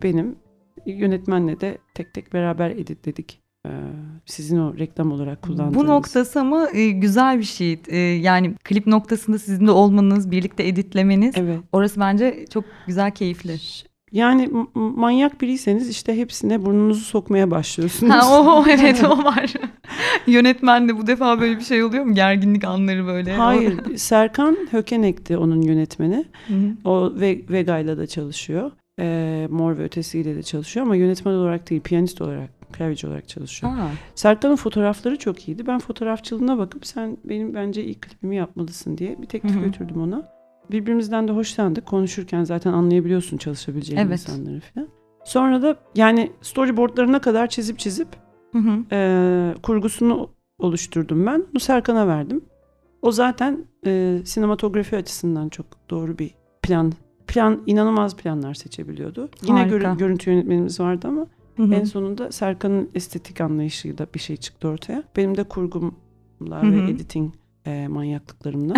benim. 0.03 0.35
Yönetmenle 0.85 1.59
de 1.61 1.77
tek 1.93 2.13
tek 2.13 2.33
beraber 2.33 2.69
editledik. 2.69 3.40
E, 3.67 3.71
sizin 4.25 4.57
o 4.57 4.77
reklam 4.77 5.11
olarak 5.11 5.41
kullandığınız. 5.41 5.75
Bu 5.75 5.87
noktası 5.87 6.39
ama 6.39 6.69
e, 6.73 6.89
güzel 6.89 7.39
bir 7.39 7.43
şey. 7.43 7.79
E, 7.87 7.97
yani 7.97 8.53
klip 8.63 8.87
noktasında 8.87 9.39
sizin 9.39 9.67
de 9.67 9.71
olmanız, 9.71 10.31
birlikte 10.31 10.67
editlemeniz. 10.67 11.35
Evet. 11.37 11.59
Orası 11.71 11.99
bence 11.99 12.45
çok 12.53 12.63
güzel, 12.87 13.11
keyifli. 13.11 13.57
Yani 14.11 14.49
manyak 14.75 15.41
biriyseniz 15.41 15.89
işte 15.89 16.17
hepsine 16.17 16.65
burnunuzu 16.65 17.03
sokmaya 17.03 17.51
başlıyorsunuz. 17.51 18.13
Ha, 18.13 18.41
o 18.41 18.65
evet 18.69 19.03
o 19.03 19.23
var. 19.23 19.53
Yönetmen 20.27 20.89
de 20.89 20.97
bu 20.97 21.07
defa 21.07 21.41
böyle 21.41 21.59
bir 21.59 21.63
şey 21.63 21.83
oluyor 21.83 22.03
mu? 22.03 22.15
Gerginlik 22.15 22.63
anları 22.63 23.05
böyle. 23.05 23.33
Hayır, 23.33 23.79
Serkan 23.95 24.57
Hökenek'ti 24.71 25.37
onun 25.37 25.61
yönetmeni. 25.61 26.25
Hı 26.47 26.53
hı. 26.53 26.89
O 26.89 27.11
Ve- 27.19 27.41
Vega'yla 27.49 27.97
da 27.97 28.07
çalışıyor. 28.07 28.71
Ee, 28.99 29.47
Mor 29.49 29.77
ve 29.77 29.83
Ötesi'yle 29.83 30.35
de 30.35 30.43
çalışıyor 30.43 30.85
ama 30.85 30.95
yönetmen 30.95 31.33
olarak 31.33 31.69
değil, 31.69 31.81
piyanist 31.81 32.21
olarak, 32.21 32.49
klavyeci 32.71 33.07
olarak 33.07 33.29
çalışıyor. 33.29 33.73
Aa, 33.73 33.91
Serkan'ın 34.15 34.55
fotoğrafları 34.55 35.17
çok 35.17 35.47
iyiydi. 35.47 35.67
Ben 35.67 35.79
fotoğrafçılığına 35.79 36.57
bakıp 36.57 36.85
sen 36.87 37.17
benim 37.23 37.53
bence 37.53 37.83
ilk 37.83 38.01
klibimi 38.01 38.35
yapmalısın 38.35 38.97
diye 38.97 39.21
bir 39.21 39.27
teklif 39.27 39.55
Hı 39.55 39.59
hı. 39.59 39.63
götürdüm 39.63 40.01
ona. 40.01 40.31
Birbirimizden 40.71 41.27
de 41.27 41.31
hoşlandık. 41.31 41.85
Konuşurken 41.85 42.43
zaten 42.43 42.73
anlayabiliyorsun 42.73 43.37
çalışabileceğin 43.37 44.01
Evet. 44.01 44.11
insanları 44.11 44.59
falan. 44.59 44.87
Sonra 45.23 45.61
da 45.61 45.75
yani 45.95 46.31
storyboardlarına 46.41 47.21
kadar 47.21 47.47
çizip 47.47 47.79
çizip 47.79 48.07
hı 48.51 48.57
hı. 48.57 48.83
e, 48.91 49.53
kurgusunu 49.63 50.29
oluşturdum 50.59 51.25
ben. 51.25 51.45
Bu 51.53 51.59
Serkan'a 51.59 52.07
verdim. 52.07 52.41
O 53.01 53.11
zaten 53.11 53.65
e, 53.85 54.21
sinematografi 54.25 54.97
açısından 54.97 55.49
çok 55.49 55.65
doğru 55.89 56.17
bir 56.17 56.35
plan 56.61 56.93
plan 57.27 57.63
inanılmaz 57.65 58.15
planlar 58.15 58.53
seçebiliyordu. 58.53 59.29
Yine 59.47 59.63
gör, 59.63 59.81
görüntü 59.81 60.31
yönetmenimiz 60.31 60.79
vardı 60.79 61.07
ama 61.07 61.27
hı 61.65 61.75
en 61.75 61.83
sonunda 61.83 62.31
Serkan'ın 62.31 62.89
estetik 62.95 63.41
anlayışıyla 63.41 64.07
bir 64.15 64.19
şey 64.19 64.37
çıktı 64.37 64.67
ortaya. 64.67 65.03
Benim 65.17 65.37
de 65.37 65.43
kurgumla 65.43 66.61
hı 66.61 66.67
hı. 66.67 66.71
ve 66.71 66.91
editing 66.91 67.33
e, 67.65 67.87
manyaklıklarımla. 67.87 68.73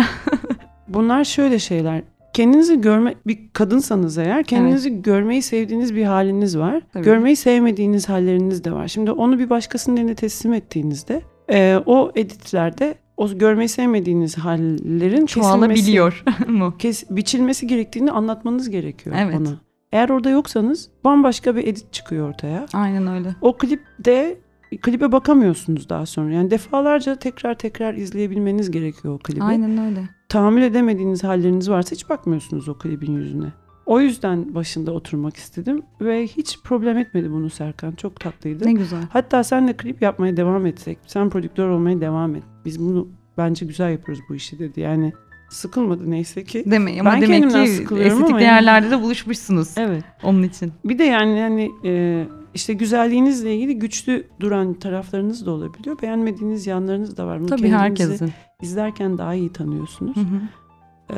Bunlar 0.88 1.24
şöyle 1.24 1.58
şeyler. 1.58 2.02
Kendinizi 2.32 2.80
görme 2.80 3.14
bir 3.26 3.38
kadınsanız 3.52 4.18
eğer 4.18 4.44
kendinizi 4.44 4.90
evet. 4.90 5.04
görmeyi 5.04 5.42
sevdiğiniz 5.42 5.94
bir 5.94 6.04
haliniz 6.04 6.58
var. 6.58 6.82
Tabii. 6.92 7.04
Görmeyi 7.04 7.36
sevmediğiniz 7.36 8.08
halleriniz 8.08 8.64
de 8.64 8.72
var. 8.72 8.88
Şimdi 8.88 9.10
onu 9.10 9.38
bir 9.38 9.50
başkasının 9.50 9.96
eline 9.96 10.14
teslim 10.14 10.52
ettiğinizde 10.52 11.22
e, 11.50 11.80
o 11.86 12.12
editlerde 12.14 12.94
o 13.16 13.38
görmeyi 13.38 13.68
sevmediğiniz 13.68 14.38
hallerin 14.38 15.26
çoğalabiliyor 15.26 16.24
mu? 16.48 16.74
Kes, 16.78 17.10
biçilmesi 17.10 17.66
gerektiğini 17.66 18.10
anlatmanız 18.10 18.70
gerekiyor 18.70 19.16
evet. 19.18 19.40
ona. 19.40 19.60
Eğer 19.94 20.08
orada 20.08 20.30
yoksanız 20.30 20.90
bambaşka 21.04 21.56
bir 21.56 21.66
edit 21.66 21.92
çıkıyor 21.92 22.28
ortaya. 22.28 22.66
Aynen 22.72 23.06
öyle. 23.06 23.34
O 23.40 23.56
klipte 23.56 24.38
klibe 24.82 25.12
bakamıyorsunuz 25.12 25.88
daha 25.88 26.06
sonra. 26.06 26.32
Yani 26.32 26.50
defalarca 26.50 27.16
tekrar 27.16 27.54
tekrar 27.54 27.94
izleyebilmeniz 27.94 28.70
gerekiyor 28.70 29.14
o 29.14 29.18
klibi. 29.18 29.42
Aynen 29.42 29.78
öyle. 29.78 30.08
Tahammül 30.28 30.62
edemediğiniz 30.62 31.24
halleriniz 31.24 31.70
varsa 31.70 31.90
hiç 31.92 32.08
bakmıyorsunuz 32.08 32.68
o 32.68 32.78
klibin 32.78 33.12
yüzüne. 33.12 33.46
O 33.86 34.00
yüzden 34.00 34.54
başında 34.54 34.92
oturmak 34.92 35.36
istedim 35.36 35.82
ve 36.00 36.26
hiç 36.26 36.62
problem 36.64 36.98
etmedi 36.98 37.32
bunu 37.32 37.50
Serkan. 37.50 37.92
Çok 37.92 38.20
tatlıydı. 38.20 38.66
Ne 38.66 38.72
güzel. 38.72 39.02
Hatta 39.10 39.44
senle 39.44 39.72
klip 39.76 40.02
yapmaya 40.02 40.36
devam 40.36 40.66
etsek, 40.66 40.98
sen 41.06 41.30
prodüktör 41.30 41.68
olmaya 41.68 42.00
devam 42.00 42.34
et. 42.34 42.42
Biz 42.64 42.80
bunu 42.80 43.08
bence 43.38 43.66
güzel 43.66 43.92
yapıyoruz 43.92 44.24
bu 44.28 44.34
işi 44.34 44.58
dedi. 44.58 44.80
Yani 44.80 45.12
sıkılmadı 45.54 46.10
neyse 46.10 46.44
ki. 46.44 46.64
Deme, 46.66 47.00
ama 47.00 47.12
ben 47.12 47.22
demek 47.22 47.50
ki 47.50 47.58
estetik 48.00 48.38
değerlerde 48.38 48.90
de 48.90 49.02
buluşmuşsunuz. 49.02 49.68
Evet. 49.76 50.04
Onun 50.22 50.42
için. 50.42 50.72
Bir 50.84 50.98
de 50.98 51.04
yani 51.04 51.38
yani 51.38 51.70
e, 51.84 52.24
işte 52.54 52.72
güzelliğinizle 52.72 53.54
ilgili 53.54 53.78
güçlü 53.78 54.26
duran 54.40 54.74
taraflarınız 54.74 55.46
da 55.46 55.50
olabiliyor. 55.50 56.02
Beğenmediğiniz 56.02 56.66
yanlarınız 56.66 57.16
da 57.16 57.26
var. 57.26 57.40
Bunu 57.40 57.46
Tabii 57.48 57.68
herkesin. 57.68 58.32
izlerken 58.62 59.18
daha 59.18 59.34
iyi 59.34 59.52
tanıyorsunuz. 59.52 60.16
Hı 60.16 60.20
hı. 60.20 60.40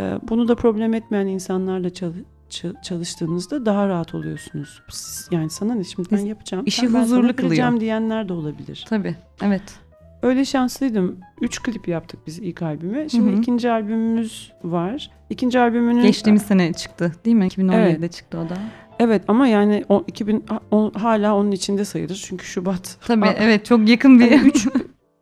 E, 0.01 0.18
bunu 0.29 0.49
da 0.49 0.55
problem 0.55 0.94
etmeyen 0.94 1.27
insanlarla 1.27 1.90
çalış 1.90 2.22
çalıştığınızda 2.83 3.66
daha 3.66 3.88
rahat 3.88 4.14
oluyorsunuz. 4.14 4.83
Yani 5.31 5.51
sana 5.51 5.75
ne 5.75 5.85
şimdi 5.85 6.09
ben 6.12 6.18
yapacağım. 6.18 6.66
İşi 6.66 6.94
ben 6.94 7.03
huzurlu 7.03 7.37
kılıyor. 7.37 7.81
diyenler 7.81 8.29
de 8.29 8.33
olabilir. 8.33 8.85
Tabii 8.88 9.16
evet. 9.42 9.62
Öyle 10.27 10.45
şanslıydım. 10.45 11.19
Üç 11.41 11.62
klip 11.62 11.89
yaptık 11.89 12.21
biz 12.27 12.39
ilk 12.39 12.62
albüme. 12.62 13.09
Şimdi 13.09 13.31
Hı-hı. 13.31 13.41
ikinci 13.41 13.71
albümümüz 13.71 14.53
var. 14.65 15.11
İkinci 15.31 15.61
albümünün... 15.61 16.03
Geçtiğimiz 16.03 16.43
sene 16.43 16.73
çıktı 16.73 17.12
değil 17.25 17.37
mi? 17.37 17.47
2017'de 17.47 17.97
evet. 17.99 18.12
çıktı 18.12 18.39
o 18.39 18.49
da. 18.49 18.59
Evet 18.99 19.23
ama 19.29 19.47
yani 19.47 19.85
o 19.89 20.05
2000 20.07 20.45
o, 20.71 20.93
hala 20.95 21.37
onun 21.37 21.53
içinde 21.53 21.85
sayılır. 21.85 22.25
Çünkü 22.29 22.47
Şubat. 22.47 22.99
Tabii 23.07 23.25
a, 23.25 23.33
evet 23.33 23.65
çok 23.65 23.89
yakın 23.89 24.21
bir... 24.21 24.31
Yani 24.31 24.49
3 24.49 24.69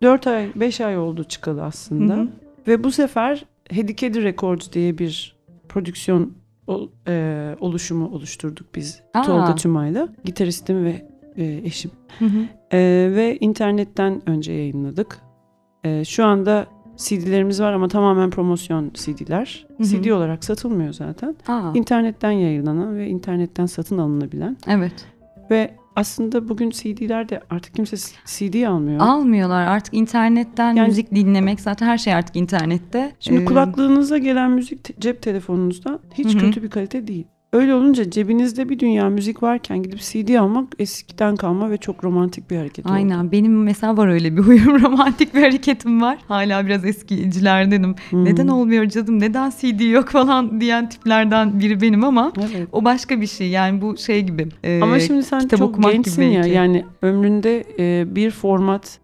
4 0.02 0.26
ay 0.26 0.50
5 0.54 0.80
ay 0.80 0.98
oldu 0.98 1.24
çıkalı 1.24 1.64
aslında. 1.64 2.14
Hı-hı. 2.14 2.28
Ve 2.66 2.84
bu 2.84 2.92
sefer 2.92 3.46
Hedikedi 3.70 4.22
Records 4.22 4.72
diye 4.72 4.98
bir 4.98 5.36
prodüksiyon 5.68 6.32
o, 6.66 6.88
e, 7.08 7.56
oluşumu 7.60 8.08
oluşturduk 8.08 8.74
biz 8.74 9.02
Aa. 9.14 9.22
Tolga 9.22 9.54
Tümay'la. 9.54 10.08
Gitaristim 10.24 10.84
ve 10.84 11.06
e, 11.36 11.60
eşim. 11.64 11.90
Hı 12.18 12.24
hı. 12.24 12.38
E, 12.74 13.10
ve 13.14 13.38
internetten 13.40 14.22
önce 14.26 14.52
yayınladık. 14.52 15.20
E, 15.84 16.04
şu 16.04 16.24
anda 16.24 16.66
CD'lerimiz 16.96 17.60
var 17.60 17.72
ama 17.72 17.88
tamamen 17.88 18.30
promosyon 18.30 18.90
CD'ler. 18.94 19.66
Hı 19.76 19.82
hı. 19.82 19.86
CD 19.86 20.10
olarak 20.10 20.44
satılmıyor 20.44 20.92
zaten. 20.92 21.36
Aa. 21.48 21.72
İnternetten 21.74 22.30
yayınlanan 22.30 22.96
ve 22.96 23.08
internetten 23.08 23.66
satın 23.66 23.98
alınabilen. 23.98 24.56
Evet. 24.68 25.06
Ve 25.50 25.70
aslında 25.96 26.48
bugün 26.48 26.70
CD'ler 26.70 27.28
de 27.28 27.40
artık 27.50 27.74
kimse 27.74 27.96
CD 28.26 28.66
almıyor. 28.66 29.00
Almıyorlar 29.00 29.66
artık 29.66 29.94
internetten 29.94 30.74
yani, 30.74 30.88
müzik 30.88 31.14
dinlemek 31.14 31.60
zaten 31.60 31.86
her 31.86 31.98
şey 31.98 32.14
artık 32.14 32.36
internette. 32.36 33.12
Şimdi 33.20 33.42
ee, 33.42 33.44
kulaklığınıza 33.44 34.18
gelen 34.18 34.50
müzik 34.50 35.00
cep 35.00 35.22
telefonunuzdan 35.22 36.00
hiç 36.14 36.34
hı 36.34 36.38
kötü 36.38 36.62
bir 36.62 36.70
kalite 36.70 37.06
değil. 37.06 37.26
Öyle 37.54 37.74
olunca 37.74 38.10
cebinizde 38.10 38.68
bir 38.68 38.78
dünya 38.78 39.10
müzik 39.10 39.42
varken 39.42 39.82
gidip 39.82 40.00
CD 40.00 40.34
almak 40.34 40.72
eskiden 40.78 41.36
kalma 41.36 41.70
ve 41.70 41.76
çok 41.76 42.04
romantik 42.04 42.50
bir 42.50 42.56
hareket 42.56 42.86
Aynen. 42.86 43.06
oldu. 43.06 43.14
Aynen. 43.14 43.32
Benim 43.32 43.62
mesela 43.62 43.96
var 43.96 44.08
öyle 44.08 44.36
bir 44.36 44.42
huyum. 44.42 44.82
romantik 44.82 45.34
bir 45.34 45.40
hareketim 45.40 46.02
var. 46.02 46.18
Hala 46.28 46.66
biraz 46.66 46.84
eskicilerdenim. 46.84 47.94
Hmm. 48.10 48.24
Neden 48.24 48.48
olmuyor 48.48 48.84
canım? 48.84 49.20
Neden 49.20 49.50
CD 49.50 49.90
yok 49.90 50.08
falan 50.08 50.60
diyen 50.60 50.88
tiplerden 50.88 51.60
biri 51.60 51.80
benim 51.80 52.04
ama 52.04 52.32
evet. 52.38 52.68
o 52.72 52.84
başka 52.84 53.20
bir 53.20 53.26
şey. 53.26 53.48
Yani 53.48 53.80
bu 53.80 53.96
şey 53.96 54.22
gibi. 54.22 54.48
E, 54.64 54.80
ama 54.82 55.00
şimdi 55.00 55.22
sen 55.22 55.48
çok 55.48 55.82
gençsin 55.82 56.22
ya. 56.22 56.42
Belki. 56.42 56.54
Yani 56.54 56.84
ömründe 57.02 57.64
e, 57.78 58.14
bir 58.14 58.30
format 58.30 58.98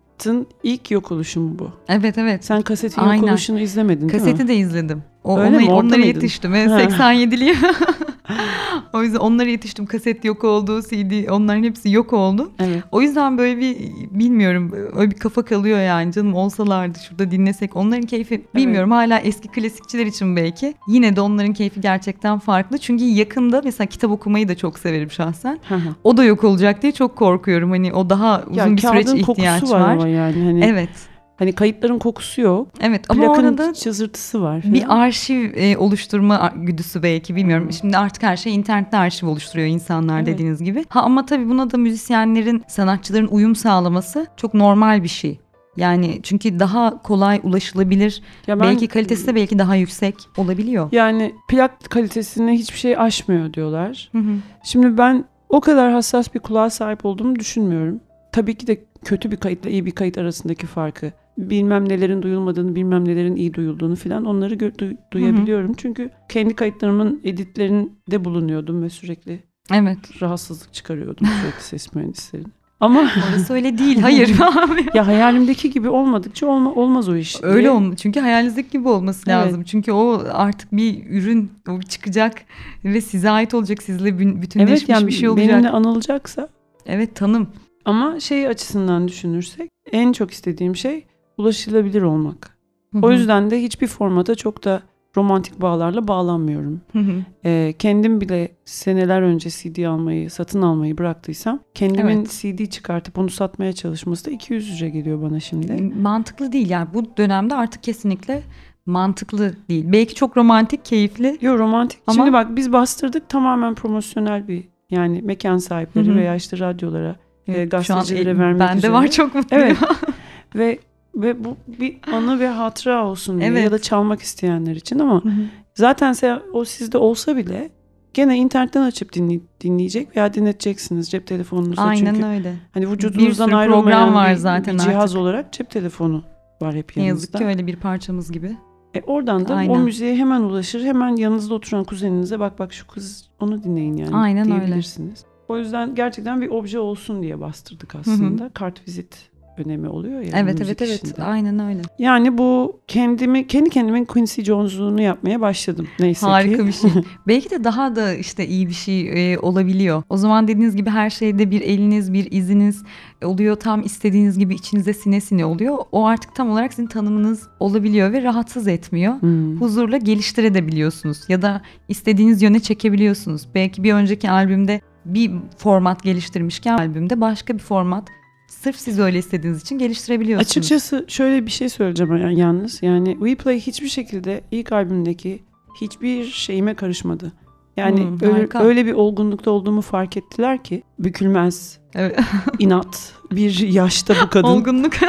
ilk 0.63 0.91
yok 0.91 1.13
oluşu 1.13 1.41
mu 1.41 1.59
bu? 1.59 1.71
Evet 1.89 2.19
evet. 2.19 2.45
Sen 2.45 2.63
kasetin 2.63 3.01
Aynen. 3.01 3.23
yok 3.23 3.31
oluşunu 3.31 3.61
izlemedin 3.61 4.09
Kaseti 4.09 4.27
değil 4.27 4.43
mi? 4.43 4.49
de 4.49 4.57
izledim. 4.57 5.03
O, 5.25 5.39
Öyle 5.39 5.57
ona, 5.57 5.57
mi? 5.57 5.71
Orada 5.71 5.87
onlara 5.87 5.99
mıydın? 5.99 6.07
yetiştim. 6.07 6.55
Evet, 6.55 6.71
87'liyim. 6.71 7.57
o 8.93 9.03
yüzden 9.03 9.19
onlara 9.19 9.49
yetiştim. 9.49 9.87
Kaset 9.87 10.25
yok 10.25 10.45
oldu, 10.45 10.83
CD 10.83 11.29
onların 11.29 11.63
hepsi 11.63 11.91
yok 11.91 12.13
oldu. 12.13 12.51
Evet. 12.59 12.83
O 12.93 13.03
yüzden 13.03 13.39
böyle 13.39 13.61
bir 13.61 13.77
bilmiyorum 14.11 14.73
öyle 14.97 15.11
bir 15.11 15.17
kafa 15.17 15.45
kalıyor 15.45 15.79
yani 15.79 16.13
canım 16.13 16.35
olsalardı 16.35 16.99
şurada 17.09 17.31
dinlesek. 17.31 17.77
Onların 17.77 18.07
keyfi 18.07 18.45
bilmiyorum 18.55 18.93
evet. 18.93 19.11
hala 19.11 19.19
eski 19.19 19.49
klasikçiler 19.49 20.07
için 20.07 20.37
belki. 20.37 20.75
Yine 20.89 21.17
de 21.17 21.21
onların 21.21 21.53
keyfi 21.53 21.81
gerçekten 21.81 22.39
farklı. 22.39 22.79
Çünkü 22.79 23.05
yakında 23.05 23.61
mesela 23.65 23.87
kitap 23.87 24.11
okumayı 24.11 24.49
da 24.49 24.57
çok 24.57 24.79
severim 24.79 25.11
şahsen. 25.11 25.59
o 26.05 26.17
da 26.17 26.25
yok 26.25 26.45
olacak 26.45 26.83
diye 26.83 26.93
çok 26.93 27.17
korkuyorum. 27.17 27.71
Hani 27.71 27.93
o 27.93 28.11
daha 28.11 28.43
uzun 28.51 28.55
ya, 28.55 28.77
bir 28.77 28.83
süreç 28.83 29.09
ihtiyaç 29.09 29.63
var. 29.63 29.97
var. 29.97 30.07
yani. 30.07 30.45
Hani... 30.45 30.65
Evet. 30.65 30.91
Hani 31.41 31.53
kayıtların 31.53 31.99
kokusu 31.99 32.41
yok. 32.41 32.69
Evet 32.81 33.05
ama 33.09 33.25
Plakın 33.25 33.45
orada 33.45 33.75
çızırtısı 33.75 34.43
var. 34.43 34.61
Falan. 34.61 34.75
Bir 34.75 35.03
arşiv 35.03 35.51
e, 35.55 35.77
oluşturma 35.77 36.53
güdüsü 36.57 37.03
belki 37.03 37.37
bilmiyorum. 37.37 37.65
Hmm. 37.65 37.73
Şimdi 37.73 37.97
artık 37.97 38.23
her 38.23 38.37
şey 38.37 38.55
internette 38.55 38.97
arşiv 38.97 39.27
oluşturuyor 39.27 39.69
insanlar 39.69 40.19
evet. 40.19 40.27
dediğiniz 40.27 40.63
gibi. 40.63 40.85
Ha 40.89 41.03
ama 41.03 41.27
tabii 41.27 41.49
buna 41.49 41.71
da 41.71 41.77
müzisyenlerin, 41.77 42.65
sanatçıların 42.69 43.27
uyum 43.27 43.57
sağlaması 43.57 44.27
çok 44.37 44.55
normal 44.55 45.03
bir 45.03 45.09
şey. 45.09 45.41
Yani 45.77 46.21
çünkü 46.23 46.59
daha 46.59 47.03
kolay 47.03 47.41
ulaşılabilir. 47.43 48.23
Ya 48.47 48.61
ben, 48.61 48.67
belki 48.67 48.89
kalitesi 48.89 49.27
de 49.27 49.35
belki 49.35 49.59
daha 49.59 49.77
yüksek 49.77 50.15
olabiliyor. 50.37 50.89
Yani 50.93 51.35
plak 51.49 51.91
kalitesini 51.91 52.53
hiçbir 52.53 52.79
şey 52.79 52.97
aşmıyor 52.99 53.53
diyorlar. 53.53 54.09
Hı 54.13 54.19
hı. 54.19 54.37
Şimdi 54.65 54.99
ben 54.99 55.25
o 55.49 55.61
kadar 55.61 55.93
hassas 55.93 56.35
bir 56.35 56.41
kulağa 56.41 56.71
sahip 56.71 57.05
olduğumu 57.05 57.37
düşünmüyorum. 57.37 58.01
Tabii 58.33 58.55
ki 58.55 58.67
de 58.67 58.85
kötü 59.05 59.31
bir 59.31 59.37
kayıtla 59.37 59.71
iyi 59.71 59.87
bir 59.87 59.91
kayıt 59.91 60.19
arasındaki 60.19 60.67
farkı 60.67 61.13
bilmem 61.39 61.89
nelerin 61.89 62.23
duyulmadığını, 62.23 62.75
bilmem 62.75 63.09
nelerin 63.09 63.37
iyi 63.37 63.55
duyulduğunu 63.55 63.97
filan 63.97 64.25
onları 64.25 64.55
du- 64.55 64.97
duyabiliyorum. 65.13 65.69
Hı 65.69 65.73
hı. 65.73 65.77
Çünkü 65.77 66.11
kendi 66.29 66.55
kayıtlarımın 66.55 67.21
editlerinde 67.25 68.25
bulunuyordum 68.25 68.83
ve 68.83 68.91
sürekli 68.91 69.43
evet 69.73 70.23
rahatsızlık 70.23 70.75
çıkarıyordum 70.75 71.27
sürekli 71.27 71.63
ses 71.63 71.95
mühendislerin. 71.95 72.53
Ama 72.81 73.01
orası 73.31 73.53
öyle 73.53 73.79
değil. 73.79 74.01
Hayır. 74.01 74.35
ya 74.95 75.07
hayalimdeki 75.07 75.71
gibi 75.71 75.89
olmadıkça 75.89 76.47
olma, 76.47 76.75
olmaz 76.75 77.09
o 77.09 77.17
iş. 77.17 77.37
Öyle 77.43 77.71
olma. 77.71 77.97
Çünkü 77.97 78.21
hayalinizdeki 78.21 78.71
gibi 78.71 78.89
olması 78.89 79.31
lazım. 79.31 79.57
Evet. 79.57 79.67
Çünkü 79.67 79.93
o 79.93 80.25
artık 80.33 80.73
bir 80.73 81.07
ürün 81.11 81.51
o 81.69 81.81
çıkacak 81.81 82.43
ve 82.85 83.01
size 83.01 83.31
ait 83.31 83.55
olacak. 83.55 83.83
Sizle 83.83 84.19
bütünleşmiş 84.19 84.81
evet, 84.81 84.89
yani 84.89 85.07
bir 85.07 85.13
şey 85.13 85.29
olacak. 85.29 85.49
Benimle 85.49 85.71
anılacaksa. 85.71 86.49
Evet 86.87 87.17
tanım. 87.17 87.49
Ama 87.85 88.21
şey 88.21 88.49
açısından 88.49 89.09
düşünürsek 89.09 89.71
en 89.93 90.13
çok 90.13 90.31
istediğim 90.31 90.77
şey 90.77 91.05
ulaşılabilir 91.41 92.03
olmak. 92.03 92.57
Hı 92.93 92.99
hı. 92.99 93.07
O 93.07 93.11
yüzden 93.11 93.51
de 93.51 93.63
hiçbir 93.63 93.87
formata 93.87 94.35
çok 94.35 94.65
da 94.65 94.83
romantik 95.17 95.61
bağlarla 95.61 96.09
bağlanmıyorum. 96.09 96.81
Hı 96.93 96.99
hı. 96.99 97.25
Ee, 97.45 97.75
kendim 97.79 98.21
bile 98.21 98.49
seneler 98.65 99.23
önce 99.23 99.51
CD 99.51 99.85
almayı, 99.85 100.31
satın 100.31 100.63
almayı 100.63 100.99
bıraktıysam 100.99 101.61
kendimin 101.75 102.19
evet. 102.19 102.31
CD 102.41 102.71
çıkartıp 102.71 103.19
onu 103.19 103.31
satmaya 103.31 103.73
çalışması 103.73 104.27
da 104.27 104.31
200 104.31 104.81
lira 104.81 104.89
geliyor 104.89 105.23
bana 105.23 105.41
şimdi. 105.41 105.83
Mantıklı 105.83 106.53
değil 106.53 106.71
yani 106.71 106.89
bu 106.95 107.17
dönemde 107.17 107.55
artık 107.55 107.83
kesinlikle 107.83 108.43
mantıklı 108.87 109.53
değil. 109.69 109.85
Belki 109.93 110.15
çok 110.15 110.37
romantik, 110.37 110.85
keyifli. 110.85 111.39
Yok 111.41 111.59
romantik. 111.59 112.01
Ama... 112.07 112.15
Şimdi 112.15 112.33
bak 112.33 112.57
biz 112.57 112.73
bastırdık 112.73 113.29
tamamen 113.29 113.75
promosyonel 113.75 114.49
bir 114.49 114.69
yani 114.91 115.23
mekan 115.23 115.59
sahipleri 115.59 116.07
hı 116.07 116.13
hı. 116.13 116.17
veya 116.17 116.35
işte 116.35 116.59
radyolara, 116.59 117.17
evet, 117.49 117.59
e, 117.59 117.65
gazetecilere 117.65 118.39
vermek 118.39 118.61
bende 118.61 118.79
üzere. 118.79 118.93
var 118.93 119.09
çok 119.09 119.35
mutluyum. 119.35 119.65
Evet. 119.67 119.79
Ve 120.55 120.79
ve 121.15 121.45
bu 121.45 121.57
bir 121.67 121.97
anı 122.13 122.41
ve 122.41 122.49
hatıra 122.49 123.07
olsun 123.07 123.39
diye 123.39 123.49
evet. 123.49 123.65
ya 123.65 123.73
da 123.73 123.79
çalmak 123.79 124.21
isteyenler 124.21 124.77
için 124.77 124.99
ama 124.99 125.25
hı 125.25 125.29
hı. 125.29 125.43
zaten 125.75 126.15
o 126.53 126.65
sizde 126.65 126.99
olsa 126.99 127.37
bile 127.37 127.71
gene 128.15 128.37
internetten 128.37 128.83
açıp 128.83 129.17
dinley- 129.17 129.41
dinleyecek 129.61 130.17
veya 130.17 130.35
dinleteceksiniz 130.35 131.11
cep 131.11 131.27
telefonunuzda 131.27 131.83
Aynen 131.83 132.15
çünkü. 132.15 132.27
öyle. 132.27 132.55
Hani 132.75 132.91
vücudunuzdan 132.91 133.51
ayrılmayan 133.51 134.15
var 134.15 134.31
bir, 134.31 134.37
zaten 134.37 134.75
bir 134.75 134.79
cihaz 134.81 135.11
artık. 135.11 135.19
olarak 135.19 135.53
cep 135.53 135.71
telefonu 135.71 136.25
var 136.63 136.75
hep 136.75 136.97
yanınızda. 136.97 137.03
Ne 137.03 137.07
yazık 137.07 137.39
ki 137.39 137.45
öyle 137.45 137.67
bir 137.67 137.77
parçamız 137.77 138.33
gibi. 138.33 138.57
E 138.95 139.01
oradan 139.01 139.49
da 139.49 139.55
Aynen. 139.55 139.75
o 139.75 139.79
müziğe 139.79 140.17
hemen 140.17 140.41
ulaşır. 140.41 140.85
Hemen 140.85 141.17
yanınızda 141.17 141.55
oturan 141.55 141.85
kuzeninize 141.85 142.41
bak 142.41 142.59
bak 142.59 142.73
şu 142.73 142.87
kız 142.87 143.31
onu 143.41 143.63
dinleyin 143.63 143.97
yani 143.97 144.17
Aynen 144.17 144.51
öyle. 144.51 144.61
diyebilirsiniz. 144.61 145.25
O 145.49 145.59
yüzden 145.59 145.95
gerçekten 145.95 146.41
bir 146.41 146.49
obje 146.49 146.79
olsun 146.79 147.23
diye 147.23 147.41
bastırdık 147.41 147.95
aslında. 147.95 148.51
Kart 148.55 148.89
vizit 148.89 149.30
önemi 149.61 149.89
oluyor 149.89 150.21
ya. 150.21 150.31
Evet 150.35 150.61
evet 150.61 150.83
evet. 150.83 151.05
işinde. 151.05 151.23
Aynen 151.23 151.59
öyle. 151.59 151.83
Yani 151.99 152.39
bu 152.39 152.81
kendimi 152.89 153.47
kendi 153.47 153.71
kendimin 153.71 154.05
Quincy 154.05 154.43
Jones'luğunu 154.43 155.03
yapmaya 155.03 155.41
başladım 155.41 155.89
neyse 156.01 156.27
Harika 156.27 156.57
ki. 156.57 156.67
bir 156.67 156.73
şey. 156.73 156.91
Belki 157.27 157.51
de 157.51 157.65
daha 157.65 157.97
da 157.97 158.15
işte 158.15 158.47
iyi 158.47 158.69
bir 158.69 158.75
şey 158.75 159.33
e, 159.33 159.39
olabiliyor. 159.39 160.03
O 160.09 160.17
zaman 160.17 160.49
dediğiniz 160.49 160.77
gibi 160.77 160.91
her 160.91 161.11
şeyde 161.11 161.51
bir 161.51 161.61
eliniz, 161.61 162.13
bir 162.13 162.33
iziniz 162.33 162.83
oluyor. 163.25 163.57
Tam 163.57 163.83
istediğiniz 163.83 164.39
gibi 164.39 164.55
içinize 164.55 164.93
sine 164.93 165.21
sine 165.21 165.45
oluyor. 165.45 165.79
O 165.93 166.07
artık 166.07 166.35
tam 166.35 166.51
olarak 166.51 166.73
sizin 166.73 166.89
tanımınız 166.89 167.49
olabiliyor 167.61 168.13
ve 168.13 168.23
rahatsız 168.23 168.69
etmiyor. 168.69 169.23
Hmm. 169.23 169.61
Huzurla 169.61 169.97
geliştirebiliyorsunuz 169.97 171.25
ya 171.29 171.43
da 171.43 171.63
istediğiniz 171.89 172.43
yöne 172.43 172.61
çekebiliyorsunuz. 172.61 173.49
Belki 173.55 173.85
bir 173.85 173.93
önceki 173.93 174.31
albümde 174.31 174.81
bir 175.05 175.31
format 175.57 176.03
geliştirmişken 176.03 176.79
albümde 176.79 177.21
başka 177.21 177.55
bir 177.55 177.59
format 177.59 178.09
sırf 178.51 178.77
siz 178.77 178.99
öyle 178.99 179.19
istediğiniz 179.19 179.63
için 179.63 179.79
geliştirebiliyorsunuz. 179.79 180.51
Açıkçası 180.51 181.05
şöyle 181.09 181.47
bir 181.47 181.51
şey 181.51 181.69
söyleyeceğim 181.69 182.31
yalnız. 182.31 182.83
Yani 182.83 183.13
We 183.13 183.35
Play 183.35 183.61
hiçbir 183.61 183.89
şekilde 183.89 184.41
ilk 184.51 184.73
albümdeki 184.73 185.43
hiçbir 185.81 186.25
şeyime 186.25 186.75
karışmadı. 186.75 187.33
Yani 187.77 188.01
Hmm, 188.01 188.19
öyle, 188.23 188.33
harika. 188.33 188.63
öyle 188.65 188.87
bir 188.87 188.93
olgunlukta 188.93 189.51
olduğumu 189.51 189.81
fark 189.81 190.17
ettiler 190.17 190.65
ki 190.65 190.83
bükülmez, 190.99 191.79
Evet. 191.95 192.19
inat, 192.59 193.13
bir 193.33 193.59
yaşta 193.59 194.15
bu 194.25 194.31
kadın 194.31 194.49
Olgunluk. 194.49 194.93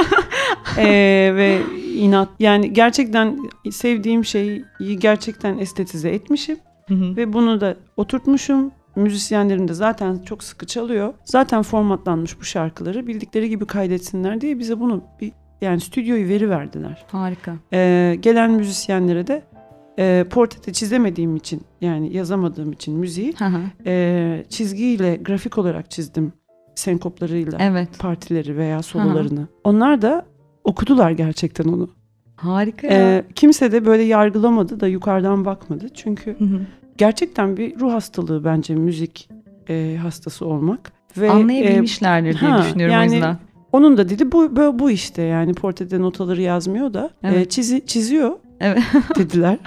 Ee, 0.77 1.31
ve 1.35 1.61
inat. 1.95 2.29
Yani 2.39 2.73
gerçekten 2.73 3.39
sevdiğim 3.71 4.25
şeyi 4.25 4.65
gerçekten 4.99 5.57
estetize 5.57 6.09
etmişim 6.09 6.57
Hı 6.87 6.93
hı. 6.93 7.15
ve 7.15 7.33
bunu 7.33 7.61
da 7.61 7.75
oturtmuşum. 7.97 8.71
Müzisyenlerim 8.95 9.67
de 9.67 9.73
zaten 9.73 10.17
çok 10.17 10.43
sıkı 10.43 10.67
çalıyor. 10.67 11.13
Zaten 11.23 11.61
formatlanmış 11.61 12.39
bu 12.39 12.43
şarkıları 12.43 13.07
bildikleri 13.07 13.49
gibi 13.49 13.65
kaydetsinler 13.65 14.41
diye 14.41 14.59
bize 14.59 14.79
bunu 14.79 15.03
bir 15.21 15.31
yani 15.61 15.81
stüdyoyu 15.81 16.27
veri 16.27 16.49
verdiler. 16.49 17.05
Harika. 17.11 17.55
Ee, 17.73 18.17
gelen 18.21 18.51
müzisyenlere 18.51 19.27
de 19.27 19.43
e, 19.99 20.25
portrete 20.29 20.73
çizemediğim 20.73 21.35
için 21.35 21.61
yani 21.81 22.15
yazamadığım 22.15 22.71
için 22.71 22.97
müziği 22.97 23.33
Hı 23.37 23.45
hı. 23.45 23.61
e, 23.85 24.45
çizgiyle 24.49 25.15
grafik 25.15 25.57
olarak 25.57 25.91
çizdim 25.91 26.33
senkoplarıyla 26.75 27.57
evet. 27.61 27.99
partileri 27.99 28.57
veya 28.57 28.81
sololarını. 28.81 29.47
Onlar 29.63 30.01
da 30.01 30.25
okudular 30.63 31.11
gerçekten 31.11 31.65
onu. 31.65 31.89
Harika 32.35 32.87
ya. 32.87 32.93
Ee, 32.93 33.25
kimse 33.35 33.71
de 33.71 33.85
böyle 33.85 34.03
yargılamadı 34.03 34.79
da 34.79 34.87
yukarıdan 34.87 35.45
bakmadı. 35.45 35.89
Çünkü 35.93 36.39
Hı 36.39 36.45
hı. 36.45 36.61
Gerçekten 37.01 37.57
bir 37.57 37.79
ruh 37.79 37.93
hastalığı 37.93 38.43
bence 38.45 38.75
müzik 38.75 39.29
e, 39.69 39.97
hastası 40.01 40.45
olmak. 40.45 40.91
Ve 41.17 41.25
e, 41.27 41.29
Anlayabilmişlerdir 41.29 42.39
diye 42.39 42.51
ha, 42.51 42.63
düşünüyorum 42.63 42.93
yani- 42.95 43.11
o 43.11 43.13
yüzden. 43.13 43.37
onun 43.71 43.97
da 43.97 44.09
dili 44.09 44.31
bu, 44.31 44.55
bu, 44.55 44.79
bu 44.79 44.91
işte 44.91 45.21
yani 45.21 45.53
portrede 45.53 46.01
notaları 46.01 46.41
yazmıyor 46.41 46.93
da 46.93 47.09
e, 47.23 47.27
Evet. 47.29 47.51
çizi, 47.51 47.85
çiziyor 47.85 48.31
Evet. 48.59 48.83
dediler. 49.17 49.57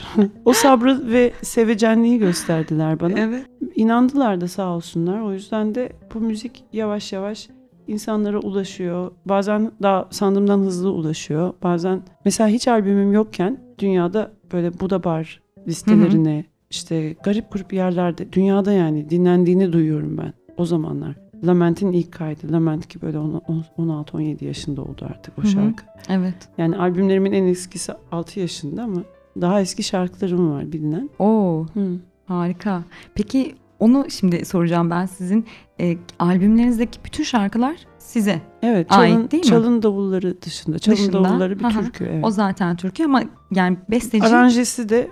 o 0.45 0.53
sabrı 0.53 1.13
ve 1.13 1.33
sevecenliği 1.43 2.19
gösterdiler 2.19 3.01
bana. 3.01 3.19
evet. 3.21 3.47
İnandılar 3.75 4.41
da 4.41 4.49
sağ 4.49 4.69
olsunlar. 4.77 5.21
O 5.21 5.33
yüzden 5.33 5.75
de 5.75 5.93
bu 6.15 6.21
müzik 6.21 6.65
yavaş 6.73 7.13
yavaş 7.13 7.49
insanlara 7.87 8.39
ulaşıyor. 8.39 9.11
Bazen 9.27 9.73
daha 9.83 10.09
sandığımdan 10.11 10.59
hızlı 10.59 10.93
ulaşıyor. 10.93 11.55
Bazen 11.63 12.03
mesela 12.25 12.49
hiç 12.49 12.69
albümüm 12.69 13.13
yokken 13.13 13.59
dünyada 13.79 14.31
böyle 14.53 14.81
Buda 14.81 15.05
Bar 15.05 15.43
listelerine 15.69 16.45
işte 16.75 17.13
garip 17.25 17.53
grup 17.53 17.73
yerlerde 17.73 18.33
dünyada 18.33 18.73
yani 18.73 19.11
dinlendiğini 19.11 19.73
duyuyorum 19.73 20.19
ben 20.19 20.33
o 20.57 20.65
zamanlar. 20.67 21.17
Lament'in 21.47 21.93
ilk 21.93 22.13
kaydı. 22.13 22.53
Lament 22.53 22.89
ki 22.89 23.03
böyle 23.03 23.19
on- 23.19 23.43
on- 23.49 23.65
16-17 23.79 24.45
yaşında 24.45 24.83
oldu 24.83 25.07
artık 25.11 25.39
o 25.39 25.43
Hı 25.43 25.47
hı. 25.47 25.51
şarkı. 25.51 25.85
Evet. 26.09 26.35
Yani 26.59 26.77
albümlerimin 26.77 27.33
en 27.33 27.45
eskisi 27.45 27.93
6 28.13 28.41
yaşında 28.41 28.83
ama 28.83 29.03
daha 29.41 29.61
eski 29.61 29.83
şarkılarım 29.83 30.51
var 30.51 30.73
bilinen. 30.73 31.11
Oo, 31.19 31.67
Hı. 31.75 31.99
harika. 32.27 32.83
Peki 33.15 33.55
onu 33.79 34.07
şimdi 34.11 34.45
soracağım 34.45 34.91
ben 34.91 35.07
sizin 35.07 35.47
e, 35.81 35.97
albümlerinizdeki 36.19 36.99
bütün 37.05 37.25
şarkılar 37.25 37.77
size. 38.05 38.41
Evet, 38.63 38.93
Ait 38.93 39.13
çalın, 39.15 39.31
değil 39.31 39.45
mi? 39.45 39.49
çalın 39.49 39.83
davulları 39.83 40.43
dışında. 40.43 40.79
Çalın 40.79 40.97
Dışında, 40.97 41.25
davulları 41.25 41.59
bir 41.59 41.65
hı. 41.65 41.69
türkü. 41.69 42.05
Evet. 42.05 42.25
O 42.25 42.31
zaten 42.31 42.77
Türkiye 42.77 43.07
ama 43.09 43.23
yani 43.51 43.77
besteci 43.91 44.27
Aranjesi 44.27 44.89
de 44.89 45.11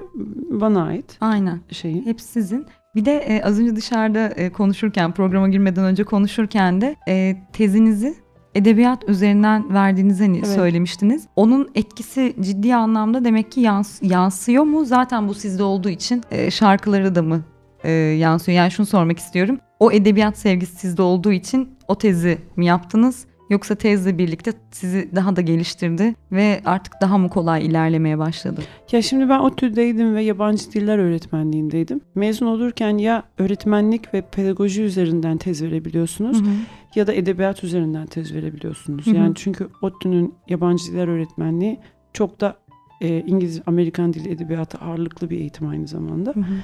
bana 0.51 0.85
ait 0.85 1.17
aynen. 1.21 1.61
şeyin. 1.71 2.07
Hepsi 2.07 2.27
sizin. 2.27 2.67
Bir 2.95 3.05
de 3.05 3.17
e, 3.17 3.43
az 3.43 3.61
önce 3.61 3.77
dışarıda 3.77 4.29
e, 4.29 4.53
konuşurken, 4.53 5.13
programa 5.13 5.49
girmeden 5.49 5.85
önce 5.85 6.05
konuşurken 6.05 6.81
de 6.81 6.97
e, 7.09 7.37
tezinizi 7.53 8.15
edebiyat 8.55 9.09
üzerinden 9.09 9.75
verdiğinizi 9.75 10.25
hani 10.25 10.37
Evet. 10.39 10.49
söylemiştiniz. 10.49 11.27
Onun 11.37 11.69
etkisi 11.75 12.35
ciddi 12.41 12.75
anlamda 12.75 13.25
demek 13.25 13.53
ki 13.53 13.61
yans- 13.61 14.03
yansıyor 14.03 14.65
mu? 14.65 14.85
Zaten 14.85 15.29
bu 15.29 15.35
sizde 15.35 15.63
olduğu 15.63 15.89
için 15.89 16.23
e, 16.31 16.51
şarkıları 16.51 17.15
da 17.15 17.23
mı 17.23 17.41
e, 17.85 17.91
yansıyor? 17.91 18.57
Yani 18.59 18.71
şunu 18.71 18.87
sormak 18.87 19.19
istiyorum. 19.19 19.59
O 19.81 19.93
edebiyat 19.93 20.39
sevgisi 20.39 20.77
sizde 20.77 21.03
olduğu 21.03 21.33
için 21.33 21.71
o 21.89 21.99
tezi 21.99 22.39
mi 22.57 22.67
yaptınız? 22.67 23.27
Yoksa 23.51 23.75
tezle 23.75 24.19
birlikte 24.19 24.53
sizi 24.71 25.11
daha 25.15 25.37
da 25.37 25.41
geliştirdi 25.41 26.15
ve 26.33 26.61
artık 26.65 26.95
daha 27.01 27.19
mı 27.19 27.29
kolay 27.29 27.67
ilerlemeye 27.67 28.19
başladı? 28.19 28.61
Ya 28.93 29.03
şimdi 29.03 29.29
ben 29.29 29.39
ODTÜ'deydim 29.39 30.15
ve 30.15 30.23
yabancı 30.23 30.73
diller 30.73 30.99
öğretmenliğindeydim. 30.99 32.01
Mezun 32.15 32.47
olurken 32.47 32.99
ya 32.99 33.23
öğretmenlik 33.39 34.15
ve 34.15 34.21
pedagoji 34.21 34.83
üzerinden 34.83 35.37
tez 35.37 35.63
verebiliyorsunuz 35.63 36.41
Hı 36.41 36.45
hı. 36.45 36.55
ya 36.95 37.07
da 37.07 37.13
edebiyat 37.13 37.65
üzerinden 37.65 38.07
tez 38.07 38.35
verebiliyorsunuz. 38.35 39.07
Hı 39.07 39.11
hı. 39.11 39.17
Yani 39.17 39.33
çünkü 39.35 39.69
ODTÜ'nün 39.83 40.35
yabancı 40.49 40.85
diller 40.85 41.09
öğretmenliği 41.09 41.81
çok 42.13 42.41
da 42.41 42.57
e, 43.01 43.21
İngiliz, 43.21 43.63
Amerikan 43.67 44.13
dili 44.13 44.31
edebiyatı 44.31 44.79
ağırlıklı 44.79 45.31
bir 45.31 45.39
eğitim 45.39 45.69
aynı 45.69 45.87
zamanda. 45.87 46.31
Hı 46.31 46.41
hı. 46.41 46.55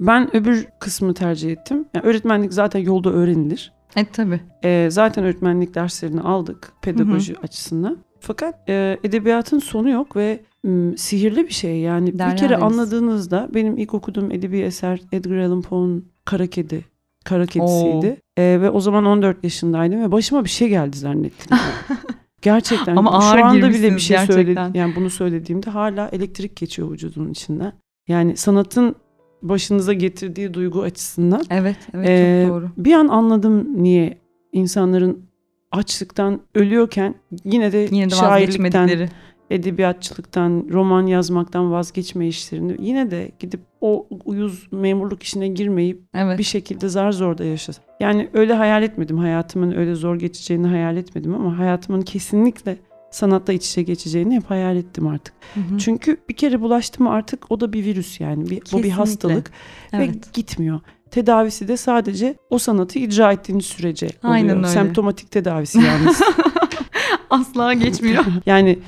Ben 0.00 0.36
öbür 0.36 0.68
kısmı 0.80 1.14
tercih 1.14 1.50
ettim. 1.52 1.84
Yani 1.94 2.06
öğretmenlik 2.06 2.52
zaten 2.52 2.80
yolda 2.80 3.10
öğrenilir. 3.10 3.72
E 3.96 4.04
tabii. 4.04 4.40
E, 4.64 4.88
zaten 4.90 5.24
öğretmenlik 5.24 5.74
derslerini 5.74 6.20
aldık 6.20 6.72
pedagoji 6.82 7.38
açısından. 7.42 7.98
Fakat 8.20 8.68
e, 8.68 8.98
edebiyatın 9.04 9.58
sonu 9.58 9.90
yok 9.90 10.16
ve 10.16 10.40
m, 10.64 10.96
sihirli 10.96 11.48
bir 11.48 11.52
şey 11.52 11.78
yani 11.80 12.18
Derya 12.18 12.32
bir 12.32 12.38
kere 12.38 12.50
Deniz. 12.50 12.62
anladığınızda 12.62 13.48
benim 13.54 13.76
ilk 13.78 13.94
okuduğum 13.94 14.30
edebi 14.32 14.58
eser 14.58 15.00
Edgar 15.12 15.36
Allan 15.38 15.62
Poe'un 15.62 16.08
Kara 16.24 16.46
Kedi. 16.46 16.84
Kara 17.24 17.46
Kedisi'ydi. 17.46 18.20
E, 18.36 18.42
ve 18.60 18.70
o 18.70 18.80
zaman 18.80 19.04
14 19.04 19.44
yaşındaydım 19.44 20.02
ve 20.02 20.12
başıma 20.12 20.44
bir 20.44 20.48
şey 20.50 20.68
geldi 20.68 20.98
zannettim. 20.98 21.56
gerçekten. 22.42 22.96
Ama 22.96 23.12
ağır 23.12 23.38
Şu 23.38 23.44
anda 23.44 23.68
bile 23.70 23.94
bir 23.94 23.98
şey 24.00 24.16
gerçekten. 24.16 24.34
söyledim. 24.34 24.74
Yani 24.74 24.96
bunu 24.96 25.10
söylediğimde 25.10 25.70
hala 25.70 26.08
elektrik 26.08 26.56
geçiyor 26.56 26.90
vücudumun 26.90 27.30
içinden. 27.30 27.72
Yani 28.08 28.36
sanatın 28.36 28.94
başınıza 29.42 29.92
getirdiği 29.92 30.54
duygu 30.54 30.82
açısından 30.82 31.42
Evet, 31.50 31.76
evet 31.94 32.08
ee, 32.08 32.44
çok 32.46 32.54
doğru. 32.54 32.70
Bir 32.76 32.92
an 32.92 33.08
anladım 33.08 33.82
niye 33.82 34.18
insanların 34.52 35.28
açlıktan 35.72 36.40
ölüyorken 36.54 37.14
yine 37.44 37.72
de, 37.72 37.88
Yine 37.90 38.10
de 38.10 38.14
şairlikten, 38.14 39.08
edebiyatçılıktan, 39.50 40.66
roman 40.70 41.06
yazmaktan 41.06 41.72
vazgeçme 41.72 42.28
işlerini 42.28 42.76
yine 42.78 43.10
de 43.10 43.30
gidip 43.38 43.60
o 43.80 44.06
uyuz 44.24 44.68
memurluk 44.72 45.22
işine 45.22 45.48
girmeyip 45.48 46.02
Evet. 46.14 46.38
bir 46.38 46.44
şekilde 46.44 46.88
zar 46.88 47.12
zor 47.12 47.38
da 47.38 47.44
yaşasın. 47.44 47.84
Yani 48.00 48.28
öyle 48.32 48.54
hayal 48.54 48.82
etmedim. 48.82 49.18
Hayatımın 49.18 49.72
öyle 49.72 49.94
zor 49.94 50.16
geçeceğini 50.16 50.66
hayal 50.66 50.96
etmedim 50.96 51.34
ama 51.34 51.58
hayatımın 51.58 52.02
kesinlikle 52.02 52.76
sanatla 53.10 53.52
iç 53.52 53.66
içe 53.66 53.82
geçeceğini 53.82 54.36
hep 54.36 54.50
hayal 54.50 54.76
ettim 54.76 55.06
artık. 55.06 55.34
Hı 55.54 55.60
hı. 55.60 55.78
Çünkü 55.78 56.16
bir 56.28 56.34
kere 56.34 56.60
bulaştı 56.60 57.02
mı 57.02 57.10
artık 57.10 57.50
o 57.50 57.60
da 57.60 57.72
bir 57.72 57.84
virüs 57.84 58.20
yani. 58.20 58.50
Bir, 58.50 58.62
bu 58.72 58.82
bir 58.82 58.90
hastalık 58.90 59.50
ve 59.92 59.96
evet. 59.96 60.32
gitmiyor. 60.32 60.80
Tedavisi 61.10 61.68
de 61.68 61.76
sadece 61.76 62.36
o 62.50 62.58
sanatı 62.58 62.98
icra 62.98 63.32
ettiğiniz 63.32 63.66
sürece 63.66 64.06
oluyor. 64.06 64.34
Aynen 64.34 64.56
öyle. 64.56 64.68
Semptomatik 64.68 65.30
tedavisi 65.30 65.78
yalnız. 65.80 66.20
Asla 67.40 67.72
geçmiyor. 67.74 68.24
yani 68.46 68.78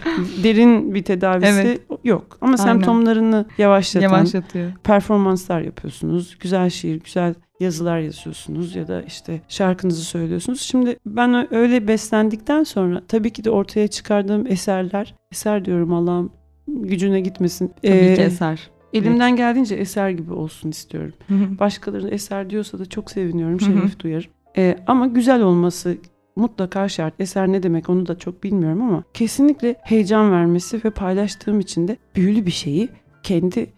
derin 0.43 0.95
bir 0.95 1.03
tedavisi 1.05 1.51
Evet. 1.51 1.81
yok. 2.05 2.39
Ama 2.41 2.53
Aynen. 2.53 2.63
semptomlarını 2.65 3.47
yavaşlatan 3.59 4.03
Yavaşlatıyor. 4.17 4.73
performanslar 4.85 5.61
yapıyorsunuz. 5.61 6.37
Güzel 6.41 6.71
şiir, 6.71 7.01
güzel 7.01 7.35
yazılar 7.61 7.99
yazıyorsunuz 7.99 8.77
ya 8.77 8.89
da 8.89 9.03
işte 9.03 9.41
şarkınızı 9.49 10.05
söylüyorsunuz. 10.05 10.61
Şimdi 10.61 10.97
ben 11.07 11.55
öyle 11.55 11.89
beslendikten 11.89 12.65
sonra 12.65 13.03
tabii 13.09 13.31
ki 13.31 13.45
de 13.45 13.51
ortaya 13.51 13.89
çıkardığım 13.89 14.47
eserler, 14.47 15.15
eser 15.33 15.65
diyorum 15.65 15.93
Allah'ım 15.93 16.33
gücüne 16.69 17.21
gitmesin. 17.21 17.69
Tabii 17.83 17.93
Ee, 17.97 18.15
ki 18.15 18.23
eser. 18.23 18.71
Elimden 18.93 19.37
geldiğince 19.37 19.75
eser 19.75 20.11
gibi 20.11 20.33
olsun 20.33 20.71
istiyorum. 20.71 21.13
Hı 21.29 21.35
hı. 21.35 21.59
Başkaları 21.59 22.09
eser 22.09 22.51
diyorsa 22.51 22.79
da 22.79 22.87
çok 22.87 23.11
seviniyorum, 23.11 23.61
şeref 23.61 23.99
duyarım. 24.01 24.31
Ee, 24.57 24.77
ama 24.87 25.07
güzel 25.07 25.43
olması 25.43 25.97
mutlaka 26.41 26.89
şart. 26.89 27.15
Eser 27.19 27.49
ne 27.49 27.63
demek 27.63 27.91
onu 27.91 28.07
da 28.07 28.19
çok 28.19 28.45
bilmiyorum 28.45 28.83
ama 28.83 29.03
kesinlikle 29.15 29.75
heyecan 29.83 30.33
vermesi 30.33 30.85
ve 30.85 30.91
paylaştığım 30.91 31.61
için 31.61 31.89
de 31.89 31.97
büyülü 32.17 32.47
bir 32.47 32.51
şeyi 32.51 32.89
kendi 33.23 33.73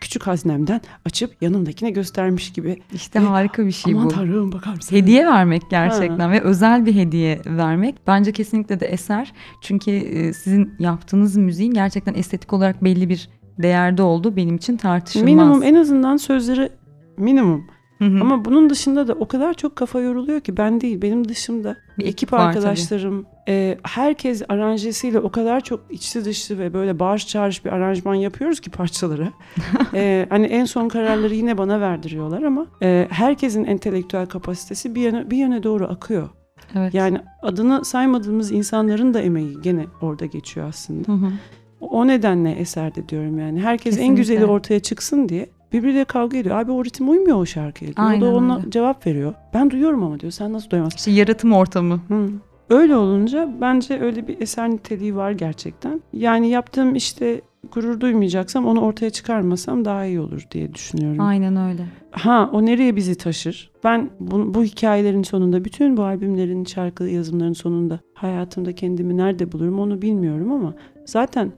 küçük 0.00 0.26
haznemden 0.26 0.80
açıp 1.04 1.42
yanındakine 1.42 1.90
göstermiş 1.90 2.52
gibi. 2.52 2.82
İşte 2.92 3.22
ve, 3.22 3.24
harika 3.24 3.66
bir 3.66 3.72
şey 3.72 3.92
aman 3.92 4.04
bu. 4.04 4.14
Aman 4.14 4.26
tanrım 4.26 4.52
bakar 4.52 4.74
mısın? 4.74 4.96
Hediye 4.96 5.26
vermek 5.26 5.62
gerçekten 5.70 6.18
ha. 6.18 6.30
ve 6.30 6.40
özel 6.40 6.86
bir 6.86 6.94
hediye 6.94 7.40
vermek. 7.46 7.94
Bence 8.06 8.32
kesinlikle 8.32 8.80
de 8.80 8.86
eser. 8.86 9.32
Çünkü 9.60 9.90
e, 9.90 10.32
sizin 10.32 10.74
yaptığınız 10.78 11.36
müziğin 11.36 11.74
gerçekten 11.74 12.14
estetik 12.14 12.52
olarak 12.52 12.84
belli 12.84 13.08
bir 13.08 13.28
değerde 13.58 14.02
oldu 14.02 14.36
benim 14.36 14.56
için 14.56 14.76
tartışılmaz. 14.76 15.24
Minimum 15.24 15.62
en 15.62 15.74
azından 15.74 16.16
sözleri 16.16 16.70
minimum. 17.16 17.66
Hı 17.98 18.04
hı. 18.04 18.20
Ama 18.20 18.44
bunun 18.44 18.70
dışında 18.70 19.08
da 19.08 19.12
o 19.12 19.28
kadar 19.28 19.54
çok 19.54 19.76
kafa 19.76 20.00
yoruluyor 20.00 20.40
ki 20.40 20.56
ben 20.56 20.80
değil 20.80 21.02
benim 21.02 21.28
dışımda 21.28 21.76
bir 21.98 22.04
ekip, 22.04 22.14
ekip 22.14 22.34
arkadaşlarım 22.34 23.26
e, 23.48 23.78
herkes 23.82 24.42
aranjesiyle 24.48 25.18
o 25.18 25.30
kadar 25.30 25.60
çok 25.60 25.80
içli 25.90 26.24
dışlı 26.24 26.58
ve 26.58 26.74
böyle 26.74 26.98
bağış 26.98 27.28
çağrış 27.28 27.64
bir 27.64 27.70
aranjman 27.70 28.14
yapıyoruz 28.14 28.60
ki 28.60 28.70
parçaları. 28.70 29.28
e, 29.94 30.26
hani 30.30 30.46
en 30.46 30.64
son 30.64 30.88
kararları 30.88 31.34
yine 31.34 31.58
bana 31.58 31.80
verdiriyorlar 31.80 32.42
ama 32.42 32.66
e, 32.82 33.08
herkesin 33.10 33.64
entelektüel 33.64 34.26
kapasitesi 34.26 34.94
bir 34.94 35.00
yöne, 35.00 35.30
bir 35.30 35.36
yöne 35.36 35.62
doğru 35.62 35.84
akıyor. 35.84 36.28
Evet. 36.74 36.94
Yani 36.94 37.18
adını 37.42 37.84
saymadığımız 37.84 38.52
insanların 38.52 39.14
da 39.14 39.20
emeği 39.20 39.56
gene 39.62 39.86
orada 40.00 40.26
geçiyor 40.26 40.68
aslında. 40.68 41.12
Hı 41.12 41.16
hı. 41.16 41.32
O 41.80 42.06
nedenle 42.06 42.52
eserde 42.52 43.08
diyorum 43.08 43.38
yani. 43.38 43.60
Herkes 43.60 43.84
Kesinlikle. 43.84 44.06
en 44.06 44.16
güzeli 44.16 44.44
ortaya 44.44 44.80
çıksın 44.80 45.28
diye 45.28 45.48
birbiriyle 45.74 46.04
kavga 46.04 46.38
ediyor. 46.38 46.56
Abi 46.56 46.72
o 46.72 46.84
ritim 46.84 47.10
uymuyor 47.10 47.36
o 47.36 47.46
şarkıya. 47.46 47.90
Aynen 47.96 48.20
o 48.20 48.24
da 48.24 48.36
ona 48.36 48.56
öyle. 48.56 48.70
cevap 48.70 49.06
veriyor. 49.06 49.34
Ben 49.54 49.70
duyuyorum 49.70 50.02
ama 50.02 50.20
diyor. 50.20 50.32
Sen 50.32 50.52
nasıl 50.52 50.70
duyamazsın? 50.70 50.98
İşte 50.98 51.10
yaratım 51.10 51.52
ortamı. 51.52 52.00
Hı. 52.08 52.28
Öyle 52.70 52.96
olunca 52.96 53.48
bence 53.60 54.00
öyle 54.00 54.28
bir 54.28 54.40
eser 54.40 54.70
niteliği 54.70 55.16
var 55.16 55.30
gerçekten. 55.30 56.02
Yani 56.12 56.48
yaptığım 56.48 56.94
işte 56.94 57.40
gurur 57.72 58.00
duymayacaksam 58.00 58.66
onu 58.66 58.80
ortaya 58.80 59.10
çıkarmasam 59.10 59.84
daha 59.84 60.04
iyi 60.04 60.20
olur 60.20 60.46
diye 60.50 60.74
düşünüyorum. 60.74 61.20
Aynen 61.20 61.56
öyle. 61.56 61.86
Ha 62.10 62.50
o 62.52 62.66
nereye 62.66 62.96
bizi 62.96 63.14
taşır? 63.14 63.70
Ben 63.84 64.10
bu, 64.20 64.54
bu 64.54 64.64
hikayelerin 64.64 65.22
sonunda 65.22 65.64
bütün 65.64 65.96
bu 65.96 66.02
albümlerin 66.02 66.64
şarkı 66.64 67.04
yazımlarının 67.04 67.52
sonunda 67.54 68.00
hayatımda 68.14 68.72
kendimi 68.72 69.16
nerede 69.16 69.52
bulurum 69.52 69.78
onu 69.78 70.02
bilmiyorum 70.02 70.52
ama 70.52 70.74
zaten 71.04 71.52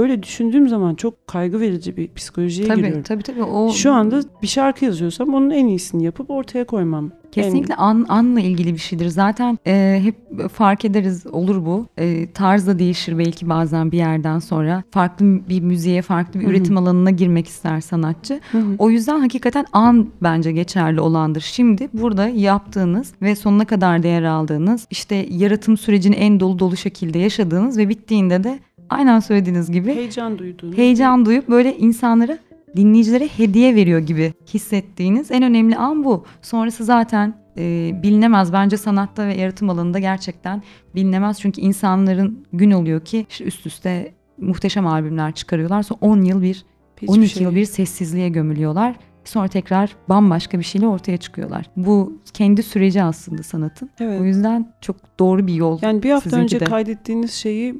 öyle 0.00 0.22
düşündüğüm 0.22 0.68
zaman 0.68 0.94
çok 0.94 1.26
kaygı 1.26 1.60
verici 1.60 1.96
bir 1.96 2.14
psikolojiye 2.14 2.68
tabii, 2.68 2.80
giriyorum. 2.80 3.02
Tabii 3.02 3.22
tabii. 3.22 3.42
O... 3.42 3.72
Şu 3.72 3.92
anda 3.92 4.22
bir 4.42 4.46
şarkı 4.46 4.84
yazıyorsam 4.84 5.34
onun 5.34 5.50
en 5.50 5.66
iyisini 5.66 6.04
yapıp 6.04 6.30
ortaya 6.30 6.64
koymam. 6.64 7.10
Kesinlikle 7.32 7.74
an, 7.74 8.06
anla 8.08 8.40
ilgili 8.40 8.72
bir 8.72 8.78
şeydir. 8.78 9.08
Zaten 9.08 9.58
e, 9.66 10.00
hep 10.02 10.48
fark 10.50 10.84
ederiz 10.84 11.26
olur 11.26 11.66
bu. 11.66 11.86
E, 11.98 12.32
tarz 12.32 12.66
da 12.66 12.78
değişir 12.78 13.18
belki 13.18 13.48
bazen 13.48 13.92
bir 13.92 13.96
yerden 13.96 14.38
sonra. 14.38 14.82
Farklı 14.90 15.48
bir 15.48 15.60
müziğe, 15.60 16.02
farklı 16.02 16.40
bir 16.40 16.44
Hı-hı. 16.44 16.52
üretim 16.52 16.76
alanına 16.76 17.10
girmek 17.10 17.46
ister 17.46 17.80
sanatçı. 17.80 18.40
Hı-hı. 18.52 18.76
O 18.78 18.90
yüzden 18.90 19.20
hakikaten 19.20 19.66
an 19.72 20.08
bence 20.22 20.52
geçerli 20.52 21.00
olandır. 21.00 21.40
Şimdi 21.40 21.88
burada 21.92 22.28
yaptığınız 22.28 23.12
ve 23.22 23.36
sonuna 23.36 23.64
kadar 23.64 24.02
değer 24.02 24.22
aldığınız, 24.22 24.86
işte 24.90 25.26
yaratım 25.30 25.76
sürecini 25.76 26.14
en 26.14 26.40
dolu 26.40 26.58
dolu 26.58 26.76
şekilde 26.76 27.18
yaşadığınız 27.18 27.78
ve 27.78 27.88
bittiğinde 27.88 28.44
de 28.44 28.58
aynen 28.90 29.20
söylediğiniz 29.20 29.70
gibi 29.70 29.94
heyecan 29.94 30.38
duyduğunuz. 30.38 30.78
Heyecan 30.78 31.26
duyup 31.26 31.48
böyle 31.48 31.76
insanlara 31.76 32.38
dinleyicilere 32.76 33.28
hediye 33.28 33.74
veriyor 33.74 33.98
gibi 33.98 34.32
hissettiğiniz 34.54 35.30
en 35.30 35.42
önemli 35.42 35.76
an 35.76 36.04
bu. 36.04 36.24
Sonrası 36.42 36.84
zaten 36.84 37.34
e, 37.58 37.92
bilinemez. 38.02 38.52
Bence 38.52 38.76
sanatta 38.76 39.26
ve 39.26 39.34
yaratım 39.34 39.70
alanında 39.70 39.98
gerçekten 39.98 40.62
bilinemez. 40.94 41.40
Çünkü 41.40 41.60
insanların 41.60 42.46
gün 42.52 42.70
oluyor 42.70 43.04
ki 43.04 43.26
işte 43.30 43.44
üst 43.44 43.66
üste 43.66 44.12
muhteşem 44.38 44.86
albümler 44.86 45.32
çıkarıyorlar. 45.32 45.82
Sonra 45.82 45.98
10 46.00 46.22
yıl 46.22 46.42
bir, 46.42 46.64
Hiçbir 46.96 47.08
12 47.08 47.28
şey. 47.28 47.42
yıl 47.42 47.54
bir 47.54 47.64
sessizliğe 47.64 48.28
gömülüyorlar. 48.28 48.96
Sonra 49.24 49.48
tekrar 49.48 49.96
bambaşka 50.08 50.58
bir 50.58 50.64
şeyle 50.64 50.86
ortaya 50.86 51.16
çıkıyorlar. 51.16 51.70
Bu 51.76 52.20
kendi 52.34 52.62
süreci 52.62 53.02
aslında 53.02 53.42
sanatın. 53.42 53.90
Evet. 54.00 54.20
O 54.20 54.24
yüzden 54.24 54.72
çok 54.80 54.96
doğru 55.18 55.46
bir 55.46 55.54
yol. 55.54 55.78
Yani 55.82 56.02
bir 56.02 56.10
hafta 56.10 56.36
önce 56.36 56.60
de. 56.60 56.64
kaydettiğiniz 56.64 57.32
şeyi 57.32 57.74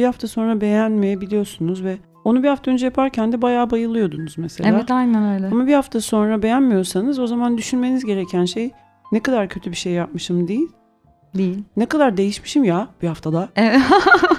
bir 0.00 0.04
hafta 0.04 0.28
sonra 0.28 0.60
beğenmeyebiliyorsunuz 0.60 1.84
ve 1.84 1.98
onu 2.24 2.42
bir 2.42 2.48
hafta 2.48 2.70
önce 2.70 2.86
yaparken 2.86 3.32
de 3.32 3.42
bayağı 3.42 3.70
bayılıyordunuz 3.70 4.38
mesela. 4.38 4.68
Evet 4.70 4.90
aynen 4.90 5.34
öyle. 5.34 5.46
Ama 5.46 5.66
bir 5.66 5.74
hafta 5.74 6.00
sonra 6.00 6.42
beğenmiyorsanız 6.42 7.18
o 7.18 7.26
zaman 7.26 7.58
düşünmeniz 7.58 8.04
gereken 8.04 8.44
şey 8.44 8.70
ne 9.12 9.20
kadar 9.20 9.48
kötü 9.48 9.70
bir 9.70 9.76
şey 9.76 9.92
yapmışım 9.92 10.48
değil. 10.48 10.68
Değil. 11.34 11.64
Ne 11.76 11.86
kadar 11.86 12.16
değişmişim 12.16 12.64
ya 12.64 12.88
bir 13.02 13.08
haftada. 13.08 13.48
Evet. 13.56 13.80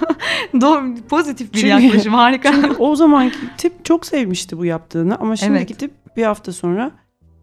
Doğru, 0.60 0.94
pozitif 1.08 1.54
bir 1.54 1.58
çünkü, 1.58 1.68
yaklaşım 1.68 2.14
harika. 2.14 2.52
Çünkü 2.52 2.76
o 2.78 2.96
zamanki 2.96 3.38
tip 3.58 3.84
çok 3.84 4.06
sevmişti 4.06 4.58
bu 4.58 4.64
yaptığını 4.64 5.16
ama 5.16 5.36
şimdiki 5.36 5.72
evet. 5.72 5.78
tip 5.78 6.16
bir 6.16 6.24
hafta 6.24 6.52
sonra 6.52 6.90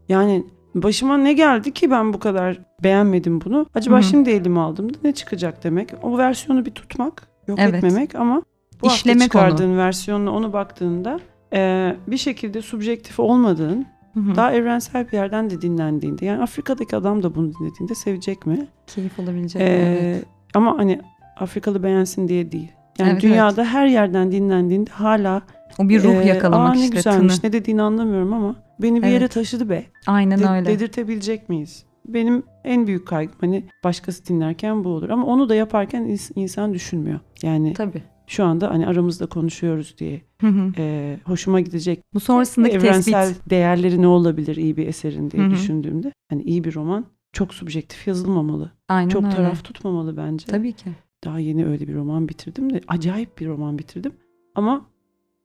yani 0.10 0.44
başıma 0.76 1.18
ne 1.18 1.34
geldi 1.34 1.74
ki 1.74 1.92
ben 1.92 2.14
bu 2.14 2.20
kadar 2.20 2.60
beğenmedim 2.84 3.42
bunu. 3.42 3.66
Acaba 3.76 3.96
Hı-hı. 3.96 4.04
şimdi 4.04 4.30
elime 4.30 4.60
aldığımda 4.60 4.98
ne 5.04 5.12
çıkacak 5.12 5.64
demek. 5.64 5.90
O 6.04 6.18
versiyonu 6.18 6.66
bir 6.66 6.72
tutmak 6.72 7.30
yok 7.50 7.60
evet. 7.62 7.76
etmemek 7.76 8.16
ama 8.16 8.42
bu 8.82 8.88
İşlemek 8.88 9.22
hafta 9.22 9.40
çıkardığın 9.40 9.70
onu. 9.70 9.78
versiyonla 9.78 10.32
onu 10.32 10.54
baktığında 10.54 11.20
e, 11.54 11.96
bir 12.08 12.18
şekilde 12.18 12.62
subjektif 12.62 13.20
olmadığın 13.20 13.86
Hı-hı. 14.14 14.36
daha 14.36 14.54
evrensel 14.54 15.08
bir 15.08 15.14
yerden 15.14 15.50
de 15.50 15.62
dinlendiğinde 15.62 16.26
yani 16.26 16.42
Afrika'daki 16.42 16.96
adam 16.96 17.24
da 17.24 17.36
bunu 17.36 17.54
dinlediğinde 17.54 17.96
sevecek 17.96 18.46
mi? 18.46 18.68
Keyif 18.88 19.20
olabilecek 19.20 19.62
ee, 19.62 19.66
evet. 19.66 20.26
Ama 20.54 20.78
hani 20.78 21.02
Afrikalı 21.38 21.84
beğensin 21.84 22.28
diye 22.28 22.52
değil. 22.52 22.72
Yani 23.00 23.12
evet, 23.12 23.22
dünyada 23.22 23.62
evet. 23.62 23.74
her 23.74 23.88
yerden 23.88 24.32
dinlendiğinde 24.32 24.92
hala 24.92 25.42
o 25.78 25.90
bir 25.90 26.04
ruh 26.04 26.14
e, 26.14 26.28
yakalamak 26.28 26.70
Aa, 26.70 26.74
ne 26.74 26.84
işte. 26.84 26.96
güzelmiş 26.96 27.40
tını. 27.40 27.50
ne 27.50 27.54
dediğini 27.54 27.82
anlamıyorum 27.82 28.34
ama 28.34 28.56
beni 28.82 28.98
bir 28.98 29.04
evet. 29.04 29.14
yere 29.14 29.28
taşıdı 29.28 29.70
be. 29.70 29.86
Aynen 30.08 30.40
De- 30.40 30.50
öyle. 30.50 30.66
Dedirtebilecek 30.66 31.50
miyiz? 31.50 31.86
Benim 32.06 32.44
en 32.64 32.88
büyük 32.88 33.08
kaygım 33.08 33.36
hani 33.42 33.64
başkası 33.84 34.26
dinlerken 34.26 34.84
bu 34.84 34.90
olur. 34.90 35.10
Ama 35.10 35.26
onu 35.26 35.50
da 35.50 35.56
yaparken 35.56 36.18
insan 36.36 36.74
düşünmüyor. 36.74 37.20
Yani 37.44 37.74
Tabii. 37.74 38.04
şu 38.28 38.44
anda 38.44 38.70
hani 38.70 38.88
aramızda 38.88 39.26
konuşuyoruz 39.26 39.96
diye 39.98 40.22
hı 40.42 40.48
hı. 40.48 40.72
E, 40.78 41.18
hoşuma 41.24 41.60
gidecek. 41.60 42.04
Bu 42.14 42.20
sonrasındaki 42.20 42.76
evrensel 42.76 43.28
tespit. 43.28 43.50
değerleri 43.50 44.02
ne 44.02 44.08
olabilir 44.08 44.56
iyi 44.56 44.78
bir 44.78 44.88
eserin 44.88 45.32
diye 45.32 45.44
hı 45.44 45.48
hı. 45.48 45.52
düşündüğümde. 45.52 46.14
Hani 46.30 46.44
iyi 46.44 46.64
bir 46.64 46.76
roman 46.76 47.06
çok 47.34 47.54
subjektif 47.54 48.08
yazılmamalı. 48.08 48.72
Aynen 48.88 49.10
çok 49.10 49.24
öyle. 49.24 49.36
taraf 49.36 49.64
tutmamalı 49.64 50.18
bence. 50.18 50.46
Tabii 50.46 50.74
ki. 50.74 50.90
Daha 51.24 51.40
yeni 51.40 51.66
öyle 51.66 51.88
bir 51.88 51.96
roman 51.96 52.30
bitirdim 52.30 52.74
de 52.74 52.82
acayip 52.88 53.38
bir 53.38 53.48
roman 53.48 53.78
bitirdim. 53.78 54.14
Ama 54.56 54.86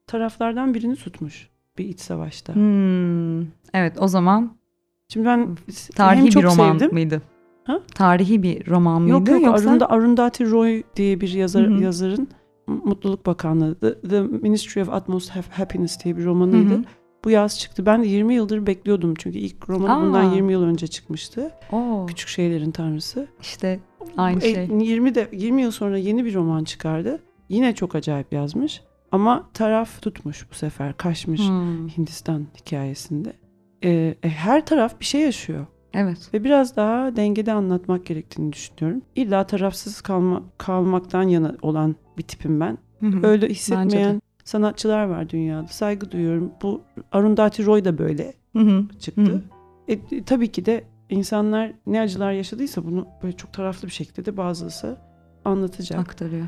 taraflardan 0.07 0.75
birini 0.75 0.97
tutmuş 0.97 1.51
bir 1.79 1.85
iç 1.85 2.01
savaşta. 2.01 2.55
Hmm. 2.55 3.41
Evet 3.75 3.97
o 3.99 4.09
zaman 4.09 4.57
Şimdi 5.15 5.27
ben 5.27 5.57
tarihi 5.95 6.31
çok 6.31 6.43
bir 6.43 6.49
roman 6.49 6.73
sevdim. 6.73 6.93
mıydı? 6.93 7.23
Ha? 7.65 7.81
Tarihi 7.95 8.43
bir 8.43 8.67
roman 8.67 9.03
mıydı 9.03 9.13
yok, 9.13 9.29
yok, 9.29 9.43
yoksa? 9.43 9.71
Arunda, 9.71 9.91
Arundhati 9.91 10.51
Roy 10.51 10.83
diye 10.97 11.21
bir 11.21 11.33
yazar 11.33 11.67
Hı-hı. 11.67 11.83
yazarın 11.83 12.29
Mutluluk 12.67 13.27
Bakanlığı 13.27 13.79
The, 13.81 14.01
The 14.01 14.21
Ministry 14.23 14.83
of 14.83 14.89
Utmost 14.89 15.31
Happiness 15.31 16.05
diye 16.05 16.17
bir 16.17 16.25
romanıydı. 16.25 16.75
Hı-hı. 16.75 16.85
Bu 17.25 17.31
yaz 17.31 17.59
çıktı. 17.59 17.87
Ben 17.87 18.03
de 18.03 18.07
20 18.07 18.35
yıldır 18.35 18.67
bekliyordum 18.67 19.15
çünkü 19.19 19.39
ilk 19.39 19.71
romanı 19.71 19.93
Aa. 19.93 20.03
bundan 20.03 20.33
20 20.33 20.53
yıl 20.53 20.63
önce 20.63 20.87
çıkmıştı. 20.87 21.51
Oo. 21.73 22.07
Küçük 22.07 22.29
Şeylerin 22.29 22.71
Tanrısı. 22.71 23.27
İşte 23.41 23.81
aynı 24.17 24.41
şey. 24.41 24.69
20 24.81 25.15
de 25.15 25.29
20 25.33 25.63
yıl 25.63 25.71
sonra 25.71 25.99
yeni 25.99 26.25
bir 26.25 26.35
roman 26.35 26.65
çıkardı. 26.65 27.23
Yine 27.49 27.75
çok 27.75 27.95
acayip 27.95 28.33
yazmış. 28.33 28.83
Ama 29.13 29.49
taraf 29.55 30.03
tutmuş 30.03 30.47
bu 30.51 30.55
sefer. 30.55 30.97
Kaçmış 30.97 31.41
hmm. 31.41 31.89
Hindistan 31.89 32.47
hikayesinde 32.57 33.33
e, 33.85 34.15
her 34.23 34.67
taraf 34.67 35.01
bir 35.01 35.05
şey 35.05 35.21
yaşıyor. 35.21 35.67
Evet. 35.95 36.31
Ve 36.35 36.45
biraz 36.45 36.77
daha 36.77 37.17
dengede 37.17 37.53
anlatmak 37.53 38.07
gerektiğini 38.07 38.53
düşünüyorum. 38.53 39.03
İlla 39.17 39.47
tarafsız 39.47 40.01
kalma, 40.01 40.43
kalmaktan 40.59 41.23
yana 41.23 41.55
olan 41.63 41.97
bir 42.19 42.23
tipim 42.23 42.61
ben. 42.61 42.79
Hı 43.01 43.07
hı. 43.07 43.27
Öyle 43.27 43.49
hissetmeyen 43.49 44.23
sanatçılar 44.45 45.05
var 45.05 45.31
dünyada. 45.31 45.67
Saygı 45.67 46.11
duyuyorum. 46.11 46.53
Bu 46.63 46.81
Arundhati 47.13 47.67
Roy 47.67 47.85
da 47.85 47.99
böyle 47.99 48.35
hı 48.53 48.59
hı. 48.59 48.85
çıktı. 49.01 49.23
Hı 49.23 49.33
hı. 49.33 49.43
E, 49.89 50.25
tabii 50.25 50.49
ki 50.49 50.67
de 50.67 50.85
insanlar 51.11 51.73
ne 51.87 52.01
acılar 52.01 52.33
yaşadıysa 52.33 52.85
bunu 52.85 53.09
böyle 53.23 53.37
çok 53.37 53.53
taraflı 53.53 53.89
bir 53.89 53.93
şekilde 53.93 54.25
de 54.25 54.37
bazısı 54.37 54.97
anlatacak. 55.45 56.01
Aktarıyor. 56.01 56.47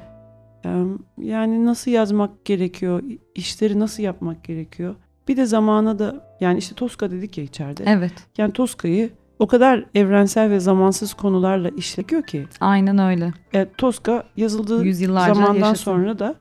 Yani 1.18 1.64
nasıl 1.64 1.91
yazmak 1.91 2.45
gerekiyor, 2.45 3.03
işleri 3.34 3.78
nasıl 3.78 4.03
yapmak 4.03 4.45
gerekiyor. 4.45 4.95
Bir 5.29 5.37
de 5.37 5.47
zamana 5.47 5.99
da 5.99 6.37
yani 6.41 6.59
işte 6.59 6.74
Toska 6.74 7.11
dedik 7.11 7.39
ya 7.39 7.45
içeride. 7.45 7.85
Evet. 7.87 8.12
Yani 8.39 8.53
Toska'yı 8.53 9.11
o 9.39 9.47
kadar 9.47 9.85
evrensel 9.95 10.51
ve 10.51 10.61
zamansız 10.61 11.14
konularla 11.14 11.68
işlekiyor 11.68 12.22
ki. 12.22 12.47
Aynen 12.61 12.99
öyle. 12.99 13.33
E, 13.55 13.66
Toska 13.79 14.24
yazıldığı 14.37 14.85
Yüzyıllarca 14.85 15.35
zamandan 15.35 15.55
yaşasın. 15.55 15.85
sonra 15.85 16.18
da 16.18 16.35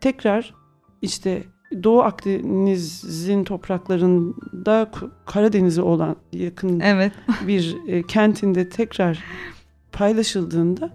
tekrar 0.00 0.54
işte 1.02 1.42
Doğu 1.82 2.02
Akdeniz'in 2.02 3.44
topraklarında 3.44 4.90
Karadeniz'e 5.26 5.82
olan 5.82 6.16
yakın 6.32 6.80
evet. 6.80 7.12
bir 7.46 7.76
e, 7.86 8.02
kentinde 8.02 8.68
tekrar 8.68 9.18
paylaşıldığında 9.92 10.90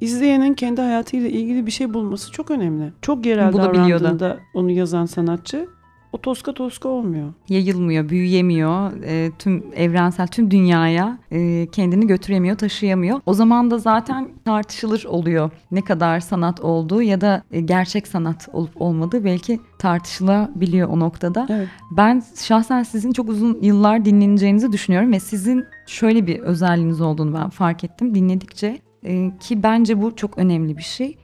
izleyenin 0.00 0.54
kendi 0.54 0.80
hayatıyla 0.80 1.28
ilgili 1.28 1.66
bir 1.66 1.70
şey 1.70 1.94
bulması 1.94 2.32
çok 2.32 2.50
önemli. 2.50 2.92
Çok 3.02 3.26
yerel 3.26 3.52
davrandığında 3.52 4.38
onu 4.54 4.70
yazan 4.70 5.06
sanatçı 5.06 5.68
o 6.12 6.18
toska 6.18 6.54
toska 6.54 6.88
olmuyor. 6.88 7.32
Yayılmıyor, 7.48 8.08
büyüyemiyor, 8.08 8.92
e, 9.04 9.30
tüm 9.38 9.64
evrensel, 9.76 10.26
tüm 10.26 10.50
dünyaya 10.50 11.18
e, 11.30 11.66
kendini 11.72 12.06
götüremiyor, 12.06 12.56
taşıyamıyor. 12.56 13.20
O 13.26 13.34
zaman 13.34 13.70
da 13.70 13.78
zaten 13.78 14.28
tartışılır 14.44 15.04
oluyor. 15.04 15.50
Ne 15.70 15.80
kadar 15.80 16.20
sanat 16.20 16.60
olduğu 16.60 17.02
ya 17.02 17.20
da 17.20 17.42
e, 17.50 17.60
gerçek 17.60 18.08
sanat 18.08 18.48
olup 18.52 18.82
olmadığı 18.82 19.24
belki 19.24 19.60
tartışılabiliyor 19.78 20.88
o 20.88 21.00
noktada. 21.00 21.46
Evet. 21.50 21.68
Ben 21.90 22.22
şahsen 22.42 22.82
sizin 22.82 23.12
çok 23.12 23.28
uzun 23.28 23.58
yıllar 23.62 24.04
dinleneceğinizi 24.04 24.72
düşünüyorum 24.72 25.12
ve 25.12 25.20
sizin 25.20 25.64
şöyle 25.86 26.26
bir 26.26 26.38
özelliğiniz 26.38 27.00
olduğunu 27.00 27.34
ben 27.34 27.48
fark 27.48 27.84
ettim 27.84 28.14
dinledikçe 28.14 28.78
E, 29.04 29.38
ki 29.40 29.62
bence 29.62 30.02
bu 30.02 30.16
çok 30.16 30.38
önemli 30.38 30.76
bir 30.76 30.82
şey. 30.82 31.16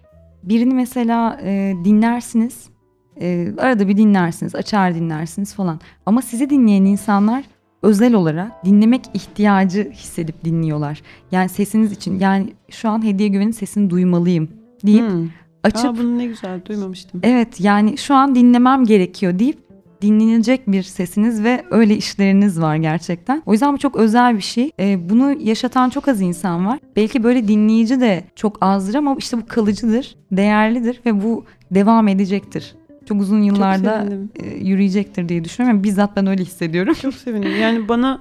Birini 0.43 0.74
mesela 0.74 1.41
e, 1.43 1.74
dinlersiniz, 1.84 2.68
e, 3.21 3.53
arada 3.59 3.89
bir 3.89 3.97
dinlersiniz, 3.97 4.55
açar 4.55 4.95
dinlersiniz 4.95 5.55
falan. 5.55 5.81
Ama 6.07 6.23
sizi 6.23 6.51
dinleyen 6.51 6.85
insanlar 6.85 7.45
özel 7.83 8.14
olarak 8.14 8.64
dinlemek 8.64 9.03
ihtiyacı 9.14 9.91
hissedip 9.91 10.45
dinliyorlar. 10.45 11.03
Yani 11.33 11.49
sesiniz 11.49 11.93
için 11.93 12.19
yani 12.19 12.53
şu 12.71 12.89
an 12.89 13.05
Hediye 13.05 13.29
Güven'in 13.29 13.51
sesini 13.51 13.91
duymalıyım 13.91 14.49
deyip 14.87 15.11
Hmm. 15.11 15.29
açıp 15.64 15.85
Aa, 15.87 15.97
bunu 15.97 16.19
ne 16.19 16.27
güzel 16.27 16.61
duymamıştım. 16.64 17.21
Evet 17.25 17.61
yani 17.61 17.99
şu 17.99 18.14
an 18.14 18.35
dinlemem 18.35 18.85
gerekiyor 18.85 19.39
deyip 19.39 19.59
dinlenecek 20.03 20.73
bir 20.73 20.83
sesiniz 20.83 21.43
ve 21.45 21.64
öyle 21.71 21.97
işleriniz 21.97 22.61
var 22.61 22.77
gerçekten. 22.77 23.43
O 23.47 23.53
yüzden 23.53 23.73
bu 23.75 23.79
çok 23.79 23.97
özel 23.97 24.37
bir 24.37 24.41
şey. 24.41 24.71
Ee, 24.81 25.09
bunu 25.11 25.33
yaşatan 25.41 25.91
çok 25.91 26.09
az 26.09 26.21
insan 26.21 26.66
var. 26.66 26.79
Belki 26.97 27.23
böyle 27.25 27.49
dinleyici 27.49 28.01
de 28.01 28.25
çok 28.37 28.59
azdır 28.61 28.95
ama 28.95 29.14
işte 29.19 29.37
bu 29.39 29.47
kalıcıdır, 29.47 30.16
değerlidir 30.33 31.01
ve 31.07 31.23
bu 31.23 31.45
devam 31.71 32.09
edecektir. 32.09 32.75
Çok 33.09 33.21
uzun 33.21 33.43
yıllarda 33.43 34.05
sevindim. 34.05 34.31
e, 34.37 34.47
yürüyecektir 34.47 35.29
diye 35.29 35.45
düşünüyorum. 35.45 35.85
Bizzat 35.85 36.17
ben 36.17 36.27
öyle 36.27 36.43
hissediyorum. 36.43 36.95
Çok 37.03 37.15
sevindim. 37.15 37.61
Yani 37.61 37.89
bana 37.89 38.21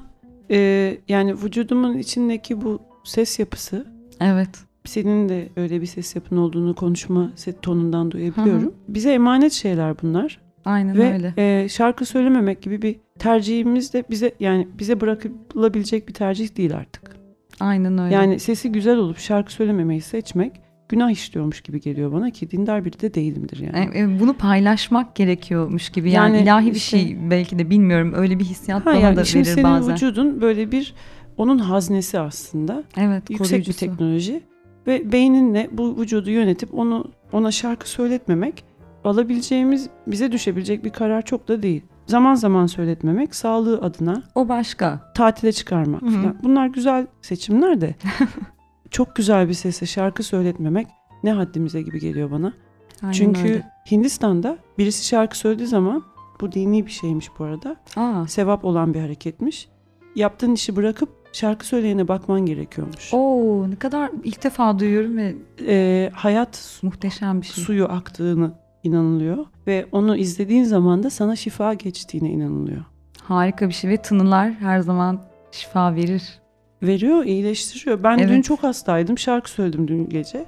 e, 0.52 0.98
yani 1.08 1.34
vücudumun 1.34 1.98
içindeki 1.98 2.62
bu 2.62 2.80
ses 3.04 3.40
yapısı 3.40 3.88
evet. 4.20 4.50
senin 4.86 5.30
de 5.30 5.50
öyle 5.56 5.82
bir 5.82 5.86
ses 5.86 6.16
yapın 6.16 6.38
olduğunu 6.38 6.76
konuşma 6.76 7.32
set 7.36 7.62
tonundan 7.62 8.12
duyabiliyorum. 8.12 8.74
Bize 8.88 9.12
emanet 9.12 9.52
şeyler 9.52 9.96
bunlar. 10.02 10.42
Aynen 10.66 10.98
Ve 10.98 11.14
öyle. 11.14 11.34
e, 11.38 11.70
şarkı 11.70 12.06
söylememek 12.06 12.62
gibi 12.62 12.82
bir 12.82 12.96
tercihimiz 13.20 13.94
de 13.94 14.04
bize 14.10 14.32
yani 14.40 14.68
bize 14.80 15.02
bırakılabilecek 15.02 16.08
bir 16.08 16.14
tercih 16.14 16.58
değil 16.58 16.76
artık. 16.76 17.16
Aynen 17.60 17.98
öyle. 17.98 18.14
Yani 18.14 18.40
sesi 18.40 18.72
güzel 18.72 18.98
olup 18.98 19.18
şarkı 19.18 19.54
söylememeyi 19.54 20.02
seçmek 20.02 20.67
günah 20.90 21.10
işliyormuş 21.12 21.62
gibi 21.62 21.82
geliyor 21.82 22.12
bana 22.12 22.30
ki 22.32 22.52
dindar 22.52 22.86
biri 22.86 23.00
de 23.02 23.14
değilimdir 23.14 23.60
yani. 23.60 23.90
E, 23.94 24.00
e, 24.00 24.20
bunu 24.20 24.34
paylaşmak 24.34 25.16
gerekiyormuş 25.16 25.90
gibi. 25.90 26.12
Yani, 26.12 26.36
Yani 26.36 26.44
ilahi 26.44 26.66
bir 26.66 26.76
işte- 26.76 26.98
şey 27.00 27.18
belki 27.30 27.60
de 27.60 27.70
bilmiyorum. 27.70 28.14
Öyle 28.16 28.40
bir 28.40 28.46
hissiyat 28.46 28.82
Ha 28.82 28.86
bana 28.86 28.96
yani 28.96 29.16
da 29.16 29.22
verir 29.22 29.44
senin 29.44 29.64
bazen. 29.64 29.94
vücudun 29.96 30.42
böyle 30.42 30.72
bir 30.72 30.94
onun 31.38 31.58
haznesi 31.60 32.20
aslında. 32.20 32.84
Evet, 32.98 33.30
Yüksek 33.30 33.40
bir 33.46 33.50
koruyucusu. 33.50 33.80
teknoloji 33.80 34.42
ve 34.88 35.12
beyninle 35.12 35.70
bu 35.72 35.98
vücudu 36.02 36.30
yönetip 36.30 36.74
onu 36.74 37.12
ona 37.32 37.52
şarkı 37.52 37.90
söyletmemek 37.90 38.64
alabileceğimiz 39.04 39.90
bize 40.08 40.32
düşebilecek 40.32 40.86
bir 40.86 40.90
karar 40.90 41.22
çok 41.22 41.48
da 41.48 41.64
değil. 41.64 41.82
Zaman 42.06 42.36
zaman 42.36 42.68
söyletmemek, 42.68 43.36
sağlığı 43.36 43.82
adına 43.82 44.24
O 44.36 44.50
başka. 44.50 45.12
tatile 45.16 45.52
çıkarmak 45.52 46.00
falan. 46.02 46.38
Bunlar 46.44 46.68
güzel 46.68 47.08
seçimler 47.22 47.82
de 47.82 47.96
çok 48.92 49.16
güzel 49.16 49.50
bir 49.50 49.54
sesle 49.54 49.88
şarkı 49.88 50.24
söyletmemek 50.24 50.88
ne 51.24 51.32
haddimize 51.32 51.82
gibi 51.82 52.00
geliyor 52.00 52.32
bana. 52.32 52.54
Aynen 53.02 53.14
Çünkü 53.14 53.42
öyle. 53.42 53.72
Hindistan'da 53.92 54.58
birisi 54.78 55.06
şarkı 55.08 55.38
söylediği 55.38 55.68
zaman 55.68 56.04
bu 56.42 56.52
dini 56.52 56.86
bir 56.86 56.92
şeymiş 56.92 57.30
bu 57.40 57.44
arada. 57.44 57.76
Aa, 57.96 58.28
Sevap 58.28 58.66
olan 58.66 58.94
bir 58.94 59.00
hareketmiş. 59.00 59.70
Yaptığın 60.16 60.54
işi 60.54 60.76
bırakıp 60.76 61.10
şarkı 61.34 61.68
söyleyene 61.68 62.08
bakman 62.08 62.46
gerekiyormuş. 62.46 63.14
Oo, 63.14 63.70
ne 63.70 63.76
kadar 63.76 64.12
ilk 64.24 64.44
defa 64.44 64.80
duyuyorum 64.80 65.18
ve 65.18 65.36
Ee, 65.68 66.12
hayat 66.14 66.80
muhteşem 66.84 67.42
bir 67.42 67.46
şey. 67.46 67.64
suyu 67.64 67.86
aktığını 67.86 68.54
inanılıyor 68.84 69.46
ve 69.68 69.86
onu 69.92 70.18
izlediğin 70.18 70.64
zaman 70.64 71.04
da 71.04 71.10
sana 71.10 71.36
şifa 71.36 71.74
geçtiğine 71.74 72.30
inanılıyor. 72.30 72.84
Harika 73.24 73.68
bir 73.70 73.74
şey 73.74 73.90
ve 73.90 73.98
tınılar 74.02 74.52
her 74.54 74.80
zaman 74.80 75.22
şifa 75.52 75.96
verir. 75.96 76.40
Veriyor, 76.84 77.24
iyileştiriyor. 77.26 78.04
Ben 78.04 78.20
dün 78.20 78.24
Evet. 78.24 78.44
çok 78.44 78.64
hastaydım. 78.64 79.18
Şarkı 79.18 79.52
söyledim 79.52 79.88
dün 79.88 80.10
gece. 80.10 80.46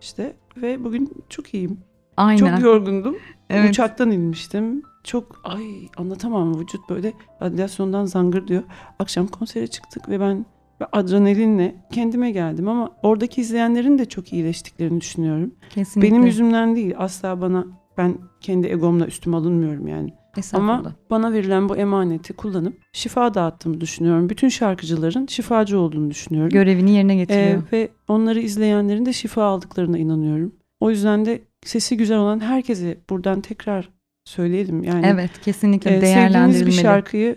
İşte 0.00 0.36
ve 0.56 0.84
bugün 0.84 1.12
çok 1.28 1.54
iyiyim. 1.54 1.78
Aynen. 2.16 2.36
Çok 2.38 2.60
yorgundum. 2.60 3.16
evet. 3.50 3.70
Uçaktan 3.70 4.10
inmiştim. 4.10 4.82
Çok 5.04 5.40
ay 5.44 5.62
anlatamam 5.96 6.60
vücut 6.60 6.90
böyle 6.90 7.12
radyasyondan 7.42 8.04
zangır 8.04 8.48
diyor. 8.48 8.62
Akşam 8.98 9.26
konsere 9.26 9.66
çıktık 9.66 10.08
ve 10.08 10.20
ben 10.20 10.46
ve 10.80 10.86
adrenalinle 10.92 11.74
kendime 11.92 12.30
geldim 12.30 12.68
ama 12.68 12.90
oradaki 13.02 13.40
izleyenlerin 13.40 13.98
de 13.98 14.04
çok 14.04 14.32
iyileştiklerini 14.32 15.00
düşünüyorum. 15.00 15.54
Kesinlikle. 15.70 16.10
Benim 16.10 16.26
yüzümden 16.26 16.76
değil 16.76 16.94
asla 16.98 17.40
bana 17.40 17.66
ben 17.98 18.14
kendi 18.40 18.66
egomla 18.66 19.06
üstüme 19.06 19.36
alınmıyorum 19.36 19.88
yani. 19.88 20.14
Ama 20.52 20.94
bana 21.10 21.32
verilen 21.32 21.68
bu 21.68 21.76
emaneti 21.76 22.32
kullanıp 22.32 22.74
şifa 22.92 23.34
dağıttığımı 23.34 23.80
düşünüyorum. 23.80 24.28
Bütün 24.28 24.48
şarkıcıların 24.48 25.26
şifacı 25.26 25.78
olduğunu 25.78 26.10
düşünüyorum. 26.10 26.50
Görevini 26.50 26.90
yerine 26.90 27.12
Ee, 27.12 27.16
getiriyor. 27.16 27.62
ve 27.72 27.88
onları 28.08 28.40
izleyenlerin 28.40 29.06
de 29.06 29.12
şifa 29.12 29.44
aldıklarına 29.44 29.98
inanıyorum. 29.98 30.54
O 30.80 30.90
yüzden 30.90 31.24
de 31.24 31.42
sesi 31.64 31.96
güzel 31.96 32.18
olan 32.18 32.40
herkese 32.40 32.98
buradan 33.10 33.40
tekrar 33.40 33.88
söyleyelim. 34.24 34.82
Yani 34.82 35.06
evet, 35.06 35.30
kesinlikle 35.44 35.90
e, 35.96 36.00
sevdiğiniz 36.00 36.66
bir 36.66 36.72
şarkıyı 36.72 37.36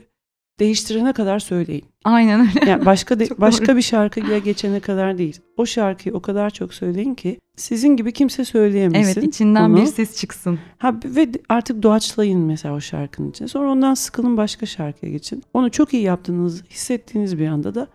değiştirene 0.59 1.13
kadar 1.13 1.39
söyleyin. 1.39 1.85
Aynen 2.03 2.39
öyle. 2.39 2.69
Yani 2.69 2.85
başka 2.85 3.19
de- 3.19 3.27
başka 3.37 3.65
doğru. 3.67 3.77
bir 3.77 3.81
şarkıya 3.81 4.37
geçene 4.37 4.79
kadar 4.79 5.17
değil. 5.17 5.39
O 5.57 5.65
şarkıyı 5.65 6.15
o 6.15 6.19
kadar 6.21 6.49
çok 6.49 6.73
söyleyin 6.73 7.15
ki 7.15 7.39
sizin 7.57 7.97
gibi 7.97 8.11
kimse 8.13 8.45
söyleyemesin. 8.45 9.21
Evet, 9.21 9.29
içinden 9.29 9.69
onu. 9.69 9.77
bir 9.81 9.85
ses 9.85 10.17
çıksın. 10.17 10.59
Ha 10.77 10.95
ve 11.05 11.27
artık 11.49 11.83
doğaçlayın 11.83 12.39
mesela 12.39 12.75
o 12.75 12.79
şarkının 12.79 13.29
içine. 13.29 13.47
Sonra 13.47 13.71
ondan 13.71 13.93
sıkılın 13.93 14.37
başka 14.37 14.65
şarkıya 14.65 15.11
geçin. 15.11 15.43
Onu 15.53 15.71
çok 15.71 15.93
iyi 15.93 16.03
yaptığınızı 16.03 16.63
hissettiğiniz 16.69 17.39
bir 17.39 17.47
anda 17.47 17.75
da 17.75 17.87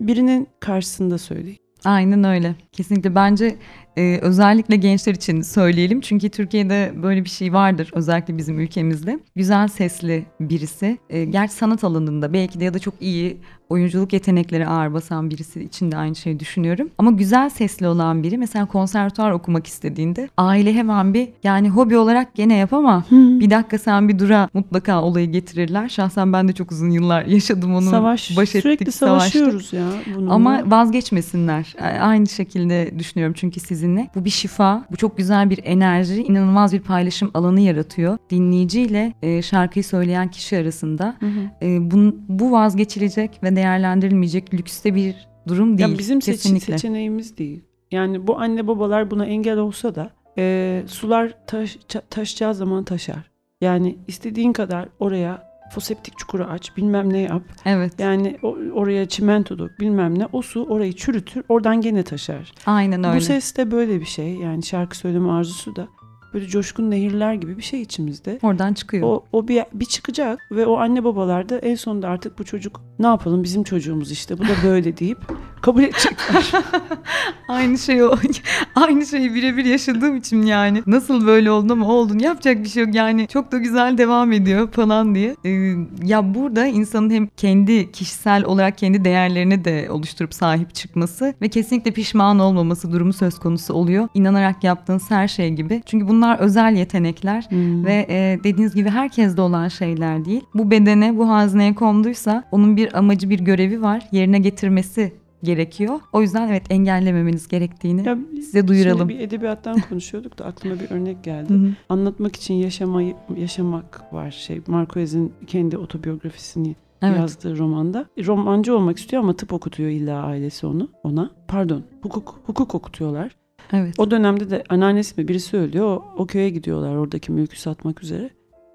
birinin 0.00 0.48
karşısında 0.60 1.18
söyleyin. 1.18 1.58
Aynen 1.86 2.24
öyle. 2.24 2.54
Kesinlikle 2.72 3.14
bence 3.14 3.56
e, 3.96 4.18
özellikle 4.22 4.76
gençler 4.76 5.14
için 5.14 5.40
söyleyelim. 5.40 6.00
Çünkü 6.00 6.28
Türkiye'de 6.28 6.92
böyle 7.02 7.24
bir 7.24 7.28
şey 7.30 7.52
vardır 7.52 7.90
özellikle 7.94 8.38
bizim 8.38 8.60
ülkemizde. 8.60 9.18
Güzel 9.36 9.68
sesli 9.68 10.26
birisi. 10.40 10.98
E, 11.10 11.24
gerçi 11.24 11.54
sanat 11.54 11.84
alanında 11.84 12.32
belki 12.32 12.60
de 12.60 12.64
ya 12.64 12.74
da 12.74 12.78
çok 12.78 12.94
iyi 13.00 13.36
oyunculuk 13.68 14.12
yetenekleri 14.12 14.66
ağır 14.66 14.94
basan 14.94 15.30
birisi 15.30 15.62
için 15.62 15.92
de 15.92 15.96
aynı 15.96 16.14
şeyi 16.14 16.40
düşünüyorum. 16.40 16.90
Ama 16.98 17.10
güzel 17.10 17.48
sesli 17.50 17.88
olan 17.88 18.22
biri 18.22 18.38
mesela 18.38 18.66
konservatuar 18.66 19.30
okumak 19.30 19.66
istediğinde 19.66 20.28
aile 20.36 20.72
hemen 20.74 21.14
bir 21.14 21.28
yani 21.44 21.68
hobi 21.68 21.96
olarak 21.96 22.34
gene 22.34 22.54
yap 22.56 22.72
ama 22.72 23.04
bir 23.10 23.50
dakika 23.50 23.78
sen 23.78 24.08
bir 24.08 24.18
dura 24.18 24.48
mutlaka 24.54 25.02
olayı 25.02 25.32
getirirler. 25.32 25.88
Şahsen 25.88 26.32
ben 26.32 26.48
de 26.48 26.52
çok 26.52 26.72
uzun 26.72 26.90
yıllar 26.90 27.24
yaşadım 27.24 27.74
onu. 27.74 27.90
Savaş 27.90 28.36
baş 28.36 28.48
ettik, 28.48 28.62
sürekli 28.62 28.92
savaştık. 28.92 29.32
savaşıyoruz 29.32 29.72
ya 29.72 29.86
bununla. 30.16 30.34
Ama 30.34 30.62
vazgeçmesinler. 30.66 31.74
Aynı 32.00 32.26
şekilde 32.26 32.98
düşünüyorum 32.98 33.34
çünkü 33.38 33.60
sizinle. 33.60 34.10
Bu 34.14 34.24
bir 34.24 34.30
şifa, 34.30 34.84
bu 34.90 34.96
çok 34.96 35.16
güzel 35.16 35.50
bir 35.50 35.60
enerji, 35.64 36.22
inanılmaz 36.22 36.72
bir 36.72 36.80
paylaşım 36.80 37.30
alanı 37.34 37.60
yaratıyor. 37.60 38.18
Dinleyiciyle 38.30 39.12
e, 39.22 39.42
şarkıyı 39.42 39.84
söyleyen 39.84 40.30
kişi 40.30 40.58
arasında. 40.58 41.16
Hı. 41.20 41.26
E, 41.62 41.66
bun- 41.66 42.14
bu 42.28 42.52
vazgeçilecek 42.52 43.40
ve 43.42 43.55
değerlendirilmeyecek 43.56 44.54
lükste 44.54 44.94
bir 44.94 45.14
durum 45.48 45.78
değil. 45.78 45.90
Ya 45.90 45.98
bizim 45.98 46.20
Kesinlikle. 46.20 46.72
seçeneğimiz 46.72 47.38
değil. 47.38 47.62
Yani 47.90 48.26
bu 48.26 48.38
anne 48.38 48.66
babalar 48.66 49.10
buna 49.10 49.26
engel 49.26 49.58
olsa 49.58 49.94
da 49.94 50.10
e, 50.38 50.82
sular 50.86 51.32
taş, 51.46 51.78
taşacağı 52.10 52.54
zaman 52.54 52.84
taşar. 52.84 53.30
Yani 53.60 53.98
istediğin 54.06 54.52
kadar 54.52 54.88
oraya 54.98 55.46
foseptik 55.74 56.18
çukuru 56.18 56.44
aç 56.44 56.76
bilmem 56.76 57.12
ne 57.12 57.18
yap. 57.18 57.42
Evet. 57.64 57.92
Yani 57.98 58.36
o- 58.42 58.56
oraya 58.74 59.08
çimento 59.08 59.58
dök 59.58 59.80
bilmem 59.80 60.18
ne. 60.18 60.26
O 60.32 60.42
su 60.42 60.64
orayı 60.64 60.92
çürütür 60.92 61.42
oradan 61.48 61.80
gene 61.80 62.02
taşar. 62.02 62.52
Aynen 62.66 63.04
öyle. 63.04 63.16
Bu 63.16 63.20
ses 63.20 63.56
de 63.56 63.70
böyle 63.70 64.00
bir 64.00 64.06
şey. 64.06 64.34
Yani 64.34 64.62
şarkı 64.62 64.96
söyleme 64.98 65.30
arzusu 65.30 65.76
da 65.76 65.88
böyle 66.34 66.46
coşkun 66.46 66.90
nehirler 66.90 67.34
gibi 67.34 67.56
bir 67.56 67.62
şey 67.62 67.82
içimizde. 67.82 68.38
Oradan 68.42 68.74
çıkıyor. 68.74 69.08
O, 69.08 69.24
o 69.32 69.48
bir, 69.48 69.62
bir 69.72 69.84
çıkacak 69.84 70.40
ve 70.50 70.66
o 70.66 70.76
anne 70.76 71.04
babalar 71.04 71.48
da 71.48 71.58
en 71.58 71.74
sonunda 71.74 72.08
artık 72.08 72.38
bu 72.38 72.44
çocuk 72.44 72.80
ne 72.98 73.06
yapalım 73.06 73.42
bizim 73.42 73.62
çocuğumuz 73.64 74.12
işte 74.12 74.38
bu 74.38 74.42
da 74.42 74.54
böyle 74.64 74.96
deyip 74.96 75.18
kabul 75.66 75.82
edecekler. 75.82 76.52
aynı 77.48 77.78
şey 77.78 78.02
o. 78.02 78.14
aynı 78.74 79.06
şeyi 79.06 79.34
birebir 79.34 79.64
yaşadığım 79.64 80.16
için 80.16 80.42
yani. 80.42 80.82
Nasıl 80.86 81.26
böyle 81.26 81.50
oldu 81.50 81.72
ama 81.72 81.88
oldun. 81.88 82.18
Yapacak 82.18 82.64
bir 82.64 82.68
şey 82.68 82.84
yok 82.84 82.94
yani. 82.94 83.26
Çok 83.26 83.52
da 83.52 83.58
güzel 83.58 83.98
devam 83.98 84.32
ediyor 84.32 84.70
falan 84.70 85.14
diye. 85.14 85.36
Ee, 85.44 85.74
ya 86.04 86.34
burada 86.34 86.66
insanın 86.66 87.10
hem 87.10 87.26
kendi 87.36 87.92
kişisel 87.92 88.44
olarak 88.44 88.78
kendi 88.78 89.04
değerlerini 89.04 89.64
de 89.64 89.86
oluşturup 89.90 90.34
sahip 90.34 90.74
çıkması 90.74 91.34
ve 91.42 91.48
kesinlikle 91.48 91.90
pişman 91.90 92.38
olmaması 92.38 92.92
durumu 92.92 93.12
söz 93.12 93.38
konusu 93.38 93.74
oluyor. 93.74 94.08
İnanarak 94.14 94.64
yaptığınız 94.64 95.10
her 95.10 95.28
şey 95.28 95.50
gibi. 95.50 95.82
Çünkü 95.86 96.08
bunlar 96.08 96.38
özel 96.38 96.76
yetenekler 96.76 97.46
hmm. 97.48 97.84
ve 97.84 98.06
e, 98.08 98.38
dediğiniz 98.44 98.74
gibi 98.74 98.88
herkeste 98.88 99.40
olan 99.40 99.68
şeyler 99.68 100.24
değil. 100.24 100.44
Bu 100.54 100.70
bedene, 100.70 101.16
bu 101.18 101.28
hazneye 101.28 101.74
konduysa 101.74 102.44
onun 102.50 102.76
bir 102.76 102.98
amacı, 102.98 103.30
bir 103.30 103.40
görevi 103.40 103.82
var. 103.82 104.08
Yerine 104.12 104.38
getirmesi 104.38 105.25
gerekiyor. 105.42 106.00
O 106.12 106.22
yüzden 106.22 106.48
evet 106.48 106.62
engellememeniz 106.70 107.48
gerektiğini 107.48 108.06
ya, 108.06 108.18
size 108.34 108.68
duyuralım. 108.68 109.10
Şimdi 109.10 109.14
bir 109.14 109.28
edebiyattan 109.28 109.80
konuşuyorduk 109.88 110.38
da 110.38 110.44
aklıma 110.44 110.80
bir 110.80 110.90
örnek 110.90 111.24
geldi. 111.24 111.54
Hı-hı. 111.54 111.70
Anlatmak 111.88 112.36
için 112.36 112.54
yaşamayı 112.54 113.14
yaşamak 113.36 114.12
var 114.12 114.30
şey. 114.30 114.60
Marquez'in 114.66 115.32
kendi 115.46 115.78
otobiyografisini 115.78 116.76
evet. 117.02 117.18
yazdığı 117.18 117.58
romanda. 117.58 118.06
Romancı 118.26 118.76
olmak 118.76 118.98
istiyor 118.98 119.22
ama 119.22 119.36
tıp 119.36 119.52
okutuyor 119.52 119.90
illa 119.90 120.22
ailesi 120.22 120.66
onu 120.66 120.88
ona. 121.02 121.30
Pardon, 121.48 121.82
hukuk 122.02 122.40
hukuk 122.46 122.74
okutuyorlar. 122.74 123.36
Evet. 123.72 123.94
O 123.98 124.10
dönemde 124.10 124.50
de 124.50 124.64
anneannesi 124.68 125.20
mi 125.20 125.28
birisi 125.28 125.56
ölüyor. 125.56 125.86
O, 125.86 126.04
o 126.16 126.26
köye 126.26 126.50
gidiyorlar 126.50 126.96
oradaki 126.96 127.32
mülkü 127.32 127.60
satmak 127.60 128.02
üzere. 128.02 128.30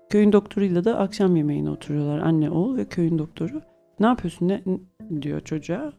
Köyün 0.09 0.31
doktoruyla 0.31 0.83
da 0.83 0.97
akşam 0.97 1.35
yemeğine 1.35 1.69
oturuyorlar. 1.69 2.19
Anne, 2.19 2.49
oğul 2.49 2.77
ve 2.77 2.85
köyün 2.85 3.17
doktoru. 3.17 3.61
Ne 3.99 4.05
yapıyorsun 4.05 4.47
ne 4.47 4.61
diyor 5.21 5.41
çocuğa. 5.41 5.93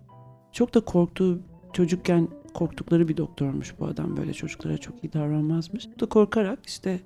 Çok 0.52 0.74
da 0.74 0.80
korktuğu 0.80 1.38
çocukken 1.72 2.28
korktukları 2.54 3.08
bir 3.08 3.16
doktormuş 3.16 3.74
bu 3.80 3.86
adam. 3.86 4.16
Böyle 4.16 4.32
çocuklara 4.32 4.78
çok 4.78 5.04
iyi 5.04 5.12
davranmazmış. 5.12 5.88
Bu 5.96 6.00
da 6.00 6.06
korkarak 6.06 6.58
işte 6.66 7.00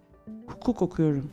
hukuk 0.46 0.82
okuyorum 0.82 1.30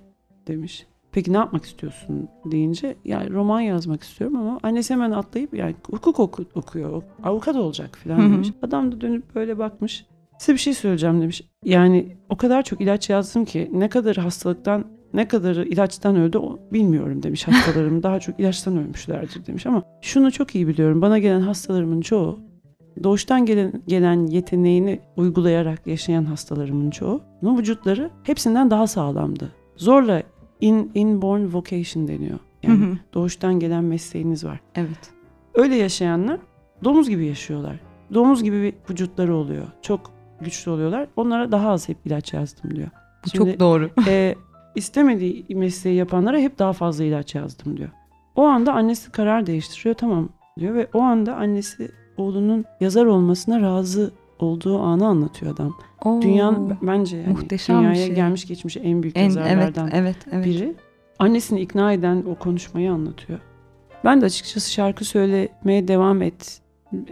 demiş. 0.47 0.87
Peki 1.11 1.33
ne 1.33 1.37
yapmak 1.37 1.65
istiyorsun 1.65 2.29
deyince 2.45 2.95
yani 3.05 3.29
roman 3.29 3.61
yazmak 3.61 4.03
istiyorum 4.03 4.37
ama 4.37 4.59
annesi 4.63 4.93
hemen 4.93 5.11
atlayıp 5.11 5.53
yani 5.53 5.75
hukuk 5.91 6.19
oku, 6.19 6.45
okuyor. 6.55 7.03
Avukat 7.23 7.55
olacak 7.55 7.99
falan 8.03 8.33
demiş. 8.33 8.49
Adam 8.61 8.91
da 8.91 9.01
dönüp 9.01 9.35
böyle 9.35 9.57
bakmış. 9.57 10.05
Size 10.37 10.53
bir 10.53 10.57
şey 10.57 10.73
söyleyeceğim 10.73 11.21
demiş. 11.21 11.41
Yani 11.65 12.17
o 12.29 12.37
kadar 12.37 12.63
çok 12.63 12.81
ilaç 12.81 13.09
yazdım 13.09 13.45
ki 13.45 13.69
ne 13.73 13.89
kadar 13.89 14.15
hastalıktan 14.15 14.85
ne 15.13 15.27
kadarı 15.27 15.65
ilaçtan 15.65 16.15
öldü 16.15 16.39
bilmiyorum 16.71 17.23
demiş 17.23 17.47
hastalarım. 17.47 18.03
Daha 18.03 18.19
çok 18.19 18.39
ilaçtan 18.39 18.77
ölmüşlerdir 18.77 19.45
demiş 19.45 19.65
ama 19.65 19.83
şunu 20.01 20.31
çok 20.31 20.55
iyi 20.55 20.67
biliyorum. 20.67 21.01
Bana 21.01 21.19
gelen 21.19 21.41
hastalarımın 21.41 22.01
çoğu 22.01 22.39
doğuştan 23.03 23.45
gelen, 23.45 23.73
gelen 23.87 24.27
yeteneğini 24.27 24.99
uygulayarak 25.17 25.87
yaşayan 25.87 26.23
hastalarımın 26.23 26.89
çoğu 26.89 27.21
vücutları 27.43 28.09
hepsinden 28.23 28.71
daha 28.71 28.87
sağlamdı. 28.87 29.51
Zorla 29.77 30.23
in, 30.61 30.91
inborn 30.95 31.41
vocation 31.53 32.07
deniyor. 32.07 32.39
Yani 32.63 32.97
doğuştan 33.13 33.59
gelen 33.59 33.83
mesleğiniz 33.83 34.45
var. 34.45 34.59
Evet. 34.75 35.13
Öyle 35.53 35.75
yaşayanlar 35.75 36.39
domuz 36.83 37.09
gibi 37.09 37.25
yaşıyorlar. 37.25 37.79
Domuz 38.13 38.43
gibi 38.43 38.61
bir 38.61 38.73
vücutları 38.89 39.35
oluyor. 39.35 39.65
Çok 39.81 40.11
güçlü 40.41 40.71
oluyorlar. 40.71 41.07
Onlara 41.15 41.51
daha 41.51 41.69
az 41.69 41.89
hep 41.89 41.97
ilaç 42.05 42.33
yazdım 42.33 42.75
diyor. 42.75 42.87
Bu 43.25 43.29
Şimdi, 43.29 43.51
çok 43.51 43.59
doğru. 43.59 43.89
e, 44.07 44.35
istemediği 44.75 45.45
mesleği 45.55 45.95
yapanlara 45.95 46.37
hep 46.37 46.59
daha 46.59 46.73
fazla 46.73 47.03
ilaç 47.03 47.35
yazdım 47.35 47.77
diyor. 47.77 47.89
O 48.35 48.43
anda 48.43 48.73
annesi 48.73 49.11
karar 49.11 49.45
değiştiriyor 49.45 49.95
tamam 49.95 50.29
diyor 50.59 50.75
ve 50.75 50.87
o 50.93 51.01
anda 51.01 51.35
annesi 51.35 51.91
oğlunun 52.17 52.65
yazar 52.79 53.05
olmasına 53.05 53.61
razı 53.61 54.11
olduğu 54.39 54.79
anı 54.79 55.07
anlatıyor 55.07 55.53
adam. 55.53 55.77
Oo, 56.05 56.21
Dünyanın 56.21 56.77
bence 56.81 57.17
yani 57.17 57.27
muhteşem 57.27 57.79
dünyaya 57.79 57.95
şey. 57.95 58.15
gelmiş 58.15 58.47
geçmiş 58.47 58.77
en 58.77 59.03
büyük 59.03 59.17
en, 59.17 59.23
yazarlardan 59.23 59.89
evet, 59.91 59.93
evet, 59.93 60.17
evet. 60.31 60.45
biri. 60.45 60.75
Annesini 61.19 61.61
ikna 61.61 61.93
eden 61.93 62.23
o 62.27 62.35
konuşmayı 62.35 62.91
anlatıyor. 62.91 63.39
Ben 64.05 64.21
de 64.21 64.25
açıkçası 64.25 64.71
şarkı 64.71 65.05
söylemeye 65.05 65.87
devam 65.87 66.21
et. 66.21 66.61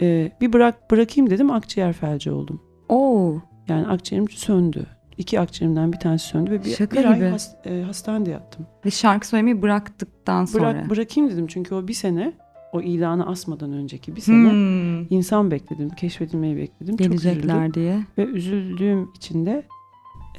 Ee, 0.02 0.32
bir 0.42 0.54
bırak 0.54 0.92
bırakayım 0.92 1.30
dedim 1.30 1.52
akciğer 1.52 1.94
felci 1.94 2.32
oldum. 2.32 2.62
Oo. 2.90 3.36
Yani 3.68 3.88
akciğerim 3.88 4.30
söndü. 4.30 4.86
İki 5.22 5.40
akciğerimden 5.40 5.94
bir 5.94 6.00
tanesi 6.00 6.28
söndü 6.28 6.52
ve 6.52 6.64
bir, 6.64 6.70
Şaka 6.70 6.96
bir 6.96 7.16
gibi. 7.16 7.26
ay 7.26 7.32
has, 7.32 7.56
e, 7.66 7.82
hastanede 7.82 8.32
yattım. 8.32 8.68
Ve 8.86 8.92
şarkı 8.92 9.28
söylemeyi 9.28 9.62
bıraktıktan 9.62 10.46
sonra. 10.46 10.74
Bırak, 10.74 10.90
bırakayım 10.90 11.32
dedim 11.32 11.48
çünkü 11.48 11.76
o 11.76 11.88
bir 11.88 11.94
sene 11.94 12.34
o 12.72 12.82
ilanı 12.82 13.28
asmadan 13.28 13.74
önceki 13.74 14.16
bir 14.16 14.22
sene 14.22 14.52
hmm. 14.52 15.14
insan 15.14 15.52
bekledim, 15.52 15.90
keşfedilmeyi 15.90 16.58
bekledim. 16.58 16.98
Gelecekler 16.98 17.66
Çok 17.66 17.74
diye. 17.74 18.00
Ve 18.18 18.26
üzüldüğüm 18.26 19.10
için 19.16 19.46
de 19.46 19.64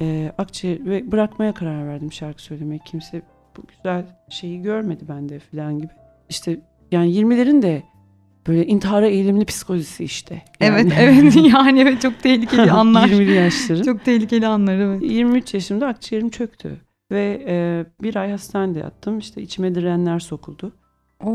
e, 0.01 0.31
akciğer 0.37 0.85
ve 0.85 1.11
bırakmaya 1.11 1.53
karar 1.53 1.87
verdim 1.87 2.11
şarkı 2.11 2.41
söylemeyi. 2.41 2.81
Kimse 2.85 3.21
bu 3.57 3.61
güzel 3.67 4.05
şeyi 4.29 4.61
görmedi 4.61 5.05
bende 5.09 5.39
falan 5.39 5.79
gibi. 5.79 5.91
İşte 6.29 6.59
yani 6.91 7.11
20'lerin 7.11 7.61
de 7.61 7.83
böyle 8.47 8.65
intihara 8.65 9.07
eğilimli 9.07 9.45
psikolojisi 9.45 10.03
işte. 10.03 10.41
Yani. 10.59 10.73
Evet 10.73 10.93
evet 10.99 11.35
yani 11.53 11.79
evet 11.79 12.01
çok 12.01 12.19
tehlikeli 12.19 12.71
anlar. 12.71 13.07
20'li 13.07 13.33
yaşları. 13.33 13.83
Çok 13.83 14.05
tehlikeli 14.05 14.47
anlar 14.47 14.75
evet. 14.75 15.01
23 15.03 15.53
yaşımda 15.53 15.87
akciğerim 15.87 16.29
çöktü. 16.29 16.77
Ve 17.11 17.45
e, 17.47 17.85
bir 18.03 18.15
ay 18.15 18.31
hastanede 18.31 18.79
yattım. 18.79 19.19
İşte 19.19 19.41
içime 19.41 19.75
direnler 19.75 20.19
sokuldu. 20.19 20.71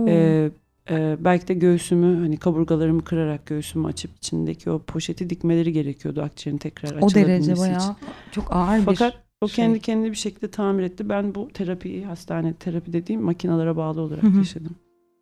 E, 0.06 0.50
e, 0.90 1.16
belki 1.20 1.48
de 1.48 1.54
göğsümü 1.54 2.20
hani 2.20 2.36
kaburgalarımı 2.36 3.04
kırarak 3.04 3.46
göğsümü 3.46 3.86
açıp 3.86 4.16
içindeki 4.16 4.70
o 4.70 4.78
poşeti 4.78 5.30
dikmeleri 5.30 5.72
gerekiyordu 5.72 6.22
akciğerin 6.22 6.58
tekrar 6.58 6.88
açılabilmesi 6.88 7.24
O 7.24 7.28
derece 7.28 7.56
bayağı 7.56 7.96
çok 8.32 8.52
ağır 8.56 8.80
Fakat 8.84 9.12
bir 9.12 9.18
o 9.40 9.48
şey. 9.48 9.64
kendi 9.64 9.80
kendini 9.80 10.10
bir 10.10 10.16
şekilde 10.16 10.50
tamir 10.50 10.82
etti. 10.82 11.08
Ben 11.08 11.34
bu 11.34 11.48
terapiyi 11.48 12.04
hastane 12.04 12.54
terapi 12.54 12.92
dediğim 12.92 13.22
makinalara 13.22 13.76
bağlı 13.76 14.00
olarak 14.00 14.22
Hı-hı. 14.22 14.38
yaşadım. 14.38 14.76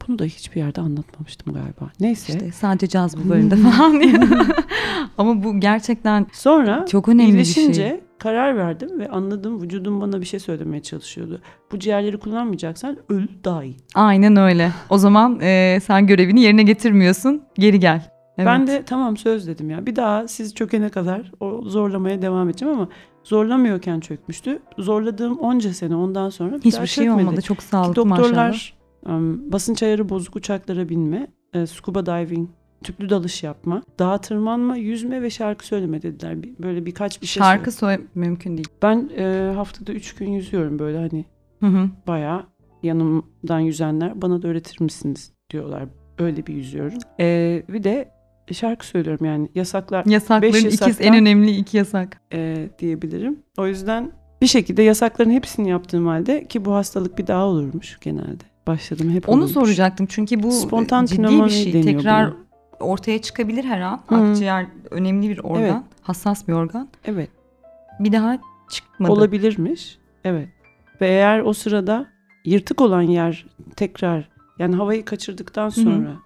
Bunu 0.09 0.19
da 0.19 0.25
hiçbir 0.25 0.61
yerde 0.61 0.81
anlatmamıştım 0.81 1.55
galiba. 1.55 1.91
Neyse. 2.01 2.33
İşte 2.33 2.53
sadece 2.53 2.87
caz 2.89 3.17
bulvarında 3.17 3.57
falan 3.57 4.01
diye. 4.01 4.15
Ama 5.19 5.45
bu 5.45 5.61
gerçekten 5.61 6.27
Sonra 6.33 6.87
çok 6.87 7.09
önemli 7.09 7.39
bir 7.39 7.45
şey. 7.45 8.01
karar 8.19 8.57
verdim 8.57 8.99
ve 9.01 9.09
anladım 9.09 9.63
vücudum 9.63 10.01
bana 10.01 10.21
bir 10.21 10.27
şey 10.27 10.41
söylemeye 10.41 10.83
çalışıyordu. 10.83 11.41
Bu 11.73 11.79
ciğerleri 11.79 12.19
kullanmayacaksan 12.19 12.97
öl 13.09 13.27
daha 13.45 13.65
iyi. 13.65 13.77
Aynen 13.95 14.37
öyle. 14.37 14.73
O 14.91 14.99
zaman 14.99 15.39
e, 15.43 15.79
sen 15.83 16.07
görevini 16.07 16.41
yerine 16.41 16.63
getirmiyorsun. 16.63 17.43
Geri 17.55 17.81
gel. 17.81 18.11
Evet. 18.39 18.47
Ben 18.47 18.67
de 18.67 18.83
tamam 18.87 19.17
söz 19.17 19.47
dedim 19.47 19.71
ya. 19.71 19.87
Bir 19.87 19.97
daha 19.97 20.29
siz 20.29 20.55
çökene 20.55 20.89
kadar 20.89 21.33
o 21.41 21.63
zorlamaya 21.63 22.23
devam 22.23 22.49
edeceğim 22.49 22.75
ama 22.75 22.89
zorlamıyorken 23.25 24.01
çökmüştü. 24.01 24.59
Zorladığım 24.79 25.39
onca 25.39 25.73
sene 25.75 25.97
ondan 25.97 26.31
sonra 26.31 26.53
bir 26.53 26.59
Hiçbir 26.59 26.73
daha 26.73 26.87
şey 26.87 27.05
çökmedi. 27.05 27.27
olmadı. 27.27 27.43
Çok 27.43 27.63
sağlıklı 27.63 27.97
doktorlar, 27.97 28.49
maşallah. 28.49 28.76
Basınç 29.53 29.83
ayarı 29.83 30.09
bozuk 30.09 30.37
uçaklara 30.37 30.89
binme, 30.89 31.27
e, 31.55 31.67
scuba 31.67 32.07
diving, 32.07 32.49
tüplü 32.85 33.11
dalış 33.11 33.43
yapma, 33.43 33.83
dağa 33.99 34.19
tırmanma, 34.19 34.77
yüzme 34.77 35.23
ve 35.23 35.31
şarkı 35.31 35.67
söyleme 35.67 36.03
dediler. 36.03 36.37
Böyle 36.59 36.87
birkaç 36.87 37.23
bir 37.23 37.27
şey 37.27 37.41
Şarkı 37.41 37.73
söyle 37.73 38.03
mümkün 38.15 38.57
değil. 38.57 38.69
Ben 38.83 39.11
e, 39.19 39.53
haftada 39.55 39.93
üç 39.93 40.15
gün 40.15 40.31
yüzüyorum 40.31 40.79
böyle 40.79 40.99
hani 40.99 41.25
hı 41.61 41.67
hı. 41.67 41.91
bayağı 42.07 42.47
yanımdan 42.83 43.61
yüzenler 43.61 44.23
bana 44.23 44.43
da 44.43 44.49
öğretir 44.49 44.81
misiniz 44.81 45.33
diyorlar. 45.51 45.85
Öyle 46.19 46.47
bir 46.47 46.55
yüzüyorum. 46.55 46.99
E, 47.21 47.63
bir 47.69 47.85
de 47.85 48.09
şarkı 48.53 48.87
söylüyorum 48.87 49.27
yani 49.27 49.49
yasaklar. 49.55 50.07
Yasakların 50.07 50.69
ikiz 50.69 51.01
en 51.01 51.15
önemli 51.15 51.51
iki 51.51 51.77
yasak. 51.77 52.21
E, 52.33 52.69
diyebilirim. 52.79 53.39
O 53.59 53.67
yüzden 53.67 54.13
bir 54.43 54.47
şekilde 54.47 54.83
yasakların 54.83 55.31
hepsini 55.31 55.69
yaptığım 55.69 56.07
halde 56.07 56.45
ki 56.45 56.65
bu 56.65 56.75
hastalık 56.75 57.19
bir 57.19 57.27
daha 57.27 57.47
olurmuş 57.47 57.99
genelde 58.01 58.56
başladım 58.67 59.11
hep 59.11 59.29
Onu 59.29 59.41
olmuş. 59.41 59.53
soracaktım 59.53 60.07
çünkü 60.07 60.43
bu 60.43 60.51
Spontan 60.53 61.07
ciddi 61.07 61.45
bir 61.45 61.49
şey. 61.49 61.83
Tekrar 61.83 62.31
buna. 62.31 62.37
ortaya 62.81 63.23
çıkabilir 63.23 63.65
her 63.65 63.81
an. 63.81 64.01
Hı. 64.07 64.17
Akciğer 64.17 64.67
önemli 64.91 65.29
bir 65.29 65.39
organ, 65.39 65.63
evet. 65.63 65.83
hassas 66.03 66.49
bir 66.49 66.53
organ. 66.53 66.89
Evet. 67.05 67.31
Bir 68.01 68.13
daha 68.13 68.39
çıkmadı. 68.71 69.13
Olabilirmiş. 69.13 69.99
Evet. 70.25 70.49
Ve 71.01 71.09
eğer 71.09 71.41
o 71.41 71.53
sırada 71.53 72.07
yırtık 72.45 72.81
olan 72.81 73.03
yer 73.03 73.47
tekrar 73.77 74.29
yani 74.59 74.77
havayı 74.77 75.05
kaçırdıktan 75.05 75.69
sonra 75.69 76.11
Hı. 76.11 76.17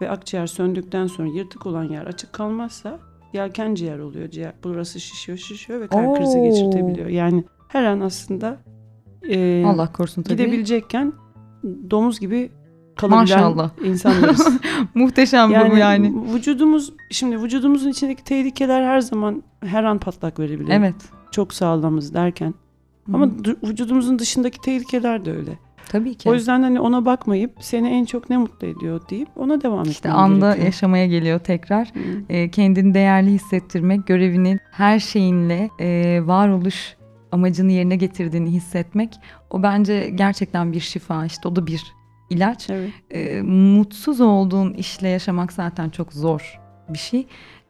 ve 0.00 0.10
akciğer 0.10 0.46
söndükten 0.46 1.06
sonra 1.06 1.28
yırtık 1.28 1.66
olan 1.66 1.84
yer 1.84 2.06
açık 2.06 2.32
kalmazsa 2.32 2.98
yelken 3.32 3.74
ciğer 3.74 3.98
oluyor. 3.98 4.30
Ciğer 4.30 4.52
burası 4.64 5.00
şişiyor, 5.00 5.38
şişiyor 5.38 5.80
ve 5.80 5.86
kalp 5.86 6.08
Oo. 6.08 6.14
krizi 6.14 6.42
geçirtebiliyor. 6.42 7.08
Yani 7.08 7.44
her 7.68 7.84
an 7.84 8.00
aslında 8.00 8.56
e, 9.28 9.64
Allah 9.66 9.92
korusun 9.92 10.22
tabii. 10.22 10.36
Gidebilecekken 10.36 11.12
domuz 11.90 12.20
gibi 12.20 12.50
kalabilen 12.96 13.20
Maşallah. 13.20 13.70
insanlarız. 13.84 14.48
Muhteşem 14.94 15.50
yani, 15.50 15.70
bu 15.70 15.76
yani. 15.76 16.14
Vücudumuz 16.34 16.92
şimdi 17.10 17.42
vücudumuzun 17.42 17.90
içindeki 17.90 18.24
tehlikeler 18.24 18.82
her 18.82 19.00
zaman 19.00 19.42
her 19.64 19.84
an 19.84 19.98
patlak 19.98 20.38
verebilir. 20.38 20.72
Evet. 20.72 20.94
Çok 21.30 21.54
sağlamız 21.54 22.14
derken. 22.14 22.54
Ama 23.12 23.30
vücudumuzun 23.64 24.18
dışındaki 24.18 24.60
tehlikeler 24.60 25.24
de 25.24 25.32
öyle. 25.32 25.58
Tabii 25.88 26.14
ki. 26.14 26.30
O 26.30 26.34
yüzden 26.34 26.62
hani 26.62 26.80
ona 26.80 27.04
bakmayıp 27.04 27.52
seni 27.60 27.88
en 27.88 28.04
çok 28.04 28.30
ne 28.30 28.36
mutlu 28.36 28.66
ediyor 28.66 29.00
deyip 29.10 29.28
ona 29.36 29.60
devam 29.60 29.80
etmek 29.80 29.94
İşte 29.94 30.10
anda 30.10 30.46
gerekiyor. 30.46 30.66
yaşamaya 30.66 31.06
geliyor 31.06 31.38
tekrar. 31.38 31.88
Hı. 31.88 32.00
E, 32.28 32.50
kendini 32.50 32.94
değerli 32.94 33.30
hissettirmek, 33.30 34.06
görevinin 34.06 34.60
her 34.70 34.98
şeyinle 34.98 35.70
e, 35.78 36.20
varoluş 36.26 36.96
amacını 37.32 37.72
yerine 37.72 37.96
getirdiğini 37.96 38.50
hissetmek 38.50 39.14
o 39.50 39.62
bence 39.62 40.10
gerçekten 40.14 40.72
bir 40.72 40.80
şifa 40.80 41.26
işte 41.26 41.48
o 41.48 41.56
da 41.56 41.66
bir 41.66 41.82
ilaç. 42.30 42.70
Evet. 42.70 42.90
E, 43.10 43.42
mutsuz 43.42 44.20
olduğun 44.20 44.74
işle 44.74 45.08
yaşamak 45.08 45.52
zaten 45.52 45.90
çok 45.90 46.12
zor 46.12 46.60
bir 46.88 46.98
şey. 46.98 47.26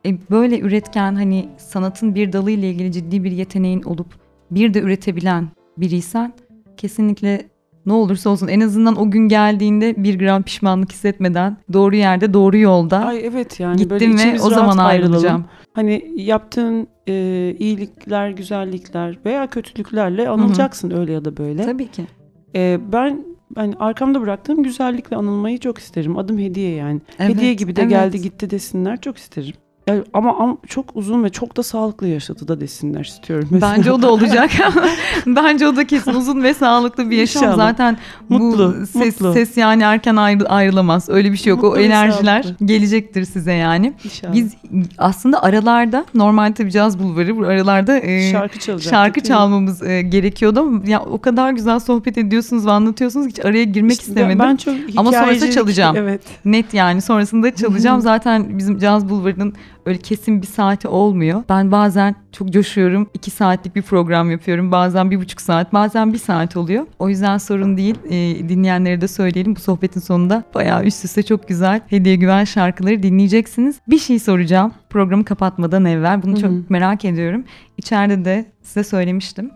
E, 0.06 0.30
böyle 0.30 0.60
üretken 0.60 1.14
hani 1.14 1.48
sanatın 1.56 2.14
bir 2.14 2.32
dalı 2.32 2.50
ile 2.50 2.70
ilgili 2.70 2.92
ciddi 2.92 3.24
bir 3.24 3.32
yeteneğin 3.32 3.82
olup 3.82 4.06
bir 4.50 4.74
de 4.74 4.80
üretebilen 4.80 5.48
biriysen 5.76 6.32
kesinlikle 6.76 7.48
ne 7.88 7.92
olursa 7.92 8.30
olsun 8.30 8.48
en 8.48 8.60
azından 8.60 9.00
o 9.00 9.10
gün 9.10 9.28
geldiğinde 9.28 9.94
bir 9.96 10.18
gram 10.18 10.42
pişmanlık 10.42 10.92
hissetmeden 10.92 11.56
doğru 11.72 11.96
yerde 11.96 12.34
doğru 12.34 12.58
yolda 12.58 12.98
Ay 12.98 13.26
evet 13.26 13.60
yani 13.60 13.90
böyle 13.90 14.04
gittim 14.04 14.18
ve 14.18 14.22
içimiz 14.22 14.46
o 14.46 14.50
zaman 14.50 14.78
ayrılacağım. 14.78 15.44
Hani 15.72 16.12
yaptığın 16.16 16.88
e, 17.08 17.54
iyilikler, 17.58 18.30
güzellikler 18.30 19.18
veya 19.24 19.46
kötülüklerle 19.46 20.28
anılacaksın 20.28 20.90
öyle 20.90 21.12
ya 21.12 21.24
da 21.24 21.36
böyle. 21.36 21.64
Tabii 21.64 21.90
ki. 21.90 22.06
E, 22.54 22.78
ben 22.92 23.24
hani 23.54 23.74
arkamda 23.78 24.20
bıraktığım 24.20 24.62
güzellikle 24.62 25.16
anılmayı 25.16 25.58
çok 25.58 25.78
isterim. 25.78 26.18
Adım 26.18 26.38
hediye 26.38 26.74
yani. 26.74 27.00
hediye 27.18 27.48
Evet, 27.48 27.58
gibi 27.58 27.76
de 27.76 27.80
evet. 27.80 27.90
geldi 27.90 28.22
gitti 28.22 28.50
desinler 28.50 29.00
çok 29.00 29.18
isterim. 29.18 29.54
Ya 29.88 30.04
ama, 30.14 30.36
ama 30.38 30.56
çok 30.68 30.86
uzun 30.94 31.24
ve 31.24 31.28
çok 31.28 31.56
da 31.56 31.62
sağlıklı 31.62 32.06
yaşadı 32.06 32.48
da 32.48 32.60
desinler 32.60 33.04
istiyorum. 33.04 33.48
mesela. 33.50 33.74
Bence 33.76 33.92
o 33.92 34.02
da 34.02 34.12
olacak. 34.12 34.50
Bence 35.26 35.68
o 35.68 35.76
da 35.76 35.86
kesin 35.86 36.14
uzun 36.14 36.42
ve 36.42 36.54
sağlıklı 36.54 37.10
bir 37.10 37.16
yaşam. 37.16 37.42
İnşallah. 37.42 37.56
Zaten 37.56 37.96
Mutlu, 38.28 38.76
bu 38.80 38.86
ses, 38.86 39.20
mutlu. 39.20 39.32
ses 39.32 39.56
yani 39.56 39.82
erken 39.82 40.16
ayrı, 40.16 40.48
ayrılamaz. 40.48 41.08
Öyle 41.08 41.32
bir 41.32 41.36
şey 41.36 41.50
yok. 41.50 41.62
Mutlu 41.62 41.76
o 41.76 41.80
enerjiler 41.80 42.42
sağlıklı. 42.42 42.66
gelecektir 42.66 43.24
size 43.24 43.52
yani. 43.52 43.92
İnşallah. 44.04 44.34
Biz 44.34 44.54
aslında 44.98 45.42
aralarda 45.42 46.04
normal 46.14 46.52
tabii 46.52 46.70
caz 46.70 46.98
bulvarı 46.98 47.36
bu 47.36 47.44
aralarda 47.46 47.98
e, 47.98 48.30
şarkı 48.32 48.80
şarkı 48.82 49.20
çalmamız 49.20 49.82
e, 49.82 50.02
gerekiyordu 50.02 50.60
ama 50.60 50.80
ya 50.86 51.00
o 51.00 51.20
kadar 51.20 51.52
güzel 51.52 51.78
sohbet 51.80 52.18
ediyorsunuz 52.18 52.66
ve 52.66 52.70
anlatıyorsunuz 52.70 53.26
ki 53.26 53.32
hiç 53.38 53.44
araya 53.44 53.64
girmek 53.64 53.92
İşte 53.92 54.04
istemedim. 54.06 54.38
Ben 54.38 54.56
çok 54.56 54.74
Ama 54.96 55.12
sonrasında 55.12 55.50
çalacağım. 55.50 55.96
Evet. 55.96 56.22
Net 56.44 56.74
yani 56.74 57.02
sonrasında 57.02 57.54
çalacağım. 57.54 58.00
Zaten 58.08 58.58
bizim 58.58 58.78
caz 58.78 59.08
bulvarının 59.08 59.54
öyle 59.88 59.98
kesin 59.98 60.42
bir 60.42 60.46
saati 60.46 60.88
olmuyor. 60.88 61.42
Ben 61.48 61.72
bazen 61.72 62.14
çok 62.32 62.50
coşuyorum. 62.50 63.10
iki 63.14 63.30
saatlik 63.30 63.76
bir 63.76 63.82
program 63.82 64.30
yapıyorum. 64.30 64.72
Bazen 64.72 65.10
bir 65.10 65.20
buçuk 65.20 65.40
saat, 65.40 65.72
bazen 65.72 66.12
bir 66.12 66.18
saat 66.18 66.56
oluyor. 66.56 66.86
O 66.98 67.08
yüzden 67.08 67.38
sorun 67.38 67.76
değil. 67.76 67.94
Ee, 68.10 68.48
dinleyenlere 68.48 69.00
de 69.00 69.08
söyleyelim. 69.08 69.56
Bu 69.56 69.60
sohbetin 69.60 70.00
sonunda 70.00 70.44
bayağı 70.54 70.84
üst 70.84 71.04
üste 71.04 71.22
çok 71.22 71.48
güzel 71.48 71.80
hediye 71.86 72.16
güven 72.16 72.44
şarkıları 72.44 73.02
dinleyeceksiniz. 73.02 73.80
Bir 73.88 73.98
şey 73.98 74.18
soracağım 74.18 74.72
programı 74.90 75.24
kapatmadan 75.24 75.84
evvel. 75.84 76.22
Bunu 76.22 76.32
Hı 76.32 76.36
hı. 76.36 76.40
çok 76.40 76.70
merak 76.70 77.04
ediyorum. 77.04 77.44
İçeride 77.76 78.24
de 78.24 78.46
size 78.62 78.84
söylemiştim. 78.84 79.50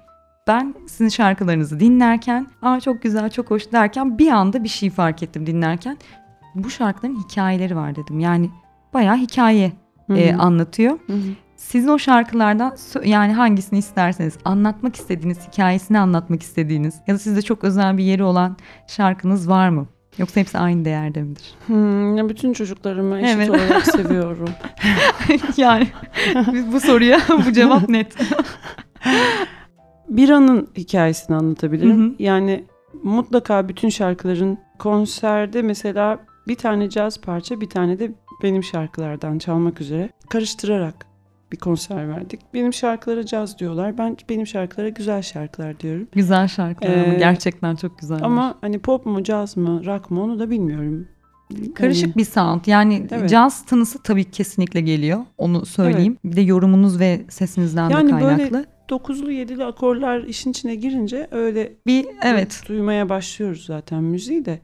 Ben 0.47 0.75
sizin 0.89 1.09
şarkılarınızı 1.09 1.81
dinlerken, 1.81 2.47
aa 2.63 2.81
çok 2.81 3.03
güzel, 3.03 3.31
çok 3.31 3.51
hoş 3.51 3.73
derken 3.73 4.19
bir 4.19 4.29
anda 4.29 4.65
bir 4.65 4.69
şey 4.69 4.91
fark 4.91 5.23
ettim 5.23 5.47
dinlerken. 5.47 5.99
Bu 6.55 6.71
şarkıların 6.71 7.23
hikayeleri 7.23 7.77
var 7.77 7.97
dedim. 7.97 8.21
Yani 8.21 8.51
bayağı 8.95 9.17
hikaye 9.17 9.73
E, 10.17 10.35
anlatıyor. 10.35 10.99
Hı 11.07 11.13
hı. 11.13 11.19
Sizin 11.57 11.89
o 11.89 11.99
şarkılardan 11.99 12.77
yani 13.05 13.33
hangisini 13.33 13.79
isterseniz 13.79 14.39
anlatmak 14.45 14.97
istediğiniz, 14.97 15.49
hikayesini 15.49 15.99
anlatmak 15.99 16.43
istediğiniz 16.43 16.95
ya 17.07 17.15
da 17.15 17.19
sizde 17.19 17.43
çok 17.43 17.65
özel 17.65 17.99
bir 17.99 18.05
yeri 18.05 18.23
olan 18.25 18.57
şarkınız 18.87 19.49
var 19.49 19.69
mı? 19.69 19.87
Yoksa 20.19 20.41
hepsi 20.41 20.59
aynı 20.59 20.85
değerde 20.85 21.23
midir? 21.23 21.55
Hmm, 21.67 22.29
bütün 22.29 22.53
çocuklarımı 22.53 23.19
eşit 23.21 23.37
Evet. 23.37 23.51
olarak 23.51 23.87
seviyorum. 23.97 24.49
yani 25.57 25.89
bu 26.73 26.81
soruya 26.81 27.21
bu 27.47 27.53
cevap 27.53 27.89
net. 27.89 28.17
Bira'nın 30.09 30.69
hikayesini 30.77 31.37
anlatabilirim. 31.37 32.01
Hı 32.01 32.07
hı. 32.07 32.15
Yani 32.19 32.65
mutlaka 33.03 33.69
bütün 33.69 33.89
şarkıların 33.89 34.59
konserde 34.79 35.63
mesela 35.63 36.19
bir 36.49 36.57
tane 36.57 36.91
caz 36.91 37.21
parça 37.21 37.61
bir 37.61 37.69
tane 37.69 37.99
de 37.99 38.13
benim 38.43 38.65
şarkılardan 38.65 39.39
çalmak 39.39 39.81
üzere 39.81 40.11
karıştırarak 40.31 41.07
bir 41.53 41.57
konser 41.57 42.09
verdik. 42.09 42.41
Benim 42.55 42.73
şarkılara 42.73 43.27
caz 43.27 43.59
diyorlar. 43.59 43.99
Ben 43.99 44.17
benim 44.29 44.47
şarkılara 44.47 44.89
güzel 44.89 45.23
şarkılar 45.23 45.81
diyorum. 45.81 46.09
güzel 46.13 46.49
şarkılar 46.49 46.97
ama 46.97 47.15
Ee, 47.15 47.19
gerçekten 47.19 47.77
çok 47.77 47.99
güzel. 47.99 48.19
Ama 48.23 48.59
hani 48.61 48.79
pop 48.79 49.07
mu 49.07 49.23
caz 49.25 49.57
mı 49.57 49.83
rock 49.87 50.11
mı 50.11 50.23
onu 50.23 50.39
da 50.39 50.51
bilmiyorum. 50.51 51.09
Karışık 51.75 52.07
Hani- 52.07 52.15
bir 52.17 52.25
sound. 52.25 52.61
Yani 52.67 53.07
Evet. 53.11 53.31
caz 53.31 53.65
tınısı 53.67 54.03
tabii 54.03 54.25
kesinlikle 54.31 54.81
geliyor. 54.81 55.21
Onu 55.39 55.67
söyleyeyim. 55.67 56.17
Bir 56.25 56.37
de 56.37 56.41
yorumunuz 56.41 57.01
ve 57.01 57.21
sesinizden 57.29 57.91
Yani 57.91 58.09
de 58.09 58.13
böyle 58.13 58.27
kaynaklı. 58.51 58.65
dokuzlu 58.91 59.33
yedili 59.33 59.65
akorlar 59.65 60.21
işin 60.25 60.51
içine 60.51 60.75
girince 60.75 61.29
öyle 61.31 61.73
Bir 61.87 62.07
evet. 62.23 62.63
duymaya 62.69 63.09
başlıyoruz 63.09 63.65
zaten 63.67 64.05
müziği 64.05 64.45
de. 64.45 64.61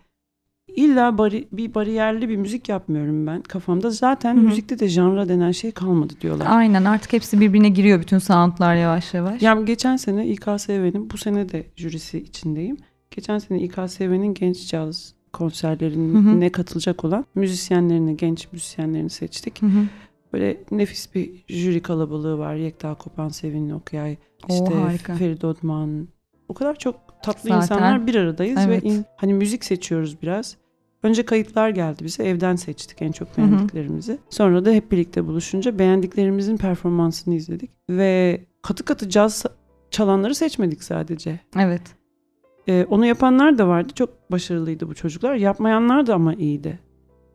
İlla 0.76 1.18
bari, 1.18 1.48
bir 1.52 1.74
bariyerli 1.74 2.28
bir 2.28 2.36
müzik 2.36 2.68
yapmıyorum 2.68 3.26
ben 3.26 3.42
kafamda. 3.42 3.90
Zaten 3.90 4.36
Hı 4.36 4.40
hı. 4.40 4.44
müzikte 4.44 4.78
de 4.78 4.88
janra 4.88 5.28
denen 5.28 5.50
şey 5.50 5.72
kalmadı 5.72 6.14
diyorlar. 6.20 6.46
Aynen 6.50 6.84
artık 6.84 7.12
hepsi 7.12 7.40
birbirine 7.40 7.68
giriyor 7.68 8.00
bütün 8.00 8.18
soundlar 8.18 8.74
yavaş 8.74 9.14
yavaş. 9.14 9.42
Yani 9.42 9.64
geçen 9.64 9.96
sene 9.96 10.26
İKSV'nin 10.28 11.10
bu 11.10 11.18
sene 11.18 11.48
de 11.48 11.66
jürisi 11.76 12.18
içindeyim. 12.18 12.76
Geçen 13.10 13.38
sene 13.38 13.62
İKSV'nin 13.62 14.34
genç 14.34 14.68
caz 14.68 15.14
konserlerine 15.32 16.52
katılacak 16.52 17.04
olan 17.04 17.24
müzisyenlerini, 17.34 18.16
genç 18.16 18.52
müzisyenlerini 18.52 19.10
seçtik. 19.10 19.62
Hı 19.62 19.66
hı. 19.66 19.86
Böyle 20.32 20.56
nefis 20.70 21.14
bir 21.14 21.30
jüri 21.48 21.82
kalabalığı 21.82 22.38
var. 22.38 22.54
Yekta 22.54 22.94
Kopan, 22.94 23.28
Sevin 23.28 23.70
Okyay, 23.70 24.16
Oo, 24.48 24.90
işte. 24.94 25.14
Ferit 25.14 25.44
Odman. 25.44 26.08
O 26.48 26.54
kadar 26.54 26.74
çok 26.78 26.96
tatlı 27.22 27.48
Zaten. 27.48 27.56
insanlar 27.62 28.06
bir 28.06 28.14
aradayız 28.14 28.58
Evet. 28.66 28.84
ve 28.84 28.88
in- 28.88 29.04
hani 29.16 29.34
müzik 29.34 29.64
seçiyoruz 29.64 30.22
biraz. 30.22 30.56
Önce 31.02 31.22
kayıtlar 31.24 31.68
geldi 31.70 32.04
bize. 32.04 32.24
Evden 32.24 32.56
seçtik 32.56 33.02
en 33.02 33.12
çok 33.12 33.28
Hı 33.28 33.42
hı. 33.42 33.50
beğendiklerimizi. 33.50 34.18
Sonra 34.30 34.64
da 34.64 34.70
hep 34.70 34.92
birlikte 34.92 35.26
buluşunca 35.26 35.78
beğendiklerimizin 35.78 36.56
performansını 36.56 37.34
izledik. 37.34 37.70
Ve 37.90 38.40
katı 38.62 38.84
katı 38.84 39.08
caz 39.08 39.44
çalanları 39.90 40.34
seçmedik 40.34 40.82
sadece. 40.82 41.40
Evet. 41.58 41.82
Ee, 42.68 42.86
onu 42.90 43.06
yapanlar 43.06 43.58
da 43.58 43.68
vardı. 43.68 43.92
Çok 43.94 44.30
başarılıydı 44.30 44.88
bu 44.88 44.94
çocuklar. 44.94 45.34
Yapmayanlar 45.34 46.06
da 46.06 46.14
ama 46.14 46.34
iyiydi. 46.34 46.78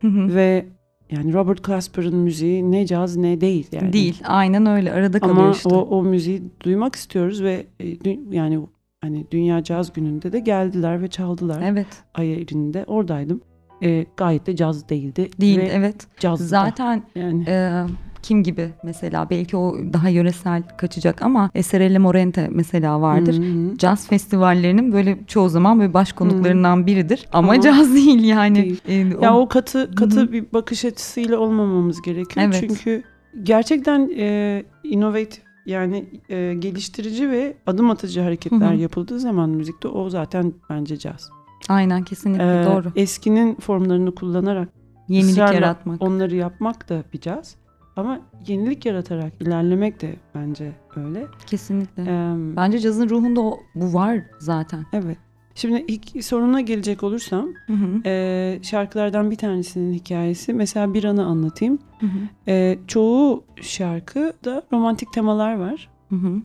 Hı 0.02 0.08
hı. 0.08 0.36
Ve 0.36 0.66
yani 1.12 1.34
Robert 1.34 1.64
Glasper'ın 1.64 2.16
müziği 2.16 2.72
ne 2.72 2.86
caz 2.86 3.16
ne 3.18 3.42
değil 3.42 3.68
yani. 3.72 3.94
Değil. 3.94 4.22
Aynen 4.26 4.66
öyle. 4.66 4.94
Arada 4.94 5.20
kalıyor 5.20 5.38
Ama 5.38 5.52
işte. 5.52 5.70
o, 5.70 5.78
o 5.82 6.04
müziği 6.04 6.42
duymak 6.64 6.96
istiyoruz 6.96 7.44
ve 7.44 7.66
e, 7.80 7.88
yani 8.32 8.60
hani 9.04 9.26
Dünya 9.32 9.64
Caz 9.64 9.94
Günü'nde 9.94 10.32
de 10.32 10.40
geldiler 10.40 11.02
ve 11.02 11.08
çaldılar. 11.08 11.62
Evet. 11.66 11.88
Ay 12.16 12.34
elinde 12.34 12.84
oradaydım. 12.88 13.42
E, 13.84 14.06
gayet 14.18 14.48
de 14.48 14.56
caz 14.56 14.90
değildi. 14.90 15.30
Değil. 15.42 15.58
Ve 15.58 15.70
Evet. 15.74 16.08
cazdı. 16.20 16.44
Zaten 16.44 17.04
yani 17.16 17.44
e, 17.48 17.84
kim 18.22 18.44
gibi 18.44 18.70
mesela 18.84 19.30
belki 19.30 19.58
o 19.58 19.76
daha 19.94 20.10
yöresel 20.10 20.64
kaçacak 20.78 21.22
ama 21.22 21.50
Eserelle 21.56 21.98
Morente 22.00 22.48
mesela 22.52 23.02
vardır. 23.02 23.38
Hı 23.38 23.72
hı. 23.72 23.78
Caz 23.78 24.08
festivallerinin 24.08 24.92
böyle 24.94 25.18
çoğu 25.28 25.50
zaman 25.50 25.80
böyle 25.80 25.94
baş 25.94 26.14
konuklarından 26.14 26.86
biridir 26.88 27.28
ama 27.34 27.52
Ama 27.54 27.62
caz 27.62 27.96
değil 27.96 28.24
yani. 28.24 28.56
değil. 28.56 28.82
E, 28.88 28.94
Ya 29.26 29.36
o 29.38 29.48
katı 29.48 29.96
katı 29.96 30.20
Hı 30.20 30.24
hı. 30.24 30.32
bir 30.32 30.46
bakış 30.54 30.86
açısıyla 30.86 31.38
olmamamız 31.40 32.02
gerekiyor. 32.02 32.46
Evet. 32.46 32.66
Çünkü 32.68 33.04
gerçekten 33.44 34.10
e, 34.18 34.64
innovatif 34.84 35.44
yani 35.66 36.06
e, 36.30 36.54
geliştirici 36.54 37.32
ve 37.32 37.58
adım 37.68 37.90
atıcı 37.90 38.22
hareketler 38.22 38.74
yapıldığı 38.74 39.20
zaman 39.20 39.50
müzikte 39.50 39.88
o 39.88 40.10
zaten 40.10 40.54
bence 40.70 40.98
caz. 40.98 41.30
Aynen 41.70 42.04
kesinlikle 42.04 42.62
Ee, 42.62 42.66
doğru. 42.66 42.92
Eskinin 42.96 43.56
formlarını 43.56 44.16
kullanarak 44.16 44.70
Yenilik 45.08 45.38
yaratmak. 45.38 46.02
onları 46.02 46.36
yapmak 46.36 46.90
da 46.90 47.04
bir 47.14 47.22
caz. 47.22 47.56
Ama 47.96 48.20
yenilik 48.48 48.86
yaratarak 48.86 49.34
ilerlemek 49.42 50.02
de 50.02 50.16
bence 50.36 50.72
öyle. 50.96 51.26
Kesinlikle. 51.48 52.04
Ee, 52.04 52.34
Bence 52.56 52.80
cazın 52.80 53.10
ruhunda 53.10 53.42
o, 53.42 53.60
bu 53.76 53.94
var 53.94 54.18
zaten. 54.40 54.86
evet. 54.94 55.18
Şimdi 55.56 55.86
ilk 55.88 56.26
soruna 56.26 56.62
gelecek 56.62 57.04
olursam 57.04 57.50
Hı 57.68 57.74
hı. 57.74 58.02
e, 58.06 58.60
şarkılardan 58.64 59.32
bir 59.32 59.36
tanesinin 59.36 59.94
hikayesi 59.94 60.54
mesela 60.54 60.94
bir 60.94 61.04
anı 61.04 61.26
anlatayım. 61.26 61.80
Hı 62.00 62.06
hı. 62.06 62.20
E, 62.48 62.80
çoğu 62.88 63.44
şarkıda 63.62 64.64
romantik 64.74 65.14
temalar 65.14 65.56
var. 65.56 65.90
Hı 66.10 66.16
hı. 66.16 66.42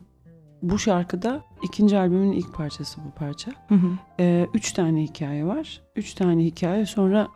Bu 0.61 0.79
şarkıda 0.79 1.41
ikinci 1.63 1.97
albümün 1.97 2.31
ilk 2.31 2.53
parçası 2.53 3.01
bu 3.07 3.11
parça. 3.19 3.51
Hı 3.67 3.75
hı. 3.75 3.87
E, 4.19 4.47
üç 4.53 4.71
tane 4.71 5.03
hikaye 5.03 5.45
var. 5.45 5.81
Üç 5.95 6.13
tane 6.13 6.45
hikaye 6.45 6.85
sonra 6.85 7.27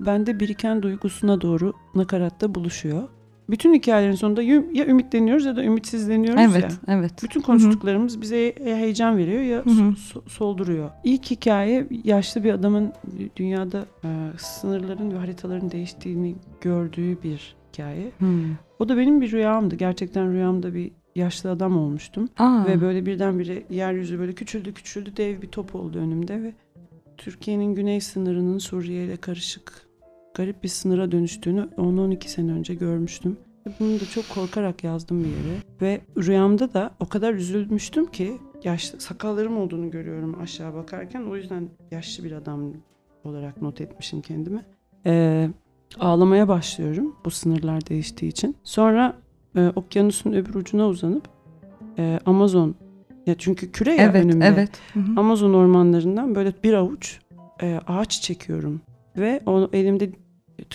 bende 0.00 0.40
biriken 0.40 0.82
duygusuna 0.82 1.40
doğru 1.40 1.72
nakaratta 1.94 2.54
buluşuyor. 2.54 3.08
Bütün 3.50 3.74
hikayelerin 3.74 4.14
sonunda 4.14 4.42
ya 4.42 4.86
ümitleniyoruz 4.86 5.44
ya 5.44 5.56
da 5.56 5.64
ümitsizleniyoruz 5.64 6.40
evet, 6.40 6.62
ya. 6.62 6.96
Evet, 6.96 7.12
Bütün 7.22 7.40
konuştuklarımız 7.40 8.12
Hı-hı. 8.12 8.22
bize 8.22 8.54
heyecan 8.64 9.16
veriyor 9.16 9.42
ya 9.42 9.60
so- 9.60 10.28
solduruyor. 10.28 10.90
İlk 11.04 11.30
hikaye 11.30 11.86
yaşlı 12.04 12.44
bir 12.44 12.52
adamın 12.52 12.92
dünyada 13.36 13.86
e, 14.04 14.08
sınırların 14.38 15.10
ve 15.10 15.18
haritaların 15.18 15.70
değiştiğini 15.70 16.34
gördüğü 16.60 17.22
bir 17.22 17.56
hikaye. 17.72 18.12
Hı. 18.18 18.26
O 18.78 18.88
da 18.88 18.96
benim 18.96 19.20
bir 19.20 19.32
rüyamdı. 19.32 19.76
Gerçekten 19.76 20.32
rüyamda 20.32 20.74
bir 20.74 20.90
yaşlı 21.16 21.50
adam 21.50 21.76
olmuştum. 21.76 22.28
Aa. 22.38 22.64
Ve 22.66 22.80
böyle 22.80 23.06
birdenbire 23.06 23.62
yeryüzü 23.70 24.18
böyle 24.18 24.32
küçüldü 24.32 24.74
küçüldü 24.74 25.16
dev 25.16 25.42
bir 25.42 25.48
top 25.48 25.74
oldu 25.74 25.98
önümde 25.98 26.42
ve 26.42 26.54
Türkiye'nin 27.16 27.74
güney 27.74 28.00
sınırının 28.00 28.58
Suriye 28.58 29.04
ile 29.04 29.16
karışık 29.16 29.91
garip 30.34 30.62
bir 30.62 30.68
sınıra 30.68 31.12
dönüştüğünü 31.12 31.68
10-12 31.78 32.28
sene 32.28 32.52
önce 32.52 32.74
görmüştüm. 32.74 33.36
Bunu 33.80 34.00
da 34.00 34.04
çok 34.04 34.28
korkarak 34.28 34.84
yazdım 34.84 35.24
bir 35.24 35.28
yere. 35.28 35.58
Ve 35.80 36.00
rüyamda 36.18 36.74
da 36.74 36.90
o 37.00 37.06
kadar 37.08 37.34
üzülmüştüm 37.34 38.06
ki 38.06 38.38
yaşlı 38.64 39.00
sakallarım 39.00 39.56
olduğunu 39.56 39.90
görüyorum 39.90 40.40
aşağı 40.40 40.74
bakarken. 40.74 41.22
O 41.22 41.36
yüzden 41.36 41.68
yaşlı 41.90 42.24
bir 42.24 42.32
adam 42.32 42.72
olarak 43.24 43.62
not 43.62 43.80
etmişim 43.80 44.20
kendime. 44.20 44.64
Ee, 45.06 45.50
ağlamaya 46.00 46.48
başlıyorum 46.48 47.16
bu 47.24 47.30
sınırlar 47.30 47.86
değiştiği 47.86 48.30
için. 48.30 48.56
Sonra 48.62 49.16
e, 49.56 49.72
okyanusun 49.76 50.32
öbür 50.32 50.54
ucuna 50.54 50.88
uzanıp 50.88 51.28
e, 51.98 52.18
Amazon 52.26 52.74
ya 53.26 53.34
çünkü 53.38 53.72
küre 53.72 53.94
ya 53.94 54.04
evet, 54.04 54.24
önümde. 54.24 54.46
Evet. 54.46 54.70
Amazon 55.16 55.54
ormanlarından 55.54 56.34
böyle 56.34 56.52
bir 56.64 56.72
avuç 56.72 57.20
e, 57.62 57.80
ağaç 57.86 58.22
çekiyorum 58.22 58.80
ve 59.16 59.40
onu 59.46 59.70
elimde 59.72 60.10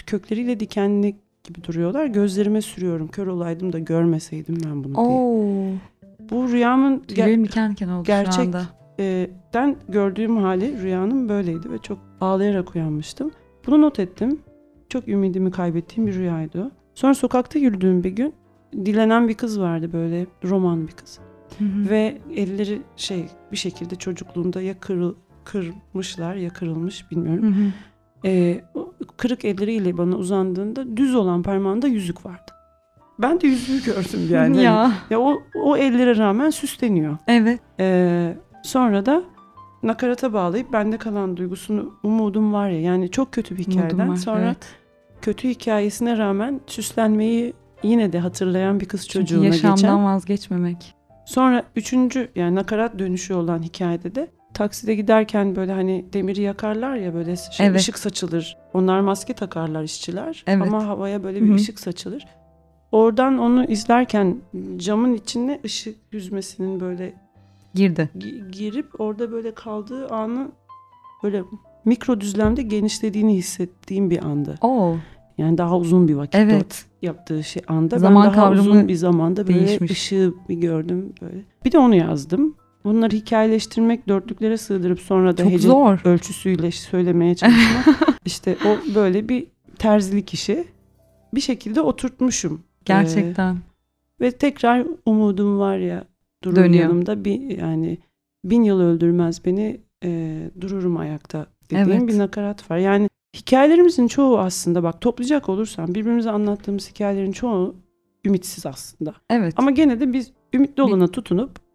kökleriyle 0.05 0.59
dikenli 0.59 1.15
gibi 1.43 1.63
duruyorlar. 1.63 2.05
Gözlerime 2.05 2.61
sürüyorum. 2.61 3.07
Kör 3.07 3.27
olaydım 3.27 3.73
da 3.73 3.79
görmeseydim 3.79 4.57
ben 4.65 4.83
bunu 4.83 4.97
Oo. 4.97 5.09
diye. 5.09 5.79
Bu 6.29 6.49
rüyamın 6.51 6.99
ger- 7.07 7.43
diken 7.43 7.71
diken 7.71 7.87
oldu 7.87 8.03
gerçekten 8.03 8.65
e, 8.99 9.29
gördüğüm 9.89 10.37
hali 10.37 10.81
rüyanın 10.81 11.29
böyleydi 11.29 11.71
ve 11.71 11.77
çok 11.77 11.99
ağlayarak 12.21 12.75
uyanmıştım. 12.75 13.31
Bunu 13.67 13.81
not 13.81 13.99
ettim. 13.99 14.39
Çok 14.89 15.07
ümidimi 15.07 15.51
kaybettiğim 15.51 16.07
bir 16.07 16.13
rüyaydı. 16.15 16.71
Sonra 16.95 17.13
sokakta 17.13 17.59
yürüdüğüm 17.59 18.03
bir 18.03 18.09
gün 18.09 18.33
dilenen 18.73 19.27
bir 19.27 19.33
kız 19.33 19.59
vardı 19.59 19.93
böyle 19.93 20.25
roman 20.43 20.87
bir 20.87 20.91
kız. 20.91 21.19
Hı 21.57 21.63
hı. 21.63 21.89
Ve 21.89 22.17
elleri 22.35 22.81
şey 22.95 23.25
bir 23.51 23.57
şekilde 23.57 23.95
çocukluğunda 23.95 24.61
ya 24.61 24.79
kırıl, 24.79 25.15
kırmışlar 25.43 26.35
ya 26.35 26.49
kırılmış 26.49 27.11
bilmiyorum. 27.11 27.43
Hı 27.43 27.61
hı. 27.61 27.71
Ee, 28.25 28.61
kırık 29.17 29.45
elleriyle 29.45 29.97
bana 29.97 30.15
uzandığında 30.15 30.97
düz 30.97 31.15
olan 31.15 31.43
parmağında 31.43 31.87
yüzük 31.87 32.25
vardı. 32.25 32.51
Ben 33.19 33.41
de 33.41 33.47
yüzüğü 33.47 33.83
gördüm 33.83 34.27
yani. 34.29 34.63
ya. 34.63 34.75
Hani, 34.83 34.93
ya 35.09 35.19
o, 35.19 35.41
o 35.55 35.77
ellere 35.77 36.17
rağmen 36.17 36.49
süsleniyor. 36.49 37.17
Evet. 37.27 37.59
Ee, 37.79 38.37
sonra 38.63 39.05
da 39.05 39.23
nakarata 39.83 40.33
bağlayıp 40.33 40.73
bende 40.73 40.97
kalan 40.97 41.37
duygusunu 41.37 41.93
umudum 42.03 42.53
var 42.53 42.69
ya 42.69 42.81
yani 42.81 43.11
çok 43.11 43.31
kötü 43.31 43.57
bir 43.57 43.63
hikayeden 43.63 44.09
var, 44.09 44.15
sonra 44.15 44.45
evet. 44.45 44.75
kötü 45.21 45.49
hikayesine 45.49 46.17
rağmen 46.17 46.61
süslenmeyi 46.67 47.53
yine 47.83 48.13
de 48.13 48.19
hatırlayan 48.19 48.79
bir 48.79 48.85
kız 48.85 49.07
çocuğuna 49.07 49.43
Çünkü 49.43 49.55
yaşamdan 49.55 49.75
geçen. 49.75 50.05
vazgeçmemek. 50.05 50.93
Sonra 51.25 51.63
üçüncü 51.75 52.31
yani 52.35 52.55
nakarat 52.55 52.99
dönüşü 52.99 53.33
olan 53.33 53.63
hikayede 53.63 54.15
de 54.15 54.27
takside 54.57 54.95
giderken 54.95 55.55
böyle 55.55 55.71
hani 55.71 56.05
demiri 56.13 56.41
yakarlar 56.41 56.95
ya 56.95 57.13
böyle 57.13 57.35
şey, 57.35 57.67
evet. 57.67 57.79
ışık 57.79 57.99
saçılır. 57.99 58.57
Onlar 58.73 58.99
maske 58.99 59.33
takarlar 59.33 59.83
işçiler 59.83 60.43
evet. 60.47 60.61
ama 60.61 60.87
havaya 60.87 61.23
böyle 61.23 61.41
bir 61.41 61.47
Hı-hı. 61.47 61.55
ışık 61.55 61.79
saçılır. 61.79 62.25
Oradan 62.91 63.37
onu 63.37 63.65
izlerken 63.65 64.37
camın 64.77 65.13
içine 65.13 65.59
ışık 65.65 65.95
yüzmesinin 66.11 66.79
böyle 66.79 67.13
girdi. 67.73 68.09
Gi- 68.17 68.51
girip 68.51 69.01
orada 69.01 69.31
böyle 69.31 69.53
kaldığı 69.53 70.07
anı 70.07 70.51
böyle 71.23 71.43
mikro 71.85 72.21
düzlemde 72.21 72.61
genişlediğini 72.61 73.35
hissettiğim 73.35 74.09
bir 74.09 74.23
andı. 74.23 74.55
Oo. 74.61 74.95
Yani 75.37 75.57
daha 75.57 75.77
uzun 75.77 76.07
bir 76.07 76.15
vakit 76.15 76.35
evet. 76.35 76.85
yaptığı 77.01 77.43
şey 77.43 77.61
anda 77.67 77.99
Zaman 77.99 78.27
ben 78.27 78.33
daha 78.33 78.51
uzun 78.51 78.87
bir 78.87 78.95
zamanda 78.95 79.47
böyle 79.47 79.67
değişmiş. 79.67 79.91
ışığı 79.91 80.33
bir 80.49 80.55
gördüm 80.55 81.13
böyle. 81.21 81.43
Bir 81.65 81.71
de 81.71 81.77
onu 81.77 81.95
yazdım. 81.95 82.55
Bunları 82.87 83.15
hikayeleştirmek, 83.15 84.07
dörtlüklere 84.07 84.57
sığdırıp 84.57 84.99
sonra 84.99 85.37
da 85.37 85.43
Çok 85.43 85.51
hece 85.51 85.67
zor. 85.67 85.99
ölçüsüyle 86.05 86.71
söylemeye 86.71 87.35
çalışmak. 87.35 88.19
işte 88.25 88.57
o 88.65 88.95
böyle 88.95 89.29
bir 89.29 89.47
terzilik 89.77 90.33
işi. 90.33 90.67
Bir 91.33 91.41
şekilde 91.41 91.81
oturtmuşum. 91.81 92.63
Gerçekten. 92.85 93.55
Ee, 93.55 93.57
ve 94.21 94.31
tekrar 94.31 94.87
umudum 95.05 95.59
var 95.59 95.77
ya 95.77 96.03
durur 96.43 96.55
Dönüyor. 96.55 96.83
yanımda 96.83 97.25
bir 97.25 97.57
yani 97.57 97.97
bin 98.45 98.63
yıl 98.63 98.79
öldürmez 98.79 99.45
beni 99.45 99.81
e, 100.03 100.41
dururum 100.61 100.97
ayakta 100.97 101.47
dediğim 101.69 101.91
evet. 101.91 102.07
bir 102.07 102.17
nakarat 102.17 102.71
var. 102.71 102.77
Yani 102.77 103.09
hikayelerimizin 103.35 104.07
çoğu 104.07 104.39
aslında 104.39 104.83
bak 104.83 105.01
toplayacak 105.01 105.49
olursan 105.49 105.95
birbirimize 105.95 106.31
anlattığımız 106.31 106.89
hikayelerin 106.89 107.31
çoğu 107.31 107.75
ümitsiz 108.25 108.65
aslında. 108.65 109.13
Evet. 109.29 109.53
Ama 109.57 109.71
gene 109.71 109.99
de 109.99 110.13
biz 110.13 110.31
ümitli 110.53 110.83
olana 110.83 111.07
tutunup 111.07 111.66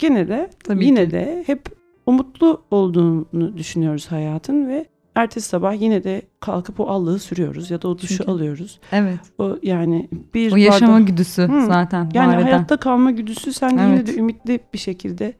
gene 0.00 0.28
de 0.28 0.50
Tabii 0.64 0.86
yine 0.86 1.04
ki. 1.04 1.10
de 1.10 1.44
hep 1.46 1.62
umutlu 2.06 2.62
olduğunu 2.70 3.56
düşünüyoruz 3.56 4.06
hayatın 4.12 4.68
ve 4.68 4.86
ertesi 5.14 5.48
sabah 5.48 5.80
yine 5.80 6.04
de 6.04 6.22
kalkıp 6.40 6.80
o 6.80 6.86
allığı 6.86 7.18
sürüyoruz 7.18 7.70
ya 7.70 7.82
da 7.82 7.88
o 7.88 7.98
duşu 7.98 8.16
Çünkü, 8.16 8.30
alıyoruz. 8.30 8.80
Evet. 8.92 9.20
O 9.38 9.56
yani 9.62 10.08
bir 10.34 10.52
o 10.52 10.56
yaşama 10.56 10.92
bardak, 10.92 11.08
güdüsü 11.08 11.42
hı, 11.42 11.66
zaten. 11.66 12.10
Yani 12.14 12.42
hayatta 12.42 12.76
kalma 12.76 13.10
güdüsü 13.10 13.52
sen 13.52 13.78
evet. 13.78 13.80
yine 13.80 14.06
de 14.06 14.20
ümitli 14.20 14.60
bir 14.74 14.78
şekilde 14.78 15.34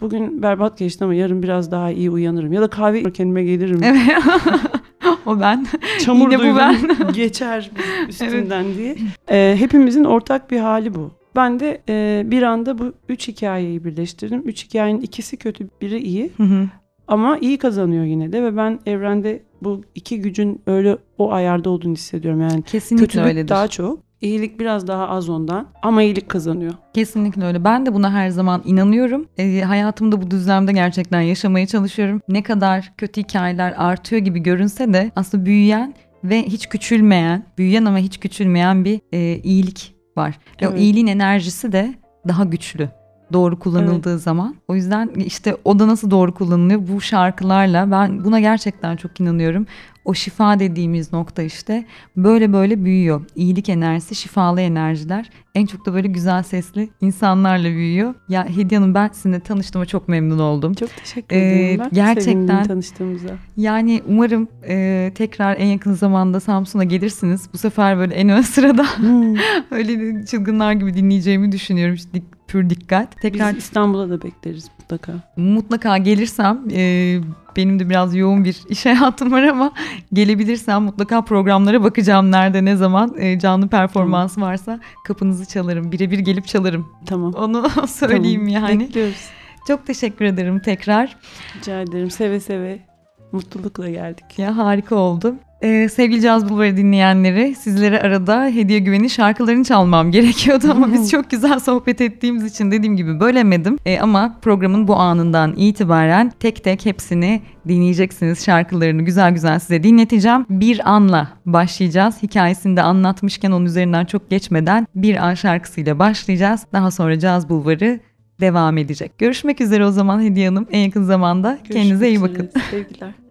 bugün 0.00 0.42
berbat 0.42 0.78
geçti 0.78 1.04
ama 1.04 1.14
yarın 1.14 1.42
biraz 1.42 1.70
daha 1.70 1.90
iyi 1.90 2.10
uyanırım 2.10 2.52
ya 2.52 2.62
da 2.62 2.68
kahve 2.68 3.12
kendime 3.12 3.44
gelirim. 3.44 3.80
Evet. 3.82 4.00
o 5.26 5.40
ben. 5.40 5.66
Çamur 6.00 6.32
Yine 6.32 6.52
bu 6.52 6.58
ben. 6.58 6.76
geçer 7.12 7.70
üstünden 8.08 8.64
evet. 8.64 8.76
diye. 8.76 8.96
Ee, 9.30 9.56
hepimizin 9.58 10.04
ortak 10.04 10.50
bir 10.50 10.58
hali 10.58 10.94
bu. 10.94 11.10
Ben 11.36 11.60
de 11.60 11.82
e, 11.88 12.22
bir 12.26 12.42
anda 12.42 12.78
bu 12.78 12.92
üç 13.08 13.28
hikayeyi 13.28 13.84
birleştirdim. 13.84 14.42
Üç 14.44 14.64
hikayenin 14.64 15.00
ikisi 15.00 15.36
kötü, 15.36 15.68
biri 15.80 15.98
iyi. 15.98 16.30
Hı 16.36 16.42
hı. 16.42 16.68
Ama 17.08 17.38
iyi 17.38 17.58
kazanıyor 17.58 18.04
yine 18.04 18.32
de 18.32 18.42
ve 18.42 18.56
ben 18.56 18.80
evrende 18.86 19.42
bu 19.62 19.80
iki 19.94 20.20
gücün 20.20 20.62
öyle 20.66 20.96
o 21.18 21.32
ayarda 21.32 21.70
olduğunu 21.70 21.92
hissediyorum. 21.92 22.40
Yani 22.40 22.62
Kesinlikle 22.62 23.06
kötülük 23.06 23.26
öyledir. 23.26 23.48
daha 23.48 23.68
çok. 23.68 24.04
İyilik 24.20 24.60
biraz 24.60 24.88
daha 24.88 25.08
az 25.08 25.28
ondan 25.28 25.66
ama 25.82 26.02
iyilik 26.02 26.28
kazanıyor. 26.28 26.72
Kesinlikle 26.94 27.44
öyle. 27.44 27.64
Ben 27.64 27.86
de 27.86 27.94
buna 27.94 28.12
her 28.12 28.28
zaman 28.28 28.62
inanıyorum. 28.64 29.26
E, 29.38 29.60
hayatımda 29.60 30.22
bu 30.22 30.30
düzlemde 30.30 30.72
gerçekten 30.72 31.20
yaşamaya 31.20 31.66
çalışıyorum. 31.66 32.20
Ne 32.28 32.42
kadar 32.42 32.92
kötü 32.98 33.20
hikayeler 33.20 33.74
artıyor 33.76 34.22
gibi 34.22 34.42
görünse 34.42 34.92
de 34.92 35.10
aslında 35.16 35.46
büyüyen 35.46 35.94
ve 36.24 36.42
hiç 36.42 36.68
küçülmeyen, 36.68 37.44
büyüyen 37.58 37.84
ama 37.84 37.98
hiç 37.98 38.20
küçülmeyen 38.20 38.84
bir 38.84 39.00
e, 39.12 39.40
iyilik 39.42 39.93
var. 40.16 40.30
Ve 40.30 40.66
evet. 40.66 40.74
o 40.74 40.76
iyiliğin 40.76 41.06
enerjisi 41.06 41.72
de 41.72 41.94
daha 42.28 42.44
güçlü 42.44 42.88
doğru 43.34 43.58
kullanıldığı 43.58 44.12
evet. 44.12 44.22
zaman. 44.22 44.54
O 44.68 44.74
yüzden 44.74 45.08
işte 45.08 45.56
o 45.64 45.78
da 45.78 45.88
nasıl 45.88 46.10
doğru 46.10 46.34
kullanılıyor 46.34 46.80
bu 46.88 47.00
şarkılarla 47.00 47.90
ben 47.90 48.24
buna 48.24 48.40
gerçekten 48.40 48.96
çok 48.96 49.20
inanıyorum. 49.20 49.66
O 50.04 50.14
şifa 50.14 50.58
dediğimiz 50.58 51.12
nokta 51.12 51.42
işte 51.42 51.84
böyle 52.16 52.52
böyle 52.52 52.84
büyüyor. 52.84 53.24
İyilik 53.36 53.68
enerjisi, 53.68 54.14
şifalı 54.14 54.60
enerjiler. 54.60 55.30
En 55.54 55.66
çok 55.66 55.86
da 55.86 55.94
böyle 55.94 56.08
güzel 56.08 56.42
sesli 56.42 56.90
insanlarla 57.00 57.68
büyüyor. 57.68 58.14
Ya 58.28 58.48
Hediye 58.48 58.80
Hanım 58.80 58.94
ben 58.94 59.08
sizinle 59.12 59.40
tanıştığıma 59.40 59.86
çok 59.86 60.08
memnun 60.08 60.38
oldum. 60.38 60.74
Çok 60.74 60.96
teşekkür 60.96 61.36
ederim. 61.36 61.80
Ee, 61.82 61.88
gerçekten 61.92 62.64
tanıştığımıza. 62.64 63.28
Yani 63.56 64.02
umarım 64.08 64.48
e, 64.68 65.12
tekrar 65.14 65.56
en 65.56 65.66
yakın 65.66 65.94
zamanda 65.94 66.40
Samsun'a 66.40 66.84
gelirsiniz. 66.84 67.48
Bu 67.52 67.58
sefer 67.58 67.98
böyle 67.98 68.14
en 68.14 68.28
ön 68.28 68.42
sırada 68.42 68.84
hmm. 68.96 69.36
öyle 69.70 70.24
çılgınlar 70.26 70.72
gibi 70.72 70.94
dinleyeceğimi 70.94 71.52
düşünüyorum. 71.52 71.94
İşte 71.94 72.22
pür 72.48 72.70
dikkat. 72.70 73.20
Tekrar 73.20 73.56
Biz 73.56 73.64
İstanbul'a 73.64 74.10
da 74.10 74.22
bekleriz 74.22 74.70
mutlaka. 74.78 75.12
Mutlaka 75.36 75.98
gelirsem 75.98 76.64
e, 76.72 77.20
benim 77.56 77.78
de 77.78 77.90
biraz 77.90 78.14
yoğun 78.14 78.44
bir 78.44 78.60
iş 78.68 78.86
hayatım 78.86 79.32
var 79.32 79.42
ama 79.42 79.72
gelebilirsem 80.12 80.82
mutlaka 80.82 81.24
programlara 81.24 81.84
bakacağım. 81.84 82.30
Nerede 82.32 82.64
ne 82.64 82.76
zaman 82.76 83.14
e, 83.18 83.38
canlı 83.38 83.68
performans 83.68 84.34
tamam. 84.34 84.50
varsa 84.50 84.80
kapınızı 85.06 85.46
çalarım. 85.46 85.92
Birebir 85.92 86.18
gelip 86.18 86.46
çalarım. 86.46 86.88
Tamam. 87.06 87.32
Onu 87.32 87.68
söyleyeyim 87.88 88.48
tamam. 88.52 88.70
yani. 88.70 88.80
Bekliyoruz. 88.80 89.28
Çok 89.68 89.86
teşekkür 89.86 90.24
ederim 90.24 90.60
tekrar. 90.60 91.16
Rica 91.56 91.80
ederim 91.80 92.10
seve 92.10 92.40
seve. 92.40 92.93
Mutlulukla 93.34 93.90
geldik. 93.90 94.38
Ya 94.38 94.56
harika 94.56 94.96
oldu. 94.96 95.34
Ee, 95.62 95.88
sevgili 95.88 96.20
Caz 96.20 96.48
Bulvarı 96.48 96.76
dinleyenleri 96.76 97.54
sizlere 97.54 98.00
arada 98.00 98.44
Hediye 98.46 98.78
Güven'in 98.78 99.08
şarkılarını 99.08 99.64
çalmam 99.64 100.10
gerekiyordu 100.10 100.66
ama 100.70 100.92
biz 100.92 101.10
çok 101.10 101.30
güzel 101.30 101.58
sohbet 101.58 102.00
ettiğimiz 102.00 102.44
için 102.44 102.70
dediğim 102.70 102.96
gibi 102.96 103.20
bölemedim. 103.20 103.78
Ee, 103.86 104.00
ama 104.00 104.36
programın 104.42 104.88
bu 104.88 104.96
anından 104.96 105.54
itibaren 105.56 106.32
tek 106.40 106.64
tek 106.64 106.86
hepsini 106.86 107.42
dinleyeceksiniz 107.68 108.44
şarkılarını 108.44 109.02
güzel 109.02 109.32
güzel 109.32 109.58
size 109.58 109.82
dinleteceğim. 109.82 110.46
Bir 110.50 110.90
anla 110.90 111.28
başlayacağız. 111.46 112.22
Hikayesini 112.22 112.76
de 112.76 112.82
anlatmışken 112.82 113.50
onun 113.50 113.64
üzerinden 113.64 114.04
çok 114.04 114.30
geçmeden 114.30 114.86
bir 114.94 115.16
an 115.26 115.34
şarkısıyla 115.34 115.98
başlayacağız. 115.98 116.66
Daha 116.72 116.90
sonra 116.90 117.18
Caz 117.18 117.48
Bulvarı 117.48 118.00
devam 118.40 118.78
edecek. 118.78 119.18
Görüşmek 119.18 119.60
üzere 119.60 119.86
o 119.86 119.90
zaman 119.90 120.22
Hediye 120.22 120.48
Hanım 120.48 120.66
en 120.70 120.80
yakın 120.80 121.02
zamanda. 121.02 121.50
Görüşmek 121.50 121.72
Kendinize 121.72 122.08
iyi 122.08 122.22
bakın. 122.22 122.50
Sevgiler. 122.70 123.23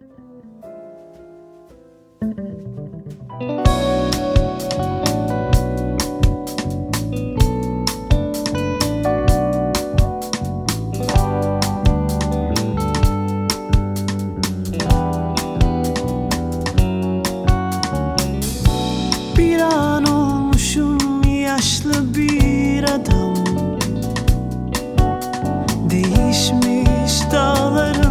Bir 2.23 2.29
an 19.59 20.05
olmuşum 20.05 21.23
yaşlı 21.23 22.15
bir 22.15 22.83
adam. 22.83 23.33
Değişmiş 25.89 27.31
dağları 27.31 28.02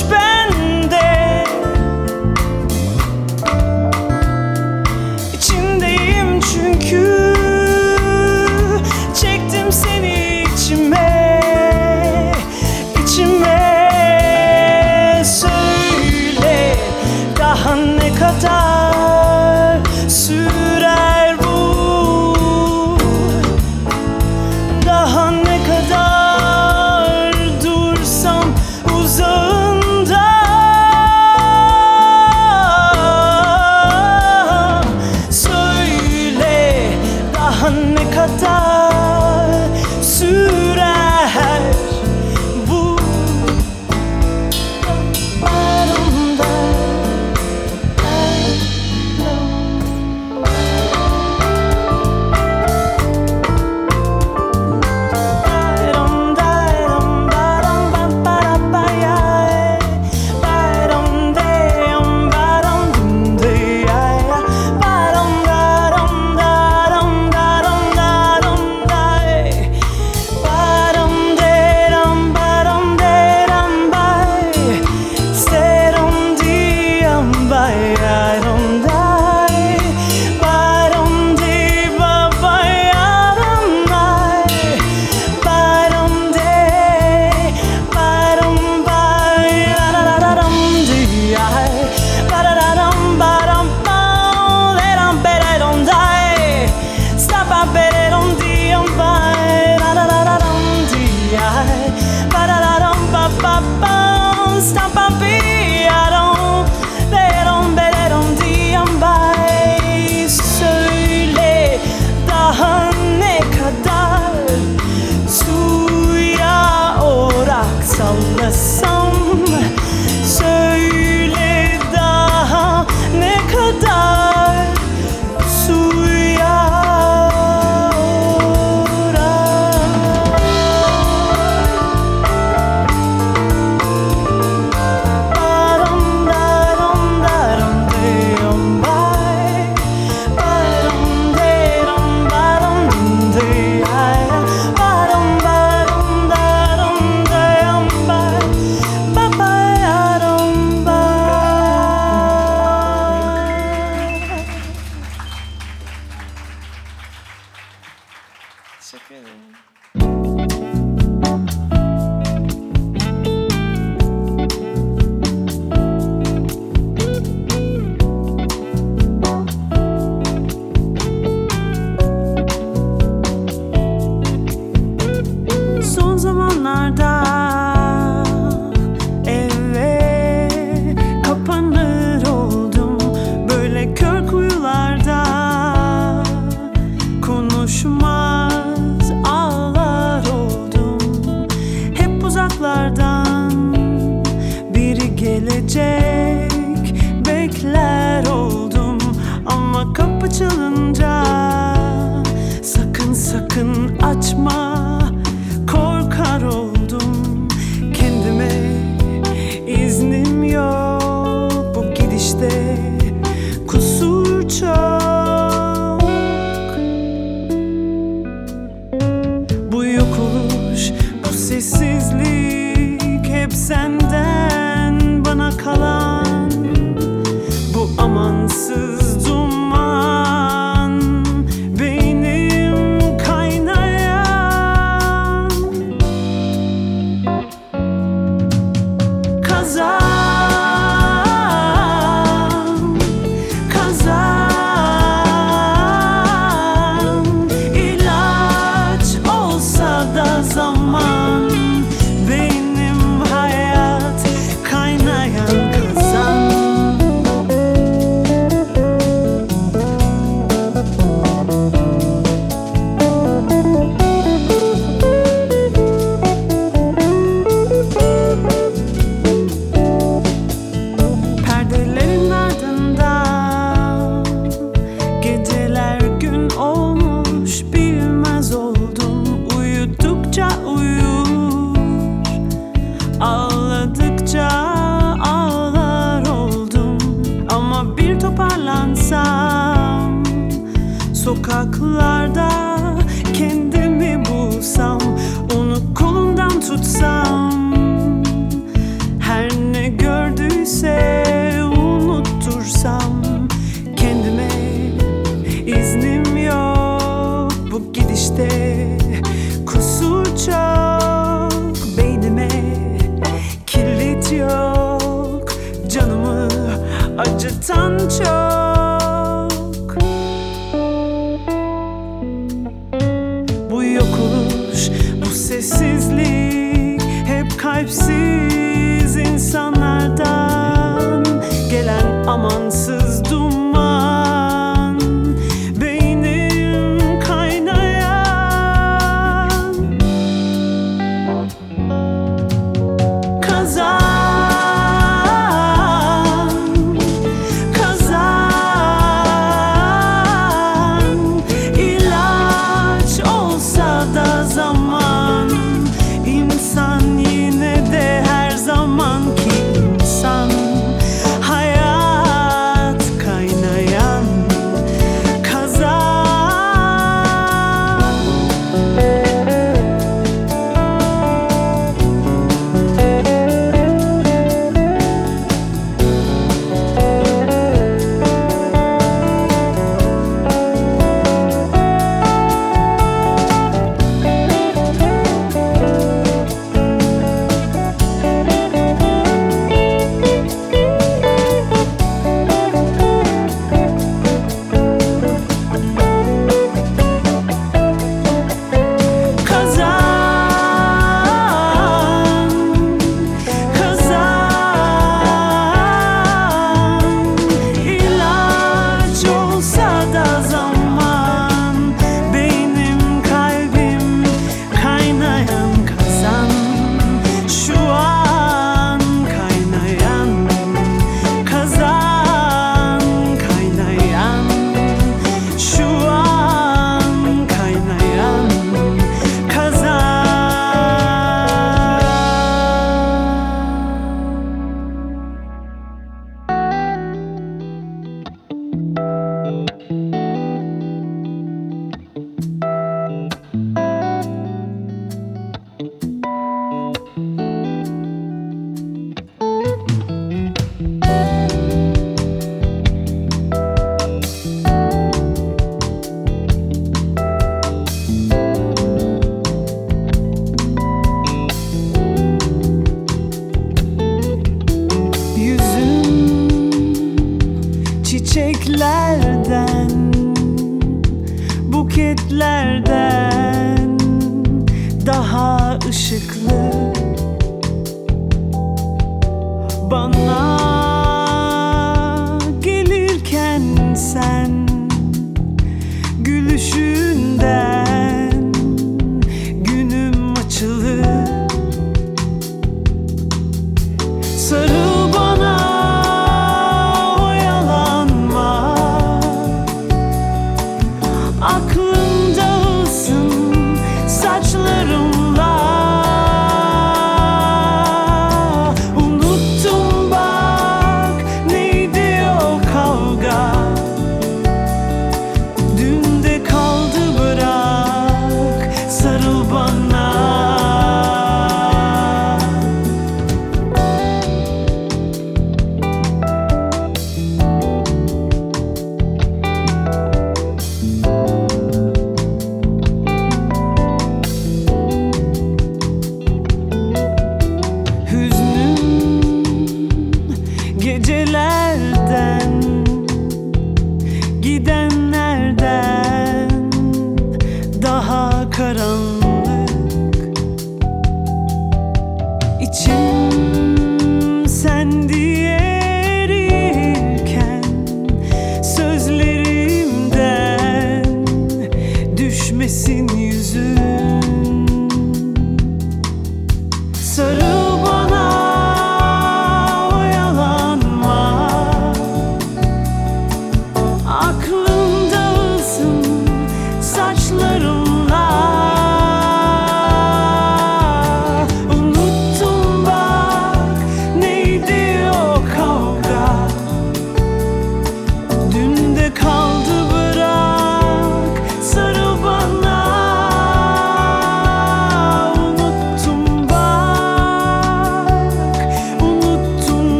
Suç 0.00 0.10
bende 0.10 0.39